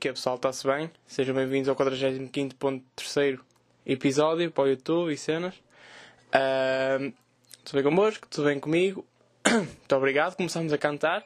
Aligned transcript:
que 0.00 0.08
é 0.08 0.12
pessoal, 0.14 0.36
está-se 0.36 0.66
bem? 0.66 0.90
Sejam 1.06 1.34
bem-vindos 1.34 1.68
ao 1.68 1.76
45.3 1.76 3.38
episódio 3.84 4.50
para 4.50 4.64
o 4.64 4.68
YouTube 4.68 5.12
e 5.12 5.16
cenas. 5.18 5.54
Uh, 6.28 7.12
tudo 7.62 7.74
bem 7.74 7.82
convosco? 7.82 8.26
Tudo 8.30 8.46
bem 8.46 8.58
comigo? 8.58 9.06
Muito 9.46 9.94
obrigado. 9.94 10.36
Começamos 10.36 10.72
a 10.72 10.78
cantar 10.78 11.22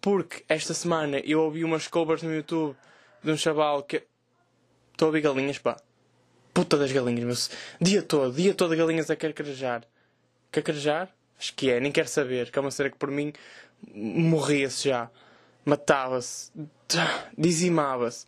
porque 0.00 0.44
esta 0.48 0.72
semana 0.72 1.18
eu 1.18 1.40
ouvi 1.40 1.64
umas 1.64 1.88
covers 1.88 2.22
no 2.22 2.32
YouTube 2.32 2.76
de 3.24 3.32
um 3.32 3.36
chaval 3.36 3.82
que. 3.82 4.04
Estou 4.92 5.06
a 5.06 5.08
ouvir 5.08 5.22
galinhas, 5.22 5.58
pá. 5.58 5.76
Puta 6.54 6.76
das 6.76 6.92
galinhas, 6.92 7.24
meu. 7.24 7.36
Dia 7.80 8.02
todo, 8.02 8.32
dia 8.32 8.54
todo 8.54 8.76
galinhas 8.76 9.10
a 9.10 9.16
carcarejar. 9.16 9.82
Carcarejar? 10.52 11.08
Acho 11.36 11.52
que 11.54 11.72
é, 11.72 11.80
nem 11.80 11.90
quero 11.90 12.06
saber. 12.06 12.52
Que 12.52 12.58
é 12.60 12.62
uma 12.62 12.70
cena 12.70 12.88
que 12.88 12.98
por 12.98 13.10
mim 13.10 13.32
morria-se 13.92 14.90
já. 14.90 15.10
Matava-se. 15.64 16.50
Dizimava-se. 17.36 18.26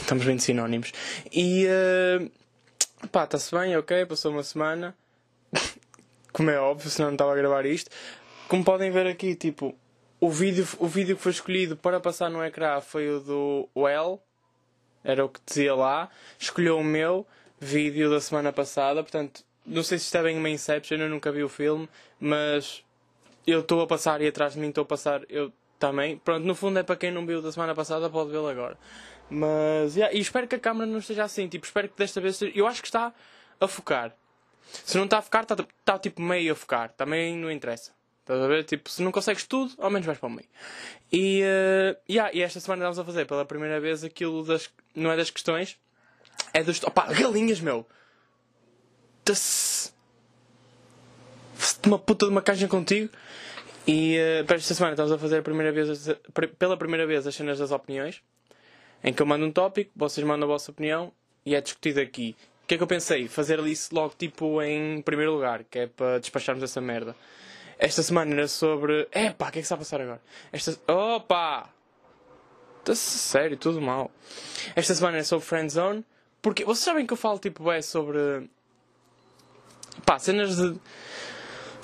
Estamos 0.00 0.24
bem 0.24 0.36
de 0.36 0.42
sinónimos. 0.42 0.92
E. 1.32 1.66
Uh, 1.66 3.08
pá, 3.08 3.24
está-se 3.24 3.54
bem, 3.54 3.76
ok. 3.76 4.06
Passou 4.06 4.32
uma 4.32 4.42
semana. 4.42 4.94
Como 6.32 6.50
é 6.50 6.60
óbvio, 6.60 6.90
senão 6.90 7.08
não 7.08 7.14
estava 7.14 7.32
a 7.32 7.36
gravar 7.36 7.64
isto. 7.64 7.90
Como 8.46 8.62
podem 8.62 8.90
ver 8.90 9.06
aqui, 9.06 9.34
tipo, 9.34 9.74
o 10.20 10.30
vídeo, 10.30 10.68
o 10.78 10.86
vídeo 10.86 11.16
que 11.16 11.22
foi 11.22 11.32
escolhido 11.32 11.76
para 11.76 11.98
passar 11.98 12.30
no 12.30 12.44
ecrã 12.44 12.80
foi 12.80 13.08
o 13.08 13.20
do 13.20 13.68
Well. 13.74 14.22
Era 15.02 15.24
o 15.24 15.28
que 15.28 15.40
dizia 15.46 15.74
lá. 15.74 16.10
Escolheu 16.38 16.78
o 16.78 16.84
meu 16.84 17.26
vídeo 17.58 18.10
da 18.10 18.20
semana 18.20 18.52
passada. 18.52 19.02
Portanto, 19.02 19.42
não 19.64 19.82
sei 19.82 19.98
se 19.98 20.04
está 20.04 20.22
bem 20.22 20.36
uma 20.36 20.50
Inception, 20.50 20.98
eu 20.98 21.08
nunca 21.08 21.32
vi 21.32 21.42
o 21.42 21.48
filme. 21.48 21.88
Mas 22.20 22.84
eu 23.46 23.60
estou 23.60 23.80
a 23.80 23.86
passar 23.86 24.20
e 24.20 24.26
atrás 24.26 24.52
de 24.54 24.60
mim 24.60 24.68
estou 24.68 24.82
a 24.82 24.86
passar 24.86 25.22
eu 25.28 25.52
também. 25.78 26.18
Pronto, 26.18 26.44
no 26.44 26.54
fundo 26.54 26.78
é 26.78 26.82
para 26.82 26.96
quem 26.96 27.10
não 27.10 27.26
viu 27.26 27.40
da 27.42 27.52
semana 27.52 27.74
passada, 27.74 28.08
pode 28.10 28.30
vê-lo 28.30 28.48
agora. 28.48 28.78
Mas, 29.28 29.96
yeah, 29.96 30.14
e 30.14 30.20
espero 30.20 30.46
que 30.46 30.54
a 30.54 30.58
câmera 30.58 30.86
não 30.86 30.98
esteja 30.98 31.24
assim. 31.24 31.48
Tipo, 31.48 31.66
espero 31.66 31.88
que 31.88 31.96
desta 31.96 32.20
vez. 32.20 32.40
Eu 32.54 32.66
acho 32.66 32.80
que 32.80 32.88
está 32.88 33.12
a 33.60 33.68
focar. 33.68 34.14
Se 34.84 34.96
não 34.96 35.04
está 35.04 35.18
a 35.18 35.22
focar, 35.22 35.42
está, 35.42 35.54
está 35.54 35.98
tipo 35.98 36.20
meio 36.22 36.52
a 36.52 36.54
focar. 36.54 36.92
Também 36.92 37.36
não 37.36 37.50
interessa. 37.50 37.92
Estás 38.20 38.40
a 38.40 38.46
ver? 38.48 38.64
Tipo, 38.64 38.90
se 38.90 39.02
não 39.02 39.12
consegues 39.12 39.44
tudo, 39.44 39.72
ao 39.78 39.88
menos 39.88 40.04
vais 40.04 40.18
para 40.18 40.26
o 40.26 40.30
meio. 40.30 40.48
E, 41.12 41.42
uh, 41.42 41.96
yeah, 42.10 42.32
e 42.34 42.42
esta 42.42 42.58
semana 42.58 42.82
estamos 42.82 42.98
a 42.98 43.04
fazer 43.04 43.24
pela 43.24 43.44
primeira 43.44 43.80
vez 43.80 44.02
aquilo 44.02 44.44
das. 44.44 44.68
Não 44.94 45.12
é 45.12 45.16
das 45.16 45.30
questões, 45.30 45.78
é 46.52 46.62
dos. 46.62 46.82
Opá, 46.82 47.06
galinhas, 47.12 47.60
meu! 47.60 47.86
Uma 51.86 51.98
puta 51.98 52.26
de 52.26 52.32
uma 52.32 52.42
caixa 52.42 52.66
contigo. 52.66 53.10
E 53.86 54.18
uh, 54.18 54.44
para 54.44 54.56
esta 54.56 54.74
semana 54.74 54.94
estamos 54.94 55.12
a 55.12 55.18
fazer 55.18 55.38
a 55.38 55.42
primeira 55.42 55.70
vez, 55.70 56.08
pela 56.58 56.76
primeira 56.76 57.06
vez 57.06 57.26
as 57.26 57.34
cenas 57.34 57.58
das 57.58 57.70
opiniões, 57.70 58.20
em 59.04 59.12
que 59.12 59.22
eu 59.22 59.26
mando 59.26 59.46
um 59.46 59.52
tópico, 59.52 59.92
vocês 59.94 60.26
mandam 60.26 60.48
a 60.48 60.52
vossa 60.52 60.70
opinião 60.70 61.12
e 61.44 61.54
é 61.54 61.60
discutido 61.60 62.00
aqui. 62.00 62.34
O 62.64 62.66
que 62.66 62.74
é 62.74 62.76
que 62.76 62.82
eu 62.82 62.88
pensei? 62.88 63.28
Fazer 63.28 63.60
isso 63.60 63.94
logo 63.94 64.14
tipo 64.18 64.60
em 64.60 65.00
primeiro 65.02 65.32
lugar, 65.32 65.62
que 65.62 65.78
é 65.78 65.86
para 65.86 66.18
despacharmos 66.18 66.64
essa 66.64 66.80
merda. 66.80 67.14
Esta 67.78 68.02
semana 68.02 68.32
era 68.32 68.48
sobre. 68.48 69.06
Epá, 69.12 69.48
o 69.48 69.52
que 69.52 69.58
é 69.58 69.60
que 69.62 69.66
está 69.66 69.74
a 69.76 69.78
passar 69.78 70.00
agora? 70.00 70.20
Esta. 70.50 70.76
Opa! 70.90 71.68
Está 72.80 72.94
sério, 72.94 73.56
tudo 73.56 73.80
mal. 73.80 74.10
Esta 74.74 74.94
semana 74.94 75.18
é 75.18 75.22
sobre 75.22 75.46
Friendzone. 75.46 76.04
Porque 76.40 76.64
vocês 76.64 76.84
sabem 76.84 77.06
que 77.06 77.12
eu 77.12 77.16
falo 77.16 77.38
tipo 77.38 77.70
é 77.70 77.82
sobre. 77.82 78.48
Pá, 80.04 80.18
cenas 80.18 80.56
de. 80.56 80.80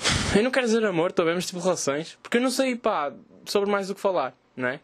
Eu 0.35 0.43
não 0.43 0.51
quero 0.51 0.65
dizer 0.65 0.83
amor, 0.85 1.13
mas 1.17 1.45
tipo 1.45 1.59
relações. 1.59 2.17
Porque 2.21 2.37
eu 2.37 2.41
não 2.41 2.49
sei, 2.49 2.75
pá, 2.75 3.13
sobre 3.45 3.69
mais 3.69 3.87
do 3.87 3.95
que 3.95 4.01
falar, 4.01 4.35
não 4.55 4.67
é? 4.67 4.79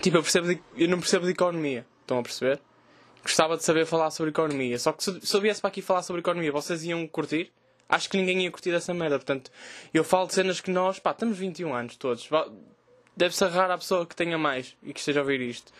Tipo, 0.00 0.18
eu, 0.18 0.22
percebo 0.22 0.48
de... 0.48 0.62
eu 0.76 0.88
não 0.88 0.98
percebo 1.00 1.24
de 1.26 1.32
economia. 1.32 1.84
Estão 2.02 2.18
a 2.18 2.22
perceber? 2.22 2.60
Gostava 3.22 3.56
de 3.56 3.64
saber 3.64 3.86
falar 3.86 4.10
sobre 4.10 4.30
economia. 4.30 4.78
Só 4.78 4.92
que 4.92 5.02
se, 5.02 5.20
se 5.20 5.36
eu 5.36 5.40
viesse 5.40 5.60
para 5.60 5.68
aqui 5.68 5.82
falar 5.82 6.02
sobre 6.02 6.20
economia, 6.20 6.52
vocês 6.52 6.84
iam 6.84 7.06
curtir? 7.06 7.52
Acho 7.88 8.08
que 8.08 8.16
ninguém 8.16 8.42
ia 8.42 8.50
curtir 8.50 8.70
essa 8.70 8.94
merda. 8.94 9.18
Portanto, 9.18 9.50
eu 9.92 10.04
falo 10.04 10.26
de 10.28 10.34
cenas 10.34 10.60
que 10.60 10.70
nós, 10.70 10.98
pá, 10.98 11.10
estamos 11.10 11.36
21 11.36 11.74
anos 11.74 11.96
todos. 11.96 12.28
Deve-se 13.16 13.44
rara 13.46 13.74
a 13.74 13.78
pessoa 13.78 14.06
que 14.06 14.14
tenha 14.14 14.38
mais 14.38 14.76
e 14.82 14.92
que 14.92 15.00
esteja 15.00 15.20
a 15.20 15.22
ouvir 15.22 15.40
isto. 15.40 15.72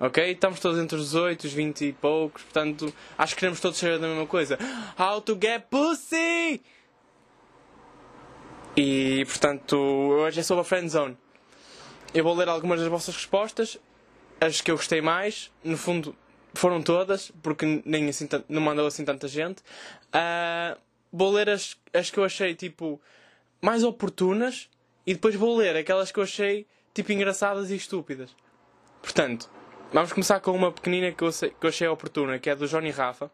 Ok? 0.00 0.30
Estamos 0.30 0.60
todos 0.60 0.78
entre 0.80 0.96
os 0.96 1.06
18, 1.06 1.44
os 1.44 1.52
20 1.52 1.84
e 1.84 1.92
poucos. 1.92 2.42
Portanto, 2.42 2.92
acho 3.16 3.34
que 3.34 3.40
queremos 3.40 3.60
todos 3.60 3.78
saber 3.78 3.98
da 3.98 4.08
mesma 4.08 4.26
coisa. 4.26 4.58
How 4.98 5.20
to 5.20 5.38
get 5.40 5.64
pussy! 5.68 6.62
E, 8.80 9.24
portanto, 9.24 9.76
hoje 9.76 10.38
é 10.38 10.42
sobre 10.44 10.60
a 10.60 10.64
friendzone. 10.64 11.18
Eu 12.14 12.22
vou 12.22 12.32
ler 12.32 12.48
algumas 12.48 12.78
das 12.78 12.88
vossas 12.88 13.16
respostas. 13.16 13.76
As 14.40 14.60
que 14.60 14.70
eu 14.70 14.76
gostei 14.76 15.00
mais. 15.00 15.50
No 15.64 15.76
fundo, 15.76 16.14
foram 16.54 16.80
todas, 16.80 17.32
porque 17.42 17.82
nem 17.84 18.08
assim, 18.08 18.28
não 18.48 18.60
mandou 18.60 18.86
assim 18.86 19.04
tanta 19.04 19.26
gente. 19.26 19.62
Uh, 20.14 20.78
vou 21.12 21.32
ler 21.32 21.50
as, 21.50 21.76
as 21.92 22.08
que 22.08 22.18
eu 22.18 22.24
achei 22.24 22.54
tipo 22.54 23.00
mais 23.60 23.82
oportunas 23.82 24.70
e 25.04 25.12
depois 25.12 25.34
vou 25.34 25.56
ler 25.56 25.76
aquelas 25.76 26.12
que 26.12 26.20
eu 26.20 26.22
achei 26.22 26.64
tipo 26.94 27.10
engraçadas 27.10 27.72
e 27.72 27.74
estúpidas. 27.74 28.30
Portanto, 29.02 29.50
vamos 29.92 30.12
começar 30.12 30.38
com 30.38 30.52
uma 30.52 30.70
pequenina 30.70 31.10
que 31.10 31.24
eu, 31.24 31.32
que 31.32 31.66
eu 31.66 31.68
achei 31.68 31.88
oportuna, 31.88 32.38
que 32.38 32.48
é 32.48 32.54
do 32.54 32.68
Johnny 32.68 32.90
Rafa. 32.90 33.28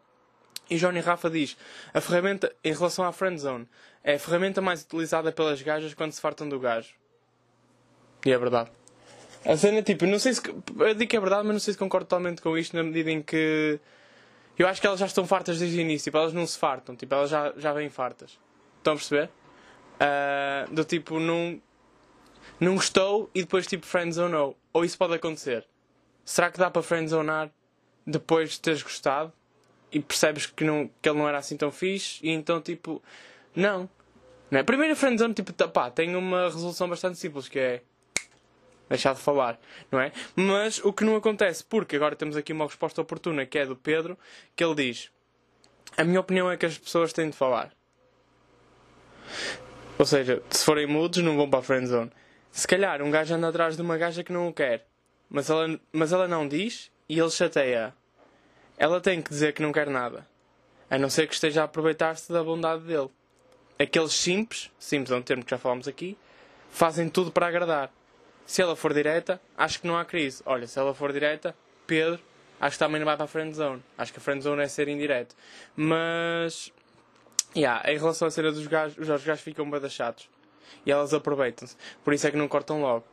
E 0.67 0.77
Johnny 0.77 1.01
Rafa 1.01 1.29
diz: 1.29 1.55
a 1.93 2.01
ferramenta, 2.01 2.51
em 2.63 2.73
relação 2.73 3.05
à 3.05 3.11
friendzone, 3.11 3.67
é 4.05 4.13
a 4.13 4.19
ferramenta 4.19 4.61
mais 4.61 4.83
utilizada 4.83 5.31
pelas 5.31 5.59
gajas 5.63 5.95
quando 5.95 6.11
se 6.11 6.21
fartam 6.21 6.47
do 6.47 6.59
gajo. 6.59 6.93
E 8.23 8.31
é 8.31 8.37
verdade. 8.37 8.69
A 9.43 9.57
cena, 9.57 9.81
tipo, 9.81 10.05
não 10.05 10.19
sei 10.19 10.35
se. 10.35 10.41
Eu 10.47 10.93
digo 10.93 11.09
que 11.09 11.17
é 11.17 11.19
verdade, 11.19 11.43
mas 11.43 11.53
não 11.53 11.59
sei 11.59 11.73
se 11.73 11.79
concordo 11.79 12.05
totalmente 12.05 12.39
com 12.39 12.55
isto 12.55 12.75
na 12.75 12.83
medida 12.83 13.09
em 13.09 13.23
que 13.23 13.79
eu 14.59 14.67
acho 14.67 14.79
que 14.79 14.85
elas 14.85 14.99
já 14.99 15.07
estão 15.07 15.25
fartas 15.25 15.57
desde 15.57 15.77
o 15.77 15.81
início. 15.81 16.05
Tipo, 16.05 16.19
elas 16.19 16.33
não 16.33 16.45
se 16.45 16.57
fartam. 16.57 16.95
Tipo, 16.95 17.15
elas 17.15 17.31
já, 17.31 17.51
já 17.57 17.73
vêm 17.73 17.89
fartas. 17.89 18.39
Estão 18.77 18.93
a 18.93 18.95
perceber? 18.95 19.29
Uh, 19.95 20.73
do 20.73 20.85
tipo, 20.85 21.19
não, 21.19 21.59
não 22.59 22.75
gostou 22.75 23.29
e 23.33 23.41
depois 23.41 23.65
tipo 23.65 23.87
friendzonou. 23.87 24.55
Ou 24.71 24.85
isso 24.85 24.99
pode 24.99 25.15
acontecer. 25.15 25.65
Será 26.23 26.51
que 26.51 26.59
dá 26.59 26.69
para 26.69 26.83
friendzonar 26.83 27.49
depois 28.05 28.51
de 28.51 28.59
teres 28.61 28.83
gostado? 28.83 29.33
E 29.91 29.99
percebes 29.99 30.45
que, 30.45 30.63
não, 30.63 30.89
que 31.01 31.09
ele 31.09 31.17
não 31.17 31.27
era 31.27 31.39
assim 31.39 31.57
tão 31.57 31.71
fixe 31.71 32.19
e 32.25 32.29
então 32.29 32.61
tipo, 32.61 33.01
não. 33.55 33.89
não 34.49 34.59
é? 34.59 34.61
A 34.61 34.63
primeira 34.65 34.95
friendzone 34.95 35.33
tipo, 35.33 35.53
pá, 35.69 35.89
tem 35.89 36.15
uma 36.15 36.45
resolução 36.45 36.89
bastante 36.89 37.17
simples 37.17 37.47
que 37.47 37.59
é 37.59 37.81
deixar 38.89 39.13
de 39.13 39.21
falar, 39.21 39.59
não 39.91 39.99
é? 39.99 40.11
Mas 40.35 40.83
o 40.83 40.93
que 40.93 41.03
não 41.03 41.15
acontece, 41.15 41.63
porque 41.63 41.95
agora 41.95 42.15
temos 42.15 42.37
aqui 42.37 42.53
uma 42.53 42.65
resposta 42.65 43.01
oportuna 43.01 43.45
que 43.45 43.57
é 43.57 43.65
do 43.65 43.75
Pedro, 43.75 44.17
que 44.55 44.63
ele 44.63 44.75
diz: 44.75 45.11
A 45.97 46.03
minha 46.03 46.19
opinião 46.19 46.51
é 46.51 46.57
que 46.57 46.65
as 46.65 46.77
pessoas 46.77 47.13
têm 47.13 47.29
de 47.29 47.35
falar. 47.35 47.71
Ou 49.97 50.05
seja, 50.05 50.41
se 50.49 50.63
forem 50.63 50.85
mudos, 50.85 51.23
não 51.23 51.37
vão 51.37 51.49
para 51.49 51.59
a 51.59 51.63
friendzone. 51.63 52.11
Se 52.51 52.67
calhar 52.67 53.01
um 53.01 53.11
gajo 53.11 53.33
anda 53.33 53.47
atrás 53.47 53.75
de 53.75 53.81
uma 53.81 53.97
gaja 53.97 54.23
que 54.23 54.31
não 54.31 54.47
o 54.47 54.53
quer, 54.53 54.87
mas 55.29 55.49
ela, 55.49 55.79
mas 55.91 56.11
ela 56.11 56.27
não 56.27 56.47
diz 56.47 56.91
e 57.09 57.19
ele 57.19 57.31
chateia. 57.31 57.93
Ela 58.77 58.99
tem 58.99 59.21
que 59.21 59.29
dizer 59.29 59.53
que 59.53 59.61
não 59.61 59.71
quer 59.71 59.89
nada, 59.89 60.27
a 60.89 60.97
não 60.97 61.09
ser 61.09 61.27
que 61.27 61.33
esteja 61.33 61.61
a 61.61 61.65
aproveitar-se 61.65 62.31
da 62.31 62.43
bondade 62.43 62.83
dele. 62.83 63.09
Aqueles 63.77 64.13
simples, 64.13 64.71
simples 64.79 65.11
é 65.11 65.15
um 65.15 65.21
termo 65.21 65.43
que 65.43 65.51
já 65.51 65.57
falámos 65.57 65.87
aqui, 65.87 66.17
fazem 66.69 67.09
tudo 67.09 67.31
para 67.31 67.47
agradar. 67.47 67.91
Se 68.45 68.61
ela 68.61 68.75
for 68.75 68.93
direta, 68.93 69.41
acho 69.57 69.81
que 69.81 69.87
não 69.87 69.97
há 69.97 70.05
crise. 70.05 70.41
Olha, 70.45 70.67
se 70.67 70.79
ela 70.79 70.93
for 70.93 71.11
direta, 71.11 71.55
Pedro, 71.85 72.19
acho 72.59 72.77
que 72.77 72.79
também 72.79 72.99
não 72.99 73.05
vai 73.05 73.15
para 73.15 73.25
a 73.25 73.27
friend 73.27 73.53
zone. 73.55 73.83
Acho 73.97 74.13
que 74.13 74.19
a 74.19 74.21
friend 74.21 74.41
zone 74.41 74.61
é 74.61 74.67
ser 74.67 74.87
indireto. 74.87 75.35
Mas, 75.75 76.71
yeah, 77.55 77.91
em 77.91 77.97
relação 77.97 78.27
à 78.27 78.31
cena 78.31 78.51
dos 78.51 78.67
gajos, 78.67 78.97
os 78.97 79.07
gajos 79.07 79.41
ficam 79.41 79.69
bem 79.69 79.89
chatos. 79.89 80.29
E 80.85 80.91
elas 80.91 81.13
aproveitam-se. 81.13 81.75
Por 82.03 82.13
isso 82.13 82.27
é 82.27 82.31
que 82.31 82.37
não 82.37 82.47
cortam 82.47 82.81
logo. 82.81 83.03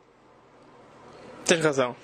Tens 1.45 1.65
razão. 1.65 1.97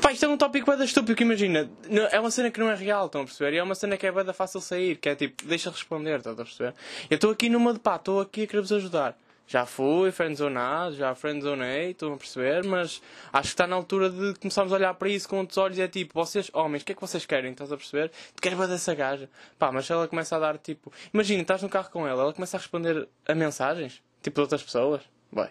Pá, 0.00 0.12
isto 0.12 0.24
é 0.24 0.28
um 0.28 0.36
tópico 0.36 0.70
bem 0.70 0.84
estúpido 0.84 1.14
que 1.14 1.22
imagina. 1.22 1.70
É 2.10 2.18
uma 2.18 2.30
cena 2.30 2.50
que 2.50 2.58
não 2.58 2.70
é 2.70 2.74
real, 2.74 3.06
estão 3.06 3.22
a 3.22 3.24
perceber? 3.24 3.54
E 3.54 3.58
é 3.58 3.62
uma 3.62 3.74
cena 3.74 3.96
que 3.96 4.06
é 4.06 4.12
bem 4.12 4.32
fácil 4.32 4.60
sair, 4.60 4.96
que 4.96 5.08
é 5.08 5.14
tipo, 5.14 5.44
deixa 5.46 5.70
responder, 5.70 6.18
estão 6.18 6.32
a 6.32 6.36
perceber? 6.36 6.74
Eu 7.08 7.14
estou 7.14 7.30
aqui 7.30 7.48
numa 7.48 7.72
de 7.72 7.78
pá, 7.78 7.96
estou 7.96 8.20
aqui 8.20 8.42
a 8.42 8.46
querer-vos 8.46 8.72
ajudar. 8.72 9.16
Já 9.48 9.64
fui 9.64 10.10
friendzonado, 10.10 10.96
já 10.96 11.14
friendzonei, 11.14 11.92
estão 11.92 12.12
a 12.14 12.16
perceber, 12.16 12.64
mas 12.64 13.00
acho 13.32 13.48
que 13.48 13.54
está 13.54 13.64
na 13.64 13.76
altura 13.76 14.10
de 14.10 14.34
começarmos 14.40 14.72
a 14.72 14.76
olhar 14.76 14.94
para 14.94 15.08
isso 15.08 15.28
com 15.28 15.38
outros 15.38 15.56
olhos 15.56 15.78
e 15.78 15.82
é 15.82 15.86
tipo, 15.86 16.14
vocês, 16.14 16.50
homens, 16.52 16.82
o 16.82 16.84
que 16.84 16.92
é 16.92 16.94
que 16.96 17.00
vocês 17.00 17.24
querem? 17.24 17.52
Estás 17.52 17.70
a 17.70 17.76
perceber? 17.76 18.10
Quero 18.42 18.56
ver 18.56 18.66
dessa 18.66 18.92
gaja. 18.92 19.30
Pá, 19.56 19.70
mas 19.70 19.88
ela 19.88 20.08
começa 20.08 20.34
a 20.34 20.40
dar 20.40 20.58
tipo. 20.58 20.92
Imagina, 21.14 21.42
estás 21.42 21.62
no 21.62 21.68
carro 21.68 21.90
com 21.90 22.08
ela, 22.08 22.24
ela 22.24 22.32
começa 22.32 22.56
a 22.56 22.60
responder 22.60 23.08
a 23.24 23.34
mensagens, 23.36 24.02
tipo 24.20 24.34
de 24.34 24.40
outras 24.40 24.64
pessoas. 24.64 25.02
Bem, 25.30 25.48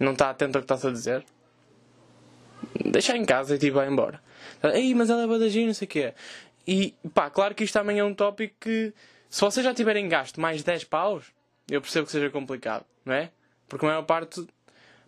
não 0.00 0.12
está 0.12 0.30
atento 0.30 0.56
ao 0.56 0.62
que 0.62 0.64
estás 0.64 0.86
a 0.86 0.90
dizer. 0.90 1.22
Deixa 2.84 3.16
em 3.16 3.24
casa 3.24 3.54
e 3.54 3.58
tipo 3.58 3.76
vai 3.76 3.88
embora. 3.88 4.20
Ei, 4.74 4.94
mas 4.94 5.10
ela 5.10 5.22
é 5.22 5.26
badagina, 5.26 5.68
não 5.68 5.74
sei 5.74 5.86
o 5.86 5.88
quê. 5.88 6.14
E 6.66 6.94
pá, 7.14 7.30
claro 7.30 7.54
que 7.54 7.64
isto 7.64 7.72
também 7.72 7.98
é 7.98 8.04
um 8.04 8.14
tópico 8.14 8.54
que, 8.60 8.92
se 9.30 9.40
vocês 9.40 9.64
já 9.64 9.72
tiverem 9.72 10.08
gasto 10.08 10.40
mais 10.40 10.62
10 10.62 10.84
paus, 10.84 11.26
eu 11.70 11.80
percebo 11.80 12.06
que 12.06 12.12
seja 12.12 12.30
complicado, 12.30 12.84
não 13.04 13.14
é? 13.14 13.30
Porque 13.68 13.84
a 13.84 13.88
maior 13.88 14.02
parte, 14.02 14.46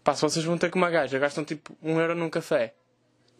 pá, 0.02 0.14
se 0.14 0.22
vocês 0.22 0.44
vão 0.44 0.56
ter 0.58 0.70
com 0.70 0.78
uma 0.78 0.90
gaja, 0.90 1.18
gastam 1.18 1.44
tipo 1.44 1.76
um 1.82 2.00
euro 2.00 2.14
num 2.14 2.30
café. 2.30 2.74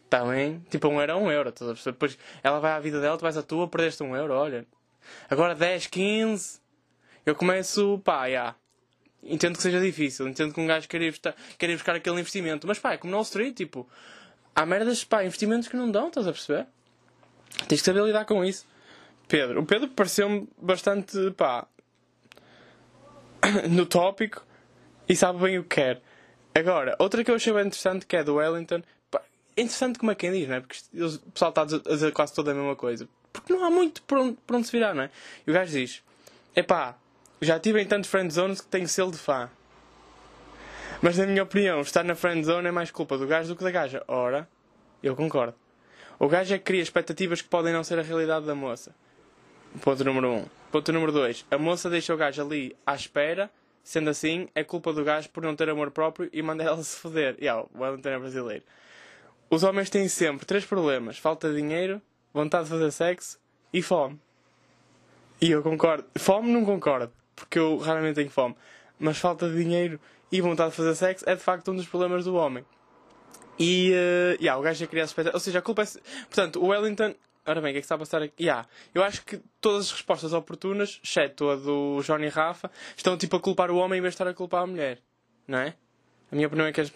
Está 0.05 0.25
bem? 0.25 0.59
Tipo, 0.69 0.89
um 0.89 1.01
euro 1.01 1.13
é 1.13 1.15
um 1.15 1.31
euro. 1.31 1.51
Estás 1.51 1.87
a? 1.87 1.91
Depois 1.93 2.19
ela 2.43 2.59
vai 2.59 2.73
à 2.73 2.81
vida 2.81 3.01
dela, 3.01 3.17
tu 3.17 3.23
vais 3.23 3.37
à 3.37 3.43
tua, 3.43 3.69
perdeste 3.69 4.03
um 4.03 4.17
euro, 4.17 4.35
olha. 4.35 4.67
Agora 5.29 5.55
10, 5.55 5.87
15. 5.87 6.61
Eu 7.25 7.35
começo, 7.35 8.01
pá, 8.05 8.29
já. 8.29 8.57
Entendo 9.23 9.57
que 9.57 9.63
seja 9.63 9.81
difícil, 9.81 10.27
entendo 10.27 10.55
que 10.55 10.61
um 10.61 10.67
gajo 10.67 10.89
queira 10.89 11.11
buscar, 11.11 11.35
queira 11.59 11.75
buscar 11.75 11.95
aquele 11.95 12.19
investimento. 12.19 12.67
Mas 12.67 12.79
pá, 12.79 12.95
é 12.95 12.97
como 12.97 13.11
no 13.11 13.17
Wall 13.19 13.25
Street, 13.25 13.55
tipo, 13.55 13.89
há 14.55 14.65
merdas, 14.65 15.05
pá, 15.05 15.25
investimentos 15.25 15.69
que 15.69 15.77
não 15.77 15.91
dão, 15.91 16.09
estás 16.09 16.27
a 16.27 16.33
perceber? 16.33 16.67
Tens 17.69 17.81
que 17.81 17.85
saber 17.85 18.03
lidar 18.03 18.25
com 18.25 18.45
isso. 18.45 18.67
Pedro, 19.29 19.61
o 19.61 19.67
Pedro 19.67 19.89
pareceu-me 19.89 20.49
bastante, 20.59 21.31
pá, 21.33 21.67
no 23.71 23.87
tópico 23.87 24.45
e 25.09 25.15
sabe 25.15 25.39
bem 25.41 25.59
o 25.59 25.63
que 25.65 25.77
quer. 25.77 26.03
Agora, 26.55 26.97
outra 26.99 27.23
que 27.23 27.31
eu 27.31 27.35
achei 27.35 27.53
bem 27.53 27.67
interessante 27.67 28.07
que 28.07 28.17
é 28.17 28.25
do 28.25 28.37
Wellington. 28.37 28.83
Pá, 29.11 29.23
é 29.57 29.63
interessante 29.63 29.99
como 29.99 30.11
é 30.11 30.15
quem 30.15 30.33
diz, 30.33 30.49
não 30.49 30.57
é? 30.57 30.61
Porque 30.61 30.79
o 30.95 31.19
pessoal 31.31 31.51
está 31.51 31.63
a 31.63 31.65
dizer 31.65 32.13
quase 32.13 32.35
toda 32.35 32.51
a 32.51 32.55
mesma 32.55 32.77
coisa. 32.77 33.09
Porque 33.33 33.53
não 33.53 33.65
há 33.65 33.71
muito 33.71 34.03
para 34.03 34.21
onde, 34.21 34.39
para 34.47 34.57
onde 34.57 34.67
se 34.67 34.73
virar, 34.73 34.95
não 34.95 35.05
é? 35.05 35.11
E 35.47 35.51
o 35.51 35.55
gajo 35.55 35.73
diz: 35.73 36.03
Epá, 36.55 36.97
já 37.41 37.59
tive 37.59 37.81
em 37.81 37.87
tantos 37.87 38.11
friend 38.11 38.33
zones 38.33 38.61
que 38.61 38.67
tenho 38.69 38.89
selo 38.89 39.11
de 39.11 39.19
fã. 39.19 39.51
Mas 41.03 41.17
na 41.17 41.27
minha 41.27 41.43
opinião, 41.43 41.81
estar 41.81 42.05
na 42.05 42.15
friend 42.15 42.45
zone 42.45 42.69
é 42.69 42.71
mais 42.71 42.91
culpa 42.91 43.17
do 43.17 43.27
gajo 43.27 43.49
do 43.49 43.57
que 43.57 43.65
da 43.65 43.71
gaja. 43.71 44.05
Ora, 44.07 44.49
eu 45.03 45.17
concordo. 45.17 45.55
O 46.19 46.29
gajo 46.29 46.55
é 46.55 46.59
que 46.59 46.65
cria 46.65 46.83
expectativas 46.83 47.41
que 47.41 47.49
podem 47.49 47.73
não 47.73 47.83
ser 47.83 47.99
a 47.99 48.03
realidade 48.03 48.45
da 48.45 48.55
moça. 48.55 48.95
Ponto 49.81 50.05
número 50.05 50.29
1. 50.29 50.37
Um. 50.37 50.47
Ponto 50.71 50.93
número 50.93 51.13
2. 51.13 51.47
A 51.51 51.57
moça 51.57 51.89
deixa 51.89 52.13
o 52.13 52.17
gajo 52.17 52.43
ali 52.43 52.77
à 52.87 52.95
espera. 52.95 53.51
Sendo 53.83 54.11
assim, 54.11 54.47
é 54.55 54.63
culpa 54.63 54.93
do 54.93 55.03
gajo 55.03 55.31
por 55.31 55.43
não 55.43 55.57
ter 55.57 55.71
amor 55.71 55.91
próprio 55.91 56.29
e 56.33 56.43
manda 56.43 56.63
ela 56.63 56.83
se 56.83 56.97
foder. 56.97 57.37
E 57.39 57.45
yeah, 57.45 57.63
o 57.63 57.83
Wellington 57.83 58.11
é 58.11 58.19
brasileiro. 58.19 58.65
Os 59.49 59.63
homens 59.63 59.89
têm 59.89 60.07
sempre 60.07 60.45
três 60.45 60.67
problemas: 60.67 61.17
falta 61.17 61.49
de 61.49 61.57
dinheiro, 61.57 62.03
vontade 62.33 62.65
de 62.65 62.71
fazer 62.71 62.91
sexo 62.91 63.41
e 63.73 63.81
fome. 63.81 64.21
E 65.41 65.51
eu 65.51 65.63
concordo. 65.63 66.05
Fome 66.19 66.53
não 66.53 66.65
concordo, 66.65 67.11
porque 67.41 67.59
eu 67.59 67.79
raramente 67.79 68.15
tenho 68.15 68.31
fome. 68.31 68.55
Mas 68.99 69.19
falta 69.19 69.49
de 69.49 69.57
dinheiro 69.57 69.99
e 70.31 70.41
vontade 70.41 70.71
de 70.71 70.77
fazer 70.77 70.95
sexo 70.95 71.29
é 71.29 71.35
de 71.35 71.43
facto 71.43 71.71
um 71.73 71.77
dos 71.77 71.89
problemas 71.89 72.25
do 72.25 72.35
homem. 72.35 72.65
E 73.59 73.93
uh, 73.93 74.43
yeah, 74.43 74.59
o 74.59 74.63
gajo 74.63 74.85
é 74.85 74.87
criar 74.87 75.05
expectativas. 75.05 75.35
Ou 75.35 75.41
seja, 75.41 75.59
a 75.59 75.63
culpa 75.63 75.83
é. 75.83 75.87
Portanto, 76.27 76.63
o 76.63 76.69
Wellington. 76.69 77.15
Ora 77.47 77.61
bem, 77.61 77.71
o 77.71 77.73
que 77.73 77.79
é 77.79 77.81
que 77.81 77.87
está 77.87 77.95
a 77.95 77.99
passar 77.99 78.23
aqui? 78.23 78.45
Yeah, 78.45 78.69
eu 78.95 79.03
acho 79.03 79.25
que 79.25 79.41
todas 79.61 79.87
as 79.87 79.93
respostas 79.93 80.33
oportunas, 80.35 81.01
exceto 81.03 81.49
a 81.49 81.57
do 81.57 82.01
Johnny 82.03 82.29
Rafa, 82.29 82.71
estão 82.97 83.17
tipo 83.17 83.37
a 83.37 83.41
culpar 83.41 83.71
o 83.71 83.77
homem 83.77 83.99
em 83.99 84.03
vez 84.03 84.13
de 84.13 84.17
estar 84.17 84.29
a 84.29 84.35
culpar 84.35 84.63
a 84.63 84.67
mulher. 84.67 84.99
Não 85.49 85.59
é? 85.59 85.75
A 86.31 86.35
minha 86.35 86.47
opinião 86.47 86.67
é 86.67 86.73
que 86.73 86.81
as, 86.81 86.93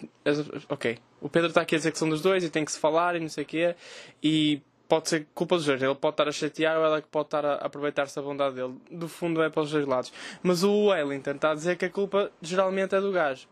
Ok. 0.69 0.99
O 1.21 1.29
Pedro 1.29 1.49
está 1.49 1.63
aqui 1.63 1.75
a 1.75 1.79
dizer 1.79 1.91
que 1.91 1.99
são 1.99 2.09
dos 2.09 2.21
dois 2.21 2.45
e 2.45 2.51
tem 2.51 2.65
que 2.65 2.71
se 2.71 2.79
falar 2.79 3.17
e 3.17 3.21
não 3.21 3.29
sei 3.29 3.45
o 3.45 3.47
quê. 3.47 3.75
E 4.23 4.61
pode 4.89 5.09
ser 5.09 5.27
culpa 5.35 5.57
dos 5.57 5.67
dois. 5.67 5.83
Ele 5.83 5.95
pode 5.95 6.15
estar 6.15 6.29
a 6.29 6.33
chatear 6.33 6.79
ou 6.79 6.85
ela 6.85 7.03
que 7.03 7.09
pode 7.09 7.27
estar 7.27 7.45
a 7.45 7.55
aproveitar-se 7.55 8.17
da 8.17 8.23
bondade 8.23 8.55
dele. 8.55 8.75
Do 8.91 9.09
fundo 9.09 9.43
é 9.43 9.51
para 9.51 9.63
os 9.63 9.71
dois 9.71 9.87
lados. 9.87 10.13
Mas 10.43 10.63
o 10.63 10.87
Wellington 10.87 11.33
está 11.33 11.51
a 11.51 11.55
dizer 11.55 11.77
que 11.77 11.85
a 11.85 11.91
culpa 11.91 12.31
geralmente 12.41 12.95
é 12.95 13.01
do 13.01 13.13
gajo. 13.13 13.49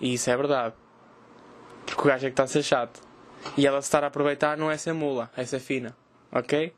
E 0.00 0.14
isso 0.14 0.30
é 0.30 0.36
verdade. 0.36 0.74
Porque 1.86 2.00
o 2.00 2.04
gajo 2.04 2.26
é 2.26 2.30
que 2.30 2.34
está 2.34 2.44
a 2.44 2.46
ser 2.46 2.62
chato. 2.62 3.00
E 3.56 3.66
ela 3.66 3.80
se 3.82 3.88
estar 3.88 4.04
a 4.04 4.06
aproveitar 4.06 4.56
não 4.56 4.70
é 4.70 4.76
ser 4.76 4.92
mula, 4.92 5.30
é 5.36 5.44
ser 5.44 5.60
fina. 5.60 5.96
Ok? 6.30 6.72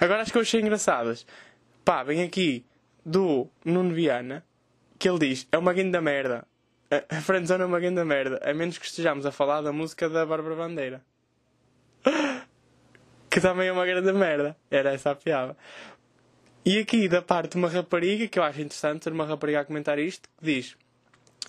Agora 0.00 0.24
que 0.24 0.36
eu 0.36 0.42
achei 0.42 0.60
engraçadas. 0.60 1.26
Pá, 1.84 2.02
vem 2.02 2.22
aqui 2.22 2.64
do 3.04 3.48
Nuno 3.64 3.94
Viana 3.94 4.44
que 4.98 5.08
ele 5.08 5.18
diz: 5.18 5.48
é 5.50 5.58
uma 5.58 5.72
guinda 5.72 6.00
merda. 6.00 6.46
A 7.08 7.22
friendzone 7.22 7.62
é 7.62 7.66
uma 7.66 7.80
grande 7.80 8.04
merda, 8.04 8.38
a 8.44 8.52
menos 8.52 8.76
que 8.76 8.84
estejamos 8.84 9.24
a 9.24 9.32
falar 9.32 9.62
da 9.62 9.72
música 9.72 10.10
da 10.10 10.26
Bárbara 10.26 10.54
Bandeira. 10.54 11.02
Que 13.32 13.40
também 13.40 13.68
é 13.68 13.72
uma 13.72 13.86
grande 13.86 14.12
merda. 14.12 14.54
Era 14.70 14.92
essa 14.92 15.12
a 15.12 15.14
piada. 15.14 15.56
E 16.66 16.78
aqui, 16.78 17.08
da 17.08 17.22
parte 17.22 17.52
de 17.52 17.56
uma 17.56 17.68
rapariga, 17.68 18.28
que 18.28 18.38
eu 18.38 18.42
acho 18.42 18.60
interessante 18.60 19.04
ter 19.04 19.12
uma 19.12 19.24
rapariga 19.24 19.60
a 19.60 19.64
comentar 19.64 19.98
isto, 19.98 20.28
que 20.38 20.44
diz, 20.44 20.76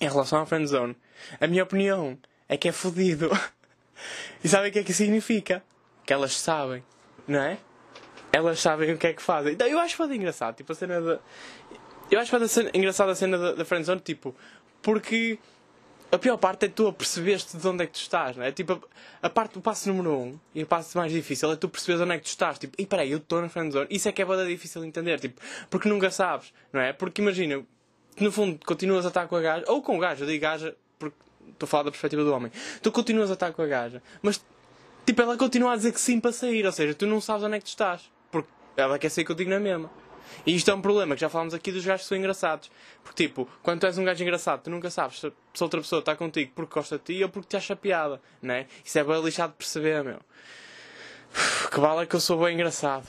em 0.00 0.08
relação 0.08 0.40
à 0.40 0.46
friendzone, 0.46 0.96
a 1.38 1.46
minha 1.46 1.62
opinião 1.62 2.18
é 2.48 2.56
que 2.56 2.68
é 2.68 2.72
fodido. 2.72 3.30
e 4.42 4.48
sabem 4.48 4.70
o 4.70 4.72
que 4.72 4.78
é 4.78 4.82
que 4.82 4.94
significa? 4.94 5.62
Que 6.06 6.14
elas 6.14 6.34
sabem, 6.34 6.82
não 7.28 7.42
é? 7.42 7.58
Elas 8.32 8.60
sabem 8.60 8.94
o 8.94 8.96
que 8.96 9.08
é 9.08 9.12
que 9.12 9.22
fazem. 9.22 9.52
Então, 9.52 9.66
eu 9.66 9.78
acho 9.78 9.94
foda 9.94 10.16
engraçado, 10.16 10.56
tipo, 10.56 10.72
a 10.72 10.74
cena 10.74 11.02
da... 11.02 11.20
Eu 12.10 12.18
acho 12.18 12.30
foda 12.30 12.46
engraçada 12.72 13.12
a 13.12 13.14
cena 13.14 13.36
da, 13.36 13.52
da 13.52 13.64
friendzone, 13.66 14.00
tipo, 14.00 14.34
porque 14.80 15.38
a 16.14 16.18
pior 16.18 16.36
parte 16.36 16.66
é 16.66 16.68
tu 16.68 16.86
a 16.86 16.92
perceberes-te 16.92 17.56
de 17.56 17.66
onde 17.66 17.82
é 17.82 17.86
que 17.86 17.92
tu 17.92 18.00
estás, 18.00 18.36
não 18.36 18.44
é? 18.44 18.52
Tipo, 18.52 18.74
a, 19.22 19.26
a 19.26 19.30
parte 19.30 19.54
do 19.54 19.60
passo 19.60 19.88
número 19.88 20.16
um 20.16 20.38
e 20.54 20.62
a 20.62 20.66
parte 20.66 20.96
mais 20.96 21.10
difícil 21.10 21.50
é 21.52 21.56
tu 21.56 21.68
perceberes 21.68 22.02
onde 22.02 22.12
é 22.12 22.18
que 22.18 22.24
tu 22.24 22.28
estás. 22.28 22.58
Tipo, 22.58 22.74
e 22.78 22.86
peraí, 22.86 23.10
eu 23.10 23.18
estou 23.18 23.40
na 23.40 23.48
friendzone. 23.48 23.86
Isso 23.90 24.08
é 24.08 24.12
que 24.12 24.22
é 24.22 24.24
bada 24.24 24.46
difícil 24.46 24.80
de 24.82 24.88
entender, 24.88 25.18
tipo, 25.18 25.40
porque 25.68 25.88
nunca 25.88 26.10
sabes, 26.10 26.52
não 26.72 26.80
é? 26.80 26.92
Porque 26.92 27.20
imagina, 27.20 27.62
no 28.20 28.30
fundo, 28.30 28.58
continuas 28.64 29.04
a 29.04 29.08
estar 29.08 29.26
com 29.26 29.36
a 29.36 29.40
gaja, 29.40 29.64
ou 29.68 29.82
com 29.82 29.96
o 29.96 30.00
gajo, 30.00 30.24
eu 30.24 30.28
digo 30.28 30.42
gaja 30.42 30.76
porque 30.98 31.16
estou 31.50 31.66
a 31.66 31.68
falar 31.68 31.82
da 31.84 31.90
perspectiva 31.90 32.22
do 32.22 32.32
homem. 32.32 32.52
Tu 32.80 32.92
continuas 32.92 33.30
a 33.30 33.34
estar 33.34 33.52
com 33.52 33.62
a 33.62 33.66
gaja, 33.66 34.02
mas, 34.22 34.44
tipo, 35.04 35.20
ela 35.20 35.36
continua 35.36 35.72
a 35.72 35.76
dizer 35.76 35.92
que 35.92 36.00
sim 36.00 36.20
para 36.20 36.32
sair, 36.32 36.64
ou 36.64 36.72
seja, 36.72 36.94
tu 36.94 37.06
não 37.06 37.20
sabes 37.20 37.42
onde 37.44 37.56
é 37.56 37.58
que 37.58 37.64
tu 37.64 37.68
estás, 37.68 38.02
porque 38.30 38.48
ela 38.76 38.98
quer 38.98 39.08
sair 39.08 39.24
contigo 39.24 39.50
na 39.50 39.58
mesma. 39.58 39.90
E 40.46 40.54
isto 40.54 40.70
é 40.70 40.74
um 40.74 40.80
problema 40.80 41.14
que 41.14 41.20
já 41.20 41.28
falámos 41.28 41.54
aqui 41.54 41.72
dos 41.72 41.84
gajos 41.84 42.02
que 42.02 42.08
são 42.08 42.18
engraçados. 42.18 42.70
Porque, 43.02 43.26
tipo, 43.26 43.48
quando 43.62 43.80
tu 43.80 43.86
és 43.86 43.98
um 43.98 44.04
gajo 44.04 44.22
engraçado, 44.22 44.62
tu 44.62 44.70
nunca 44.70 44.90
sabes 44.90 45.20
se, 45.20 45.32
outra 45.60 45.80
pessoa 45.80 46.00
está 46.00 46.14
contigo 46.16 46.52
porque 46.54 46.74
gosta 46.74 46.98
de 46.98 47.04
ti 47.04 47.22
ou 47.22 47.28
porque 47.28 47.48
te 47.48 47.56
acha 47.56 47.74
piada, 47.74 48.20
né? 48.42 48.66
Isso 48.84 48.98
é 48.98 49.04
bem 49.04 49.22
lixado 49.22 49.50
de 49.52 49.58
perceber, 49.58 50.02
meu. 50.02 50.20
Que 51.70 51.80
vale 51.80 52.02
é 52.02 52.06
que 52.06 52.14
eu 52.14 52.20
sou 52.20 52.38
bem 52.42 52.54
engraçado. 52.54 53.06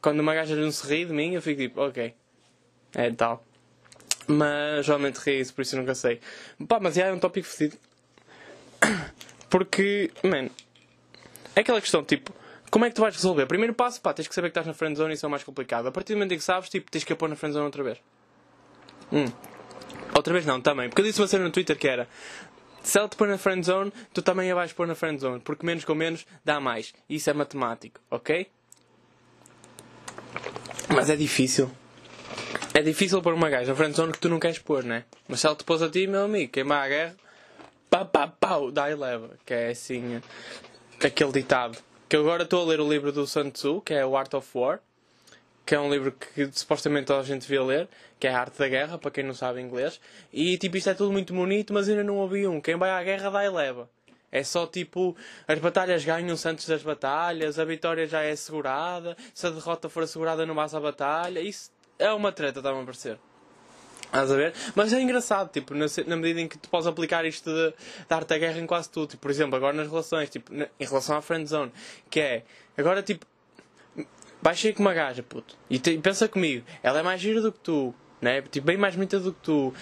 Quando 0.00 0.20
uma 0.20 0.34
gaja 0.34 0.56
não 0.56 0.70
se 0.70 0.86
ri 0.86 1.04
de 1.04 1.12
mim, 1.12 1.34
eu 1.34 1.42
fico 1.42 1.60
tipo, 1.60 1.80
ok. 1.80 2.14
É 2.94 3.10
tal. 3.10 3.44
Mas 4.26 4.86
realmente 4.86 5.16
ri 5.18 5.40
isso, 5.40 5.54
por 5.54 5.62
isso 5.62 5.74
eu 5.74 5.80
nunca 5.80 5.94
sei. 5.94 6.20
Pá, 6.68 6.78
mas 6.80 6.94
já 6.94 7.06
é 7.06 7.12
um 7.12 7.18
tópico 7.18 7.46
fedido. 7.46 7.78
Porque, 9.50 10.10
man, 10.24 10.48
é 11.54 11.60
aquela 11.60 11.80
questão, 11.80 12.02
tipo, 12.02 12.32
como 12.72 12.86
é 12.86 12.88
que 12.88 12.94
tu 12.94 13.02
vais 13.02 13.14
resolver? 13.14 13.44
Primeiro 13.44 13.74
passo, 13.74 14.00
pá, 14.00 14.14
tens 14.14 14.26
que 14.26 14.34
saber 14.34 14.48
que 14.48 14.52
estás 14.52 14.66
na 14.66 14.72
friendzone 14.72 15.10
e 15.10 15.14
isso 15.14 15.26
é 15.26 15.28
o 15.28 15.30
mais 15.30 15.44
complicado. 15.44 15.88
A 15.88 15.92
partir 15.92 16.14
do 16.14 16.16
momento 16.16 16.32
em 16.32 16.38
que 16.38 16.42
sabes, 16.42 16.70
tipo, 16.70 16.90
tens 16.90 17.04
que 17.04 17.12
a 17.12 17.16
pôr 17.16 17.28
na 17.28 17.36
friendzone 17.36 17.66
outra 17.66 17.82
vez. 17.82 17.98
Hum. 19.12 19.26
Outra 20.16 20.32
vez 20.32 20.46
não, 20.46 20.58
também. 20.58 20.88
Porque 20.88 21.02
eu 21.02 21.04
disse 21.04 21.20
uma 21.20 21.28
cena 21.28 21.44
no 21.44 21.50
Twitter 21.50 21.76
que 21.76 21.86
era 21.86 22.08
se 22.82 22.98
ela 22.98 23.06
te 23.08 23.14
pôr 23.14 23.28
na 23.28 23.36
friendzone, 23.36 23.92
tu 24.14 24.22
também 24.22 24.50
a 24.50 24.54
vais 24.54 24.72
pôr 24.72 24.86
na 24.86 24.94
friendzone. 24.94 25.40
Porque 25.40 25.66
menos 25.66 25.84
com 25.84 25.94
menos 25.94 26.26
dá 26.42 26.58
mais. 26.60 26.94
Isso 27.10 27.28
é 27.28 27.34
matemático, 27.34 28.00
ok? 28.10 28.50
Mas 30.88 31.10
é 31.10 31.16
difícil. 31.16 31.70
É 32.72 32.80
difícil 32.80 33.20
pôr 33.20 33.34
uma 33.34 33.50
gaja 33.50 33.70
na 33.70 33.76
friendzone 33.76 34.12
que 34.12 34.18
tu 34.18 34.30
não 34.30 34.40
queres 34.40 34.58
pôr, 34.58 34.82
né? 34.82 35.04
Mas 35.28 35.40
se 35.40 35.46
ela 35.46 35.54
te 35.54 35.62
pôs 35.62 35.82
a 35.82 35.90
ti, 35.90 36.06
meu 36.06 36.24
amigo, 36.24 36.50
queima 36.50 36.76
a 36.76 36.88
guerra, 36.88 37.16
pá, 37.90 38.02
pá, 38.02 38.28
pau, 38.28 38.70
dá 38.70 38.90
e 38.90 38.94
leva. 38.94 39.36
Que 39.44 39.52
é 39.52 39.68
assim, 39.72 40.22
aquele 40.98 41.32
ditado. 41.32 41.76
Que 42.12 42.16
agora 42.18 42.42
estou 42.42 42.60
a 42.60 42.66
ler 42.66 42.78
o 42.78 42.86
livro 42.86 43.10
do 43.10 43.26
Sun 43.26 43.48
Tzu, 43.48 43.80
que 43.80 43.94
é 43.94 44.04
o 44.04 44.14
Art 44.14 44.34
of 44.34 44.46
War, 44.52 44.80
que 45.64 45.74
é 45.74 45.80
um 45.80 45.90
livro 45.90 46.12
que 46.12 46.46
supostamente 46.52 47.06
toda 47.06 47.20
a 47.20 47.22
gente 47.22 47.40
devia 47.40 47.62
ler, 47.62 47.88
que 48.20 48.26
é 48.26 48.34
a 48.34 48.38
Arte 48.38 48.58
da 48.58 48.68
Guerra, 48.68 48.98
para 48.98 49.10
quem 49.10 49.24
não 49.24 49.32
sabe 49.32 49.62
inglês. 49.62 49.98
E 50.30 50.58
tipo, 50.58 50.76
isto 50.76 50.90
é 50.90 50.92
tudo 50.92 51.10
muito 51.10 51.32
bonito, 51.32 51.72
mas 51.72 51.88
ainda 51.88 52.04
não 52.04 52.18
ouvi 52.18 52.46
um. 52.46 52.60
Quem 52.60 52.76
vai 52.76 52.90
à 52.90 53.02
guerra 53.02 53.30
dá 53.30 53.42
e 53.42 53.48
leva. 53.48 53.88
É 54.30 54.44
só 54.44 54.66
tipo, 54.66 55.16
as 55.48 55.58
batalhas 55.58 56.04
ganham-se 56.04 56.46
antes 56.46 56.68
das 56.68 56.82
batalhas, 56.82 57.58
a 57.58 57.64
vitória 57.64 58.06
já 58.06 58.20
é 58.20 58.32
assegurada, 58.32 59.16
se 59.32 59.46
a 59.46 59.50
derrota 59.50 59.88
for 59.88 60.02
assegurada 60.02 60.44
não 60.44 60.54
basta 60.54 60.76
a 60.76 60.80
batalha. 60.82 61.40
Isso 61.40 61.72
é 61.98 62.12
uma 62.12 62.30
treta, 62.30 62.58
está-me 62.58 62.82
a 62.82 62.84
parecer. 62.84 63.18
Estás 64.12 64.30
a 64.30 64.36
ver? 64.36 64.52
Mas 64.74 64.92
é 64.92 65.00
engraçado, 65.00 65.50
tipo, 65.50 65.72
na, 65.72 65.86
na, 66.06 66.16
medida 66.16 66.38
em 66.42 66.46
que 66.46 66.58
tu 66.58 66.68
podes 66.68 66.86
aplicar 66.86 67.24
isto 67.24 67.50
de, 67.50 67.70
de 67.70 68.14
arte 68.14 68.28
da 68.28 68.36
guerra 68.36 68.58
em 68.58 68.66
quase 68.66 68.90
tudo. 68.90 69.08
Tipo, 69.08 69.22
por 69.22 69.30
exemplo, 69.30 69.56
agora 69.56 69.72
nas 69.72 69.88
relações, 69.88 70.28
tipo, 70.28 70.54
na, 70.54 70.68
em 70.78 70.84
relação 70.84 71.16
à 71.16 71.22
friend 71.22 71.48
zone, 71.48 71.72
que 72.10 72.20
é, 72.20 72.42
agora 72.76 73.02
tipo, 73.02 73.24
baixei 74.42 74.74
com 74.74 74.82
uma 74.82 74.92
gaja, 74.92 75.22
puto, 75.22 75.56
e 75.70 75.78
te, 75.78 75.96
pensa 75.96 76.28
comigo, 76.28 76.62
ela 76.82 77.00
é 77.00 77.02
mais 77.02 77.22
gira 77.22 77.40
do 77.40 77.50
que 77.50 77.60
tu, 77.60 77.94
né? 78.20 78.42
Tipo, 78.42 78.66
bem 78.66 78.76
mais 78.76 78.94
bonita 78.94 79.18
do 79.18 79.32
que 79.32 79.40
tu, 79.40 79.72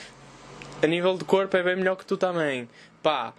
a 0.81 0.87
nível 0.87 1.19
de 1.19 1.25
corpo 1.25 1.57
é 1.57 1.63
bem 1.65 1.75
melhor 1.75 1.97
que 1.97 2.07
tu 2.07 2.17
também, 2.17 2.69
pá, 3.03 3.35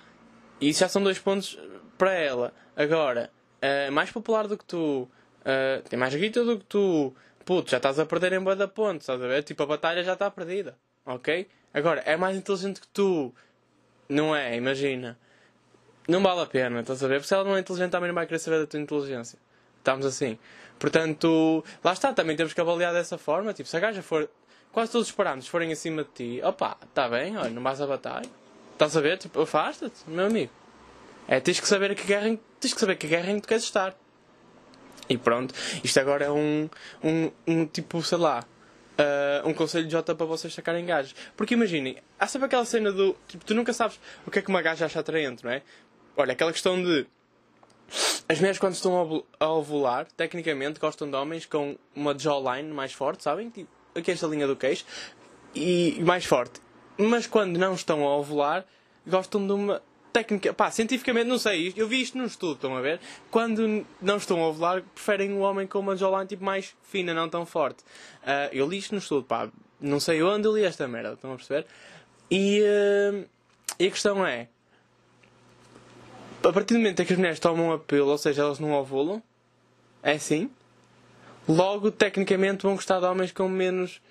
e 0.59 0.73
já 0.73 0.89
são 0.89 1.01
dois 1.01 1.19
pontos 1.19 1.57
para 1.97 2.13
ela. 2.13 2.53
Agora, 2.75 3.31
uh, 3.61 3.91
mais 3.93 4.11
popular 4.11 4.45
do 4.45 4.57
que 4.57 4.65
tu, 4.65 5.07
uh, 5.41 5.89
tem 5.89 5.97
mais 5.97 6.13
grita 6.13 6.43
do 6.43 6.57
que 6.57 6.65
tu, 6.65 7.15
puto, 7.51 7.69
já 7.69 7.77
estás 7.77 7.99
a 7.99 8.05
perder 8.05 8.31
em 8.31 8.41
da 8.55 8.65
ponte, 8.65 9.01
estás 9.01 9.21
a 9.21 9.27
ver? 9.27 9.43
Tipo, 9.43 9.63
a 9.63 9.65
batalha 9.65 10.01
já 10.05 10.13
está 10.13 10.31
perdida, 10.31 10.77
ok? 11.05 11.49
Agora, 11.73 12.01
é 12.05 12.15
mais 12.15 12.37
inteligente 12.37 12.79
que 12.79 12.87
tu, 12.87 13.35
não 14.07 14.33
é? 14.33 14.55
Imagina. 14.55 15.19
Não 16.07 16.23
vale 16.23 16.39
a 16.39 16.45
pena, 16.45 16.79
estás 16.79 17.03
a 17.03 17.09
ver? 17.09 17.15
Porque 17.15 17.27
se 17.27 17.33
ela 17.33 17.43
não 17.43 17.57
é 17.57 17.59
inteligente, 17.59 17.91
também 17.91 18.07
não 18.07 18.15
vai 18.15 18.25
querer 18.25 18.39
saber 18.39 18.59
da 18.59 18.67
tua 18.67 18.79
inteligência. 18.79 19.37
Estamos 19.79 20.05
assim. 20.05 20.39
Portanto, 20.79 21.61
lá 21.83 21.91
está, 21.91 22.13
também 22.13 22.37
temos 22.37 22.53
que 22.53 22.61
avaliar 22.61 22.93
dessa 22.93 23.17
forma. 23.17 23.53
Tipo, 23.53 23.67
se 23.67 23.75
a 23.75 23.81
gaja 23.81 24.01
for. 24.01 24.29
Quase 24.71 24.89
todos 24.93 25.09
os 25.09 25.13
parâmetros 25.13 25.49
forem 25.49 25.73
acima 25.73 26.05
de 26.05 26.09
ti, 26.11 26.41
opá, 26.45 26.77
está 26.87 27.09
bem, 27.09 27.35
olha, 27.35 27.49
não 27.49 27.61
vais 27.61 27.81
a 27.81 27.85
batalha. 27.85 28.29
Estás 28.71 28.95
a 28.95 29.01
ver? 29.01 29.17
Tipo, 29.17 29.41
afasta-te, 29.41 30.09
meu 30.09 30.27
amigo. 30.27 30.53
É, 31.27 31.41
tens 31.41 31.59
que 31.59 31.67
saber 31.67 31.95
que 31.95 32.05
guerra, 32.05 32.37
tens 32.61 32.73
que 32.73 32.79
saber 32.79 32.95
que 32.95 33.07
guerra 33.07 33.29
em 33.29 33.35
que 33.35 33.41
tu 33.41 33.49
queres 33.49 33.65
estar. 33.65 33.93
E 35.11 35.17
pronto, 35.17 35.53
isto 35.83 35.99
agora 35.99 36.23
é 36.23 36.31
um, 36.31 36.69
um, 37.03 37.31
um 37.45 37.65
tipo, 37.65 38.01
sei 38.01 38.17
lá, 38.17 38.45
uh, 38.97 39.47
um 39.47 39.53
conselho 39.53 39.85
de 39.85 39.91
Jota 39.91 40.15
para 40.15 40.25
vocês 40.25 40.53
sacarem 40.53 40.85
gajos. 40.85 41.13
Porque 41.35 41.53
imaginem, 41.53 41.97
há 42.17 42.27
sempre 42.27 42.45
aquela 42.45 42.63
cena 42.63 42.93
do. 42.93 43.13
Tipo, 43.27 43.43
tu 43.43 43.53
nunca 43.53 43.73
sabes 43.73 43.99
o 44.25 44.31
que 44.31 44.39
é 44.39 44.41
que 44.41 44.47
uma 44.47 44.61
gaja 44.61 44.85
acha 44.85 45.01
atraente, 45.01 45.43
não 45.43 45.51
é? 45.51 45.61
Olha, 46.15 46.31
aquela 46.31 46.53
questão 46.53 46.81
de. 46.81 47.05
As 48.29 48.37
mulheres, 48.37 48.57
quando 48.57 48.73
estão 48.73 49.25
a 49.37 49.49
ovular, 49.49 50.07
tecnicamente 50.15 50.79
gostam 50.79 51.09
de 51.09 51.17
homens 51.17 51.45
com 51.45 51.77
uma 51.93 52.17
jawline 52.17 52.71
mais 52.71 52.93
forte, 52.93 53.21
sabem? 53.21 53.49
Tipo, 53.49 53.69
aqui 53.93 54.11
esta 54.11 54.27
linha 54.27 54.47
do 54.47 54.55
queixo, 54.55 54.85
e 55.53 55.99
mais 56.01 56.23
forte. 56.23 56.61
Mas 56.97 57.27
quando 57.27 57.57
não 57.57 57.73
estão 57.73 58.07
a 58.07 58.15
ovular, 58.15 58.65
gostam 59.05 59.45
de 59.45 59.51
uma 59.51 59.81
técnica, 60.11 60.53
pá, 60.53 60.69
cientificamente 60.69 61.27
não 61.27 61.37
sei, 61.37 61.73
eu 61.75 61.87
vi 61.87 62.01
isto 62.01 62.17
num 62.17 62.25
estudo, 62.25 62.53
estão 62.53 62.75
a 62.75 62.81
ver? 62.81 62.99
Quando 63.29 63.85
não 64.01 64.17
estão 64.17 64.41
a 64.43 64.47
ovular, 64.47 64.83
preferem 64.93 65.31
um 65.31 65.41
homem 65.41 65.65
com 65.65 65.79
uma 65.79 65.95
jawline 65.95 66.27
tipo 66.27 66.43
mais 66.43 66.75
fina, 66.83 67.13
não 67.13 67.29
tão 67.29 67.45
forte. 67.45 67.81
Uh, 68.23 68.49
eu 68.51 68.67
li 68.67 68.77
isto 68.77 68.93
no 68.93 68.99
estudo, 68.99 69.23
pá, 69.23 69.49
não 69.79 69.99
sei 69.99 70.21
onde 70.21 70.47
eu 70.47 70.55
li 70.55 70.63
esta 70.63 70.87
merda, 70.87 71.13
estão 71.13 71.33
a 71.33 71.35
perceber? 71.35 71.65
E, 72.29 72.61
uh, 72.61 73.25
e 73.79 73.87
a 73.87 73.91
questão 73.91 74.25
é, 74.25 74.47
a 76.43 76.51
partir 76.51 76.73
do 76.73 76.79
momento 76.79 77.01
em 77.01 77.05
que 77.05 77.13
as 77.13 77.19
mulheres 77.19 77.39
tomam 77.39 77.71
a 77.71 77.79
pílula, 77.79 78.13
ou 78.13 78.17
seja, 78.17 78.41
elas 78.41 78.59
não 78.59 78.73
ovulam, 78.73 79.21
é 80.03 80.13
assim, 80.13 80.49
logo, 81.47 81.91
tecnicamente, 81.91 82.63
vão 82.63 82.75
gostar 82.75 82.99
de 82.99 83.05
homens 83.05 83.31
com 83.31 83.47
menos 83.47 84.01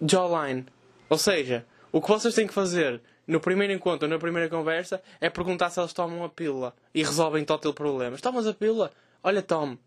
jawline. 0.00 0.66
Ou 1.08 1.18
seja, 1.18 1.64
o 1.90 2.00
que 2.00 2.08
vocês 2.08 2.34
têm 2.34 2.46
que 2.46 2.54
fazer 2.54 3.00
no 3.26 3.40
primeiro 3.40 3.72
encontro, 3.72 4.08
na 4.08 4.18
primeira 4.18 4.48
conversa, 4.48 5.02
é 5.20 5.30
perguntar 5.30 5.70
se 5.70 5.78
elas 5.78 5.92
tomam 5.92 6.24
a 6.24 6.28
pílula 6.28 6.74
e 6.94 7.02
resolvem 7.02 7.44
total 7.44 7.72
problemas. 7.72 8.20
Tomas 8.20 8.46
a 8.46 8.54
pílula? 8.54 8.90
Olha, 9.22 9.42
tome. 9.42 9.78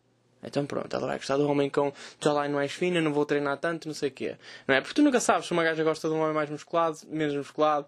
Então 0.44 0.66
pronto, 0.66 0.96
ela 0.96 1.08
vai 1.08 1.18
gostar 1.18 1.38
do 1.38 1.50
homem 1.50 1.70
com 1.70 1.92
jawline 2.22 2.54
mais 2.54 2.72
fina, 2.72 3.02
não 3.02 3.12
vou 3.12 3.26
treinar 3.26 3.58
tanto, 3.58 3.88
não 3.88 3.96
sei 3.96 4.10
o 4.10 4.12
quê. 4.12 4.36
Não 4.68 4.76
é? 4.76 4.82
Porque 4.82 4.94
tu 4.94 5.02
nunca 5.02 5.20
sabes 5.20 5.48
se 5.48 5.52
uma 5.52 5.64
gaja 5.64 5.84
gosta 5.84 6.08
de 6.08 6.14
um 6.14 6.20
homem 6.22 6.34
mais 6.34 6.50
musculado, 6.50 7.00
menos 7.08 7.36
musculado, 7.36 7.88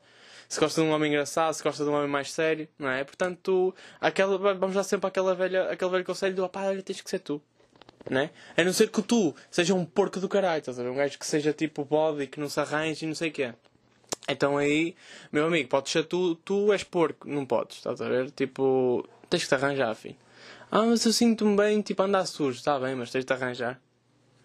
se 0.49 0.59
gosta 0.59 0.81
de 0.81 0.87
um 0.87 0.91
homem 0.91 1.11
engraçado, 1.11 1.53
se 1.53 1.61
gosta 1.61 1.83
de 1.83 1.89
um 1.89 1.93
homem 1.93 2.07
mais 2.07 2.31
sério, 2.31 2.67
não 2.79 2.89
é? 2.89 3.03
Portanto, 3.03 3.39
tu, 3.43 3.75
aquela, 4.01 4.37
vamos 4.55 4.75
dar 4.75 4.83
sempre 4.83 5.07
aquela 5.07 5.35
velha, 5.35 5.69
aquele 5.69 5.91
velho 5.91 6.05
conselho 6.05 6.35
do 6.35 6.49
pá, 6.49 6.63
olha, 6.63 6.81
tens 6.81 7.01
que 7.01 7.09
ser 7.09 7.19
tu. 7.19 7.41
Não 8.09 8.21
é? 8.21 8.29
A 8.55 8.63
não 8.63 8.71
ser 8.71 8.89
que 8.89 9.01
tu 9.01 9.35
seja 9.51 9.73
um 9.75 9.85
porco 9.85 10.19
do 10.19 10.29
caralho, 10.29 10.59
estás 10.59 10.79
a 10.79 10.83
ver? 10.83 10.89
Um 10.89 10.95
gajo 10.95 11.19
que 11.19 11.25
seja 11.25 11.51
tipo 11.51 11.83
body, 11.83 12.27
que 12.27 12.39
não 12.39 12.49
se 12.49 12.59
arranje 12.59 13.05
e 13.05 13.07
não 13.07 13.15
sei 13.15 13.29
o 13.29 13.33
quê. 13.33 13.53
Então 14.27 14.57
aí, 14.57 14.95
meu 15.31 15.45
amigo, 15.45 15.69
podes 15.69 15.91
ser 15.91 16.03
tu, 16.03 16.35
tu 16.35 16.73
és 16.73 16.83
porco, 16.83 17.27
não 17.27 17.45
podes, 17.45 17.77
estás 17.77 18.01
a 18.01 18.09
ver? 18.09 18.29
Tipo, 18.31 19.07
tens 19.29 19.43
que 19.43 19.49
te 19.49 19.55
arranjar, 19.55 19.95
filho. 19.95 20.17
Ah, 20.69 20.83
mas 20.83 21.05
eu 21.05 21.13
sinto-me 21.13 21.55
bem, 21.55 21.81
tipo, 21.81 22.03
andar 22.03 22.25
sujo, 22.25 22.57
está 22.57 22.77
bem, 22.77 22.93
mas 22.93 23.09
tens 23.09 23.21
de 23.21 23.27
te 23.27 23.33
arranjar. 23.33 23.79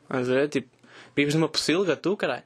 Estás 0.04 0.30
a 0.30 0.32
ver? 0.34 0.48
Tipo, 0.48 0.68
vives 1.16 1.34
numa 1.34 1.48
pocilga, 1.48 1.96
tu, 1.96 2.16
caralho. 2.16 2.44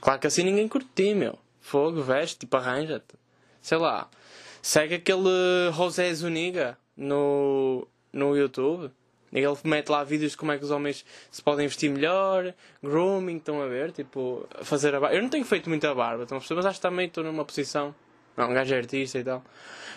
Claro 0.00 0.20
que 0.20 0.26
assim 0.26 0.42
ninguém 0.42 0.68
curte 0.68 0.88
ti, 0.94 1.14
meu. 1.14 1.38
Fogo, 1.60 2.02
veste, 2.02 2.40
tipo, 2.40 2.56
arranja-te. 2.56 3.14
Sei 3.62 3.78
lá, 3.78 4.10
segue 4.60 4.96
aquele 4.96 5.70
José 5.72 6.12
Zuniga 6.12 6.76
no, 6.96 7.86
no 8.12 8.36
YouTube. 8.36 8.90
Ele 9.34 9.56
mete 9.64 9.88
lá 9.88 10.04
vídeos 10.04 10.30
de 10.30 10.36
como 10.36 10.52
é 10.52 10.58
que 10.58 10.64
os 10.64 10.70
homens 10.70 11.04
se 11.30 11.42
podem 11.42 11.66
vestir 11.66 11.90
melhor, 11.90 12.54
grooming, 12.82 13.36
estão 13.36 13.60
a 13.60 13.66
ver? 13.66 13.90
Tipo, 13.90 14.46
fazer 14.62 14.94
a 14.94 15.00
barba. 15.00 15.16
Eu 15.16 15.22
não 15.22 15.28
tenho 15.28 15.44
feito 15.44 15.68
muita 15.68 15.92
barba, 15.92 16.22
estão 16.22 16.38
a 16.38 16.40
perceber? 16.40 16.58
Mas 16.58 16.66
acho 16.66 16.78
que 16.78 16.82
também 16.82 17.08
estou 17.08 17.24
numa 17.24 17.44
posição. 17.44 17.94
Não, 18.36 18.50
um 18.50 18.54
gajo 18.54 18.72
é 18.72 18.78
artista 18.78 19.18
e 19.18 19.24
tal. 19.24 19.44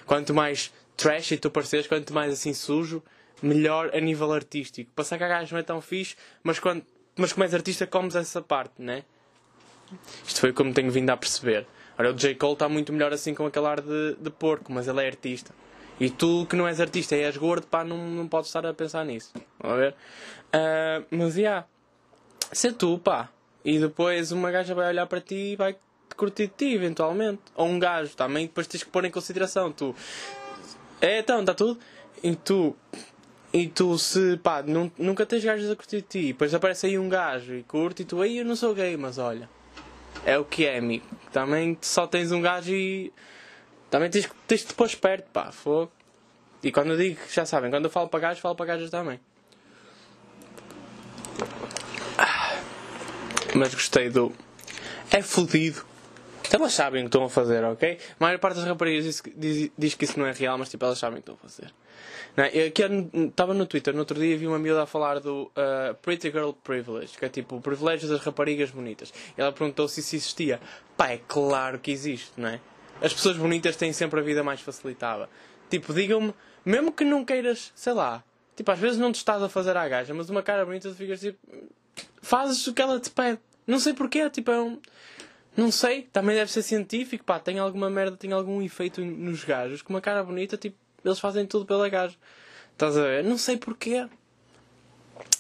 Quanto 0.06 0.34
mais 0.34 0.74
trash 0.96 1.32
e 1.32 1.38
tu 1.38 1.52
pareceres, 1.52 1.86
quanto 1.86 2.14
mais 2.14 2.34
assim 2.34 2.54
sujo, 2.54 3.04
melhor 3.42 3.92
a 3.94 4.00
nível 4.00 4.34
artístico. 4.34 4.90
Passar 4.96 5.18
que 5.18 5.24
a 5.24 5.28
gajo 5.28 5.54
não 5.54 5.60
é 5.60 5.64
tão 5.64 5.80
fixe, 5.82 6.16
mas, 6.42 6.60
quando, 6.60 6.84
mas 7.16 7.32
como 7.32 7.44
és 7.44 7.54
artista, 7.54 7.86
comes 7.86 8.16
essa 8.16 8.42
parte, 8.42 8.74
né? 8.80 9.04
Isto 10.26 10.40
foi 10.40 10.52
como 10.52 10.74
tenho 10.74 10.92
vindo 10.92 11.10
a 11.12 11.18
perceber. 11.18 11.68
Ora, 11.98 12.12
o 12.12 12.14
J. 12.14 12.36
Cole 12.36 12.54
está 12.54 12.68
muito 12.68 12.92
melhor 12.92 13.14
assim 13.14 13.34
com 13.34 13.46
aquele 13.46 13.66
ar 13.66 13.82
de, 13.82 14.16
de 14.20 14.30
porco, 14.30 14.72
mas 14.72 14.88
ele 14.88 15.04
é 15.04 15.08
artista. 15.08 15.54
E 16.00 16.10
tu 16.10 16.46
que 16.48 16.56
não 16.56 16.68
és 16.68 16.80
artista 16.80 17.16
e 17.16 17.22
és 17.22 17.36
gordo, 17.38 17.66
pá, 17.68 17.84
não, 17.84 17.98
não 17.98 18.28
podes 18.28 18.50
estar 18.50 18.66
a 18.66 18.74
pensar 18.74 19.04
nisso. 19.06 19.34
A 19.60 19.74
ver? 19.74 19.96
Uh, 20.54 21.06
mas, 21.10 21.34
já. 21.34 21.40
Yeah, 21.40 21.68
ser 22.52 22.74
tu, 22.74 23.00
pá. 23.00 23.30
E 23.66 23.80
depois 23.80 24.32
uma 24.32 24.52
gaja 24.52 24.74
vai 24.74 24.88
olhar 24.88 25.08
para 25.08 25.20
ti 25.20 25.54
e 25.54 25.56
vai 25.56 25.74
te 25.74 26.16
curtir 26.16 26.48
de 26.48 26.54
ti, 26.54 26.74
eventualmente. 26.74 27.42
Ou 27.56 27.68
um 27.68 27.80
gajo, 27.80 28.16
também 28.16 28.46
depois 28.46 28.68
tens 28.68 28.84
que 28.84 28.90
pôr 28.90 29.06
em 29.06 29.12
consideração. 29.12 29.72
Tu. 29.72 29.96
É, 31.02 31.20
então, 31.20 31.42
está 31.42 31.54
tudo. 31.54 31.80
E 32.24 32.36
tu. 32.36 32.76
E 33.52 33.68
tu, 33.68 33.98
se, 33.98 34.38
pá, 34.38 34.64
nunca 34.98 35.26
tens 35.26 35.44
gajos 35.44 35.70
a 35.72 35.76
curtir 35.76 35.98
de 35.98 36.08
ti. 36.08 36.28
Depois 36.28 36.54
aparece 36.54 36.86
aí 36.86 36.98
um 36.98 37.10
gajo 37.10 37.56
e 37.56 37.64
curte 37.64 38.04
e 38.04 38.06
tu, 38.06 38.22
aí 38.22 38.38
eu 38.38 38.46
não 38.46 38.56
sou 38.56 38.74
gay, 38.74 38.96
mas 38.98 39.18
olha. 39.18 39.50
É 40.26 40.38
o 40.38 40.46
que 40.46 40.66
é, 40.66 40.78
amigo. 40.78 41.06
Também 41.32 41.78
só 41.82 42.06
tens 42.06 42.32
um 42.32 42.42
gajo 42.42 42.74
e 42.74 43.12
também 43.90 44.10
tens, 44.10 44.30
tens 44.48 44.62
de 44.62 44.68
te 44.68 44.74
pôr 44.74 44.86
esperto, 44.86 45.30
pá, 45.32 45.52
fogo. 45.52 45.92
E 46.64 46.72
quando 46.72 46.92
eu 46.92 46.98
digo, 46.98 47.20
já 47.32 47.46
sabem, 47.46 47.70
quando 47.70 47.86
eu 47.86 47.92
falo 47.92 48.08
para 48.10 48.20
gajos, 48.20 48.40
falo 48.42 48.56
para 48.56 48.66
gajos 48.66 48.90
também. 48.90 49.20
Ah, 52.18 52.60
mas 53.56 53.74
gostei 53.74 54.10
do. 54.10 54.34
É 55.12 55.22
fodido. 55.22 55.86
Elas 56.52 56.74
sabem 56.74 57.02
o 57.02 57.04
que 57.04 57.08
estão 57.10 57.26
a 57.26 57.30
fazer, 57.30 57.64
ok? 57.64 58.00
A 58.20 58.24
maior 58.24 58.40
parte 58.40 58.56
das 58.56 58.66
raparigas 58.66 59.04
diz, 59.04 59.24
diz, 59.36 59.72
diz, 59.78 59.94
que 59.96 60.06
isso 60.06 60.18
não 60.18 60.26
é 60.26 60.32
real, 60.32 60.58
mas 60.58 60.70
tipo, 60.70 60.86
elas 60.86 60.98
sabem 60.98 61.20
o 61.20 61.22
que 61.22 61.30
estão 61.30 61.36
a 61.36 61.50
fazer. 61.50 61.74
Não, 62.38 62.46
é? 62.46 62.52
eu 62.54 62.68
aqui 62.68 62.84
estava 63.28 63.54
no 63.54 63.66
Twitter, 63.66 63.94
no 63.94 64.00
outro 64.00 64.18
dia 64.18 64.38
vi 64.38 64.48
uma 64.48 64.58
miúda 64.58 64.84
a 64.84 64.86
falar 64.86 65.20
do 65.20 65.44
uh, 65.44 65.94
Pretty 66.02 66.32
Girl 66.32 66.52
Privilege, 66.52 67.18
que 67.18 67.26
é 67.26 67.30
tipo 67.30 67.58
o 67.58 67.62
privilégio 67.62 68.08
das 68.08 68.22
raparigas 68.22 68.72
bonitas. 68.72 69.14
E 69.38 69.42
ela 69.42 69.52
perguntou 69.52 69.88
se 69.88 70.00
isso 70.00 70.16
existia. 70.16 70.60
Pá, 70.96 71.10
é 71.10 71.20
claro 71.28 71.80
que 71.80 71.92
existe, 71.92 72.32
não 72.38 72.48
é? 72.48 72.62
As 73.02 73.14
pessoas 73.14 73.38
bonitas 73.38 73.76
têm 73.76 73.94
sempre 73.94 74.20
a 74.20 74.24
vida 74.24 74.44
mais 74.44 74.62
facilitada. 74.62 75.30
Tipo, 75.70 75.94
digam-me, 75.94 76.34
mesmo 76.66 76.92
que 76.92 77.04
não 77.04 77.24
queiras, 77.24 77.72
sei 77.76 77.94
lá, 77.94 78.24
tipo, 78.56 78.72
às 78.72 78.80
vezes 78.80 78.98
não 78.98 79.12
te 79.12 79.18
estás 79.18 79.42
a 79.42 79.50
fazer 79.50 79.76
à 79.78 79.88
gaja, 79.88 80.14
mas 80.14 80.30
uma 80.30 80.42
cara 80.42 80.66
bonita 80.66 80.90
tu 80.90 80.96
ficas 80.96 81.20
tipo, 81.20 81.38
fazes 82.22 82.66
o 82.68 82.74
que 82.74 82.82
ela 82.82 83.00
te 83.00 83.10
pede. 83.10 83.40
Não 83.66 83.80
sei 83.80 83.94
porquê, 83.94 84.30
tipo, 84.30 84.52
é 84.52 84.60
um. 84.60 84.80
Não 85.56 85.72
sei, 85.72 86.04
também 86.04 86.36
deve 86.36 86.52
ser 86.52 86.62
científico, 86.62 87.24
pá, 87.24 87.40
tem 87.40 87.60
alguma 87.60 87.90
merda, 87.90 88.16
tem 88.16 88.32
algum 88.32 88.62
efeito 88.62 89.02
nos 89.02 89.44
gajos. 89.44 89.82
Com 89.82 89.94
uma 89.94 90.02
cara 90.02 90.24
bonita, 90.24 90.56
tipo, 90.56 90.78
eles 91.04 91.20
fazem 91.20 91.46
tudo 91.46 91.66
pela 91.66 91.90
gaja. 91.90 92.16
Estás 92.74 92.96
a 92.96 93.02
ver? 93.02 93.24
Não 93.24 93.38
sei 93.38 93.58
porquê. 93.58 94.08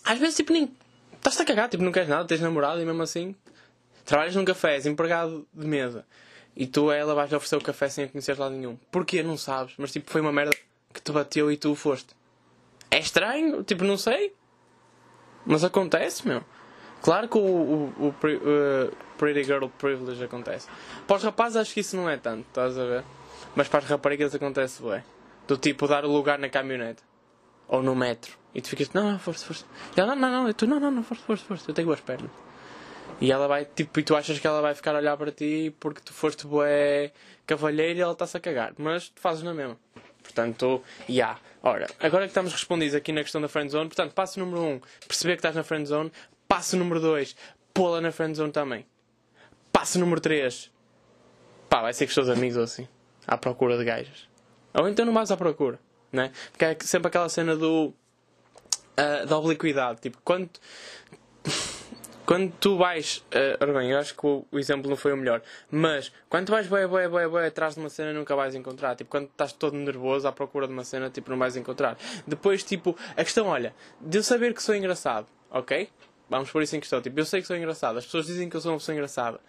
Às 0.03 0.19
vezes, 0.19 0.35
tipo, 0.35 0.51
nem. 0.51 0.71
Estás-te 1.13 1.41
a 1.41 1.45
cagar, 1.45 1.69
tipo, 1.69 1.83
não 1.83 1.91
queres 1.91 2.09
nada, 2.09 2.25
tens 2.25 2.41
namorado 2.41 2.81
e 2.81 2.85
mesmo 2.85 3.01
assim. 3.01 3.35
Trabalhas 4.05 4.35
num 4.35 4.45
café, 4.45 4.75
és 4.75 4.85
empregado 4.85 5.47
de 5.53 5.67
mesa 5.67 6.05
e 6.57 6.65
tu 6.65 6.89
a 6.89 6.95
ela 6.95 7.13
vais 7.13 7.31
oferecer 7.31 7.55
o 7.55 7.61
café 7.61 7.87
sem 7.87 8.05
a 8.05 8.07
conhecer 8.07 8.37
lado 8.37 8.55
nenhum. 8.55 8.75
Porquê? 8.91 9.21
Não 9.21 9.37
sabes. 9.37 9.75
Mas 9.77 9.91
tipo, 9.91 10.09
foi 10.09 10.21
uma 10.21 10.31
merda 10.31 10.57
que 10.91 10.99
te 10.99 11.11
bateu 11.11 11.51
e 11.51 11.55
tu 11.55 11.75
foste. 11.75 12.15
É 12.89 12.97
estranho? 12.97 13.63
Tipo, 13.63 13.83
não 13.83 13.95
sei. 13.95 14.33
Mas 15.45 15.63
acontece, 15.63 16.27
meu. 16.27 16.43
Claro 17.01 17.29
que 17.29 17.37
o, 17.37 17.41
o, 17.41 17.93
o, 17.99 18.07
o 18.07 18.91
Pretty 19.19 19.43
Girl 19.43 19.67
Privilege 19.77 20.23
acontece. 20.23 20.67
Para 21.05 21.17
os 21.17 21.23
rapazes 21.23 21.57
acho 21.57 21.73
que 21.75 21.81
isso 21.81 21.95
não 21.95 22.09
é 22.09 22.17
tanto, 22.17 22.47
estás 22.47 22.75
a 22.75 22.85
ver? 22.85 23.03
Mas 23.55 23.67
para 23.67 23.79
as 23.79 23.85
raparigas 23.85 24.33
acontece, 24.33 24.81
ué. 24.83 25.03
Do 25.47 25.57
tipo 25.57 25.87
dar 25.87 26.05
o 26.05 26.11
lugar 26.11 26.39
na 26.39 26.49
caminhonete. 26.49 27.03
Ou 27.67 27.83
no 27.83 27.95
metro. 27.95 28.35
E 28.53 28.61
tu 28.61 28.69
ficas, 28.69 28.91
não, 28.93 29.11
não, 29.11 29.19
força, 29.19 29.45
força. 29.45 29.65
E 29.95 29.99
ela, 29.99 30.15
não, 30.15 30.29
não, 30.29 30.43
não. 30.43 30.49
E 30.49 30.53
tu, 30.53 30.65
não, 30.65 30.79
não, 30.79 30.89
não, 30.89 31.03
força, 31.03 31.23
força, 31.23 31.45
força. 31.45 31.69
Eu 31.69 31.75
tenho 31.75 31.87
duas 31.87 32.01
pernas. 32.01 32.31
E 33.19 33.31
ela 33.31 33.47
vai, 33.47 33.65
tipo, 33.65 33.99
e 33.99 34.03
tu 34.03 34.15
achas 34.15 34.37
que 34.37 34.45
ela 34.45 34.61
vai 34.61 34.75
ficar 34.75 34.93
a 34.93 34.99
olhar 34.99 35.17
para 35.17 35.31
ti 35.31 35.73
porque 35.79 36.01
tu 36.01 36.13
foste 36.13 36.45
bué 36.45 37.11
cavalheiro 37.45 37.99
e 37.99 38.01
ela 38.01 38.11
está-se 38.13 38.37
a 38.37 38.39
cagar. 38.39 38.73
Mas 38.77 39.09
tu 39.09 39.19
fazes 39.19 39.43
na 39.43 39.53
mesma. 39.53 39.77
Portanto, 40.21 40.83
já. 41.07 41.13
Yeah. 41.13 41.39
Ora, 41.63 41.87
agora 41.99 42.25
que 42.25 42.29
estamos 42.29 42.53
respondidos 42.53 42.95
aqui 42.95 43.11
na 43.11 43.23
questão 43.23 43.41
da 43.41 43.47
friendzone, 43.47 43.87
portanto, 43.87 44.13
passo 44.13 44.39
número 44.39 44.61
1, 44.61 44.65
um, 44.67 44.81
perceber 45.07 45.33
que 45.33 45.39
estás 45.39 45.55
na 45.55 45.63
friendzone. 45.63 46.11
Passo 46.47 46.77
número 46.77 46.99
2, 46.99 47.35
pô-la 47.73 47.99
na 47.99 48.11
friendzone 48.11 48.51
também. 48.51 48.85
Passo 49.71 49.99
número 49.99 50.21
3, 50.21 50.71
pá, 51.67 51.81
vai 51.81 51.93
ser 51.93 52.05
com 52.05 52.09
os 52.09 52.15
teus 52.15 52.29
amigos 52.29 52.57
ou 52.57 52.63
assim, 52.63 52.87
à 53.25 53.37
procura 53.37 53.77
de 53.77 53.83
gajas. 53.83 54.29
Ou 54.73 54.87
então 54.87 55.05
não 55.05 55.11
mais 55.11 55.31
à 55.31 55.35
procura, 55.35 55.79
né? 56.11 56.31
Porque 56.51 56.65
é 56.65 56.77
sempre 56.81 57.07
aquela 57.07 57.27
cena 57.27 57.55
do. 57.55 57.93
Uh, 58.99 59.25
da 59.27 59.37
obliquidade. 59.37 60.01
Tipo, 60.01 60.17
quando 60.23 60.49
quando 62.27 62.51
tu 62.59 62.77
vais. 62.77 63.23
Uh, 63.33 63.55
ora 63.61 63.71
bem, 63.71 63.91
eu 63.91 63.97
acho 63.97 64.13
que 64.13 64.27
o, 64.27 64.45
o, 64.51 64.59
exemplo 64.59 64.89
não 64.89 64.97
foi 64.97 65.13
o 65.13 65.17
melhor. 65.17 65.41
Mas 65.71 66.11
quando 66.27 66.47
tu 66.47 66.51
vais 66.51 66.67
boé, 66.67 66.85
boé, 66.85 67.07
boé, 67.07 67.25
boé 67.25 67.47
atrás 67.47 67.75
de 67.75 67.79
uma 67.79 67.89
cena 67.89 68.11
nunca 68.11 68.35
vais 68.35 68.53
encontrar. 68.53 68.97
Tipo, 68.97 69.09
quando 69.09 69.27
estás 69.27 69.53
todo 69.53 69.77
nervoso 69.77 70.27
à 70.27 70.31
procura 70.33 70.67
de 70.67 70.73
uma 70.73 70.83
cena, 70.83 71.09
tipo, 71.09 71.31
não 71.31 71.37
vais 71.37 71.55
encontrar. 71.55 71.97
Depois, 72.27 72.63
tipo, 72.63 72.97
a 73.15 73.23
questão, 73.23 73.47
olha, 73.47 73.73
de 74.01 74.17
eu 74.17 74.23
saber 74.23 74.53
que 74.53 74.61
sou 74.61 74.75
engraçado, 74.75 75.25
ok? 75.49 75.89
Vamos 76.29 76.51
por 76.51 76.61
isso 76.61 76.75
em 76.75 76.81
questão. 76.81 77.01
Tipo, 77.01 77.17
eu 77.17 77.25
sei 77.25 77.39
que 77.39 77.47
sou 77.47 77.55
engraçado. 77.55 77.97
As 77.97 78.03
pessoas 78.03 78.25
dizem 78.25 78.49
que 78.49 78.57
eu 78.57 78.61
sou 78.61 78.73
uma 78.73 78.77
pessoa 78.77 78.93
engraçada. 78.93 79.39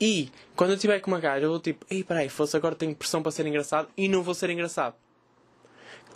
E 0.00 0.30
quando 0.54 0.70
eu 0.70 0.76
estiver 0.76 1.00
com 1.00 1.10
uma 1.10 1.18
gaja, 1.18 1.46
eu 1.46 1.50
vou 1.50 1.58
tipo, 1.58 1.84
ei, 1.90 2.04
peraí, 2.04 2.28
fosse 2.28 2.56
agora 2.56 2.76
tenho 2.76 2.94
pressão 2.94 3.24
para 3.24 3.32
ser 3.32 3.44
engraçado 3.44 3.88
e 3.96 4.08
não 4.08 4.22
vou 4.22 4.34
ser 4.34 4.50
engraçado. 4.50 4.94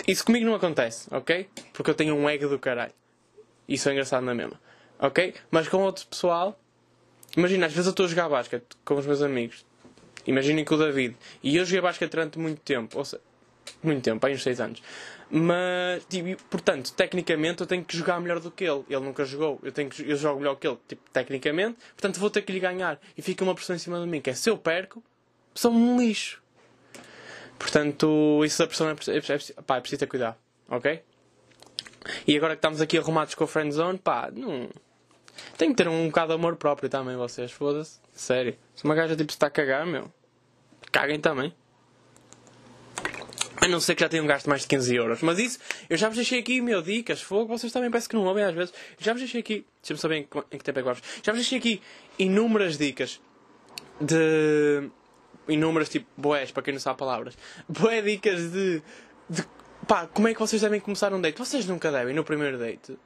Isso 0.07 0.25
comigo 0.25 0.47
não 0.47 0.55
acontece, 0.55 1.09
ok? 1.11 1.49
Porque 1.73 1.91
eu 1.91 1.95
tenho 1.95 2.15
um 2.15 2.31
ego 2.31 2.49
do 2.49 2.59
caralho. 2.59 2.93
Isso 3.69 3.89
é 3.89 3.93
engraçado 3.93 4.23
na 4.23 4.33
mesma. 4.33 4.64
Ok? 5.05 5.35
Mas 5.51 5.69
com 5.69 5.83
outro 5.83 6.07
pessoal. 6.07 6.59
Imagina, 7.37 7.67
às 7.67 7.73
vezes 7.73 7.87
eu 7.87 7.91
estou 7.91 8.07
a 8.07 8.09
jogar 8.09 8.29
basquete 8.29 8.65
com 8.85 8.95
os 8.95 9.05
meus 9.05 9.21
amigos. 9.21 9.67
Imaginem 10.27 10.65
que 10.65 10.73
o 10.73 10.79
David. 10.79 11.15
E 11.43 11.57
eu 11.57 11.65
joguei 11.65 11.83
basquete 11.83 12.11
durante 12.11 12.39
muito 12.39 12.61
tempo. 12.63 12.97
Ou 12.97 13.05
seja, 13.05 13.21
muito 13.83 14.03
tempo, 14.03 14.27
há 14.27 14.31
uns 14.31 14.43
6 14.43 14.61
anos. 14.61 14.83
Mas, 15.31 16.05
tipo, 16.07 16.43
portanto, 16.45 16.93
tecnicamente 16.95 17.61
eu 17.61 17.67
tenho 17.67 17.85
que 17.85 17.95
jogar 17.95 18.19
melhor 18.19 18.41
do 18.41 18.51
que 18.51 18.65
ele. 18.65 18.83
Ele 18.89 19.01
nunca 19.01 19.27
jogou. 19.27 19.61
Eu, 19.63 19.73
tenho 19.73 19.91
que, 19.91 20.09
eu 20.09 20.17
jogo 20.17 20.39
melhor 20.39 20.55
que 20.55 20.67
ele, 20.67 20.79
tipo, 20.89 21.03
tecnicamente. 21.13 21.77
Portanto, 21.95 22.19
vou 22.19 22.31
ter 22.31 22.41
que 22.41 22.53
lhe 22.53 22.61
ganhar. 22.61 22.99
E 23.15 23.21
fica 23.21 23.45
uma 23.45 23.55
pressão 23.55 23.77
em 23.77 23.79
cima 23.79 24.01
de 24.01 24.07
mim, 24.07 24.23
que 24.23 24.31
é 24.31 24.35
se 24.35 24.49
eu 24.49 24.57
perco, 24.57 25.03
sou 25.55 25.71
um 25.71 26.01
lixo. 26.01 26.43
Portanto, 27.59 28.43
isso 28.43 28.59
da 28.59 28.67
pressão 28.67 28.89
é, 28.89 28.93
é, 28.93 29.19
é, 29.19 29.63
pá, 29.63 29.77
é 29.77 29.81
preciso 29.81 30.01
ter 30.01 30.07
cuidado. 30.07 30.37
Ok? 30.69 31.03
E 32.27 32.37
agora 32.37 32.55
que 32.55 32.59
estamos 32.59 32.81
aqui 32.81 32.97
arrumados 32.97 33.35
com 33.35 33.45
a 33.45 33.47
friendzone, 33.47 33.99
pá, 33.99 34.31
não. 34.35 34.69
Tem 35.57 35.71
que 35.71 35.77
ter 35.77 35.89
um 35.89 36.07
bocado 36.07 36.29
de 36.29 36.35
amor 36.35 36.57
próprio 36.57 36.89
também, 36.89 37.17
vocês, 37.17 37.51
foda-se. 37.53 37.99
Sério. 38.13 38.57
Se 38.75 38.85
uma 38.85 38.95
gaja 38.95 39.17
tipo 39.17 39.31
está 39.31 39.47
a 39.47 39.51
cagar, 39.51 39.87
meu, 39.87 40.13
caguem 40.91 41.21
também. 41.21 41.55
A 43.61 43.69
não 43.69 43.81
ser 43.81 43.95
que 43.95 44.03
já 44.03 44.09
tenham 44.09 44.27
gasto 44.27 44.49
mais 44.49 44.63
de 44.63 44.69
15 44.69 44.95
euros. 44.95 45.23
Mas 45.23 45.39
isso, 45.39 45.59
eu 45.89 45.97
já 45.97 46.09
vos 46.09 46.17
deixei 46.17 46.39
aqui, 46.39 46.61
meu, 46.61 46.83
dicas, 46.83 47.23
fogo, 47.23 47.47
vocês 47.57 47.73
também 47.73 47.91
parece 47.91 48.09
que 48.09 48.15
não 48.15 48.25
ouvem 48.25 48.45
às 48.45 48.55
vezes. 48.55 48.75
Já 48.99 49.13
vos 49.13 49.23
deixei 49.23 49.41
aqui, 49.41 49.65
deixa-me 49.81 49.99
saber 49.99 50.17
em, 50.17 50.29
em 50.53 50.59
que 50.59 50.65
tempo 50.65 50.79
é 50.79 50.83
que 50.83 50.89
vamos. 50.89 51.03
Já 51.23 51.33
vos 51.33 51.41
deixei 51.41 51.59
aqui 51.59 51.81
inúmeras 52.19 52.77
dicas 52.77 53.21
de. 54.01 54.91
Inúmeras, 55.49 55.89
tipo, 55.89 56.07
boés, 56.17 56.51
para 56.51 56.63
quem 56.63 56.75
não 56.75 56.81
sabe 56.81 56.99
palavras. 56.99 57.37
Boé 57.69 58.01
dicas 58.01 58.51
de, 58.51 58.83
de 59.29 59.45
pá, 59.87 60.07
como 60.07 60.29
é 60.29 60.35
que 60.35 60.41
vocês 60.41 60.61
devem 60.63 60.81
começar 60.81 61.13
um 61.13 61.21
date? 61.21 61.39
Vocês 61.39 61.67
nunca 61.67 61.91
devem, 61.91 62.15
no 62.15 62.25
primeiro 62.25 62.59
date, 62.59 62.99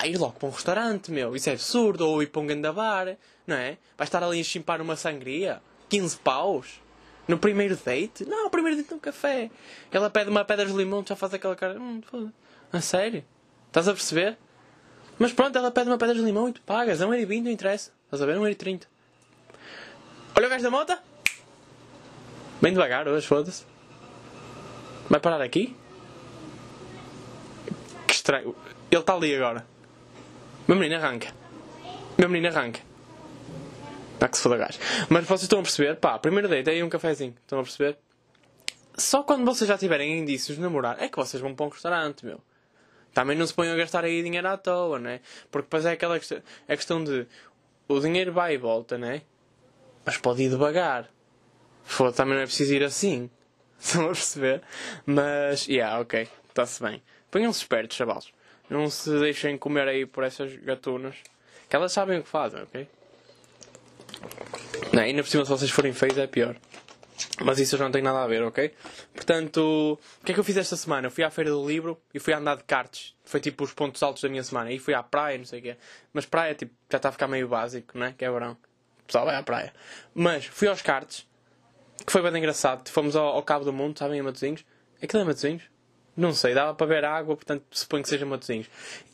pá, 0.00 0.06
ir 0.06 0.16
logo 0.18 0.32
para 0.32 0.48
um 0.48 0.52
restaurante, 0.52 1.10
meu. 1.10 1.36
Isso 1.36 1.50
é 1.50 1.52
absurdo. 1.52 2.06
Ou 2.08 2.22
ir 2.22 2.26
para 2.26 2.40
um 2.40 2.46
gandabar, 2.46 3.16
não 3.46 3.56
é? 3.56 3.76
Vai 3.96 4.06
estar 4.06 4.22
ali 4.22 4.40
a 4.40 4.44
chimpar 4.44 4.80
uma 4.80 4.96
sangria, 4.96 5.60
15 5.88 6.16
paus. 6.18 6.80
No 7.28 7.38
primeiro 7.38 7.76
date? 7.76 8.24
Não, 8.24 8.46
o 8.46 8.50
primeiro 8.50 8.76
date 8.78 8.92
é 8.92 8.96
um 8.96 9.00
café. 9.00 9.50
Ela 9.92 10.10
pede 10.10 10.30
uma 10.30 10.44
pedra 10.44 10.66
de 10.66 10.72
limão, 10.72 11.04
já 11.06 11.14
faz 11.14 11.34
aquela 11.34 11.54
cara. 11.54 11.78
Hum, 11.78 12.00
foda. 12.02 12.32
A 12.72 12.80
sério? 12.80 13.24
Estás 13.68 13.88
a 13.88 13.92
perceber? 13.92 14.36
Mas 15.18 15.32
pronto, 15.32 15.56
ela 15.56 15.70
pede 15.70 15.88
uma 15.88 15.98
pedra 15.98 16.14
de 16.14 16.22
limão 16.22 16.48
e 16.48 16.52
tu 16.52 16.62
pagas. 16.62 17.00
É 17.00 17.04
1,20€, 17.06 17.42
não 17.42 17.50
interessa. 17.50 17.92
Estás 18.04 18.22
a 18.22 18.26
ver? 18.26 18.36
1,30€. 18.36 18.84
Olha 20.36 20.46
o 20.46 20.50
gajo 20.50 20.62
da 20.62 20.70
moto. 20.70 20.98
Bem 22.60 22.72
devagar 22.72 23.06
hoje, 23.06 23.26
foda-se. 23.26 23.64
Vai 25.08 25.20
parar 25.20 25.42
aqui? 25.42 25.76
estranho. 28.08 28.54
Ele 28.90 29.00
está 29.00 29.14
ali 29.14 29.34
agora. 29.34 29.66
Meu 30.70 30.78
menino 30.78 31.02
arranca. 31.02 31.34
Meu 32.16 32.28
menino 32.28 32.56
arranca. 32.56 32.78
Dá 34.20 34.28
que 34.28 34.36
se 34.36 34.42
foda 34.44 34.56
gajo. 34.56 34.78
Mas 35.08 35.24
vocês 35.24 35.42
estão 35.42 35.58
a 35.58 35.62
perceber? 35.62 35.96
Pá, 35.96 36.16
primeiro 36.16 36.48
date 36.48 36.70
aí 36.70 36.80
um 36.80 36.88
cafezinho. 36.88 37.34
Estão 37.40 37.58
a 37.58 37.64
perceber? 37.64 37.98
Só 38.96 39.24
quando 39.24 39.44
vocês 39.44 39.66
já 39.66 39.76
tiverem 39.76 40.16
indícios 40.16 40.56
de 40.56 40.62
namorar 40.62 41.02
é 41.02 41.08
que 41.08 41.16
vocês 41.16 41.42
vão 41.42 41.56
para 41.56 41.66
um 41.66 41.70
restaurante, 41.70 42.24
meu. 42.24 42.40
Também 43.12 43.36
não 43.36 43.44
se 43.48 43.52
ponham 43.52 43.74
a 43.74 43.76
gastar 43.76 44.04
aí 44.04 44.22
dinheiro 44.22 44.46
à 44.46 44.56
toa, 44.56 45.00
né? 45.00 45.18
Porque 45.50 45.66
depois 45.66 45.84
é 45.84 45.90
aquela 45.90 46.16
questão, 46.20 46.40
é 46.68 46.76
questão 46.76 47.02
de 47.02 47.26
o 47.88 47.98
dinheiro 47.98 48.32
vai 48.32 48.54
e 48.54 48.56
volta, 48.56 48.96
né? 48.96 49.22
Mas 50.06 50.18
pode 50.18 50.44
ir 50.44 50.50
devagar. 50.50 51.10
Foda, 51.82 52.12
também 52.12 52.34
não 52.34 52.42
é 52.42 52.46
preciso 52.46 52.72
ir 52.72 52.84
assim. 52.84 53.28
Estão 53.76 54.04
a 54.04 54.06
perceber? 54.06 54.62
Mas, 55.04 55.66
yeah, 55.66 55.98
ok. 55.98 56.28
Está-se 56.48 56.80
bem. 56.80 57.02
Ponham-se 57.28 57.58
espertos, 57.58 57.96
chavalos. 57.96 58.32
Não 58.70 58.88
se 58.88 59.10
deixem 59.18 59.58
comer 59.58 59.88
aí 59.88 60.06
por 60.06 60.22
essas 60.22 60.54
gatunas. 60.56 61.16
Que 61.68 61.76
elas 61.76 61.92
sabem 61.92 62.20
o 62.20 62.22
que 62.22 62.28
fazem, 62.28 62.62
ok? 62.62 62.88
Não, 64.92 65.02
ainda 65.02 65.22
por 65.22 65.28
cima, 65.28 65.44
se 65.44 65.50
vocês 65.50 65.70
forem 65.70 65.92
feios, 65.92 66.16
é 66.16 66.26
pior. 66.26 66.56
Mas 67.42 67.58
isso 67.58 67.76
já 67.76 67.84
não 67.84 67.90
tem 67.90 68.02
nada 68.02 68.22
a 68.22 68.26
ver, 68.26 68.42
ok? 68.42 68.72
Portanto, 69.14 69.98
o 70.20 70.24
que 70.24 70.32
é 70.32 70.34
que 70.34 70.40
eu 70.40 70.44
fiz 70.44 70.56
esta 70.56 70.76
semana? 70.76 71.08
Eu 71.08 71.10
fui 71.10 71.24
à 71.24 71.30
Feira 71.30 71.50
do 71.50 71.66
Livro 71.66 72.00
e 72.14 72.18
fui 72.18 72.32
andar 72.32 72.56
de 72.56 72.64
karts. 72.64 73.14
Foi 73.24 73.40
tipo 73.40 73.64
os 73.64 73.72
pontos 73.72 74.02
altos 74.02 74.22
da 74.22 74.28
minha 74.28 74.42
semana. 74.42 74.70
E 74.70 74.78
fui 74.78 74.94
à 74.94 75.02
praia, 75.02 75.36
não 75.36 75.44
sei 75.44 75.60
o 75.60 75.62
quê. 75.62 75.76
Mas 76.12 76.26
praia, 76.26 76.54
tipo, 76.54 76.72
já 76.90 76.96
está 76.96 77.08
a 77.08 77.12
ficar 77.12 77.28
meio 77.28 77.48
básico, 77.48 77.98
né? 77.98 78.14
Que 78.16 78.24
é 78.24 78.30
verão. 78.30 78.52
O 79.02 79.04
pessoal 79.06 79.26
vai 79.26 79.36
à 79.36 79.42
praia. 79.42 79.72
Mas 80.14 80.46
fui 80.46 80.68
aos 80.68 80.82
karts, 80.82 81.26
que 82.04 82.12
foi 82.12 82.22
bem 82.22 82.36
engraçado. 82.36 82.88
Fomos 82.88 83.16
ao, 83.16 83.26
ao 83.26 83.42
Cabo 83.42 83.64
do 83.64 83.72
Mundo, 83.72 83.98
sabem, 83.98 84.18
em 84.18 84.22
Matosinhos. 84.22 84.64
Aquilo 85.02 85.22
é 85.22 85.24
Matosinhos? 85.24 85.69
Não 86.20 86.34
sei, 86.34 86.52
dava 86.52 86.74
para 86.74 86.86
ver 86.86 87.02
água, 87.02 87.34
portanto 87.34 87.64
suponho 87.70 88.02
que 88.02 88.10
seja 88.10 88.26
Matosinhos. 88.26 88.68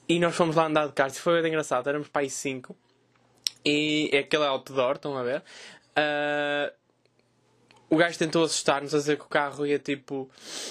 E 0.09 0.19
nós 0.19 0.35
fomos 0.35 0.57
lá 0.57 0.67
andar 0.67 0.89
de 0.89 0.93
kart, 0.93 1.15
foi 1.15 1.41
bem 1.41 1.53
engraçado, 1.53 1.89
éramos 1.89 2.09
para 2.09 2.23
aí 2.23 2.31
5. 2.31 2.77
E 3.65 4.11
é 4.13 4.19
aquele 4.19 4.45
outdoor, 4.45 4.97
estão 4.97 5.17
a 5.17 5.23
ver? 5.23 5.41
Uh, 5.97 6.75
o 7.89 7.97
gajo 7.97 8.19
tentou 8.19 8.43
assustar-nos 8.43 8.93
a 8.93 8.99
dizer 8.99 9.17
que 9.17 9.25
o 9.25 9.29
carro 9.29 9.65
ia 9.65 9.79
tipo 9.79 10.29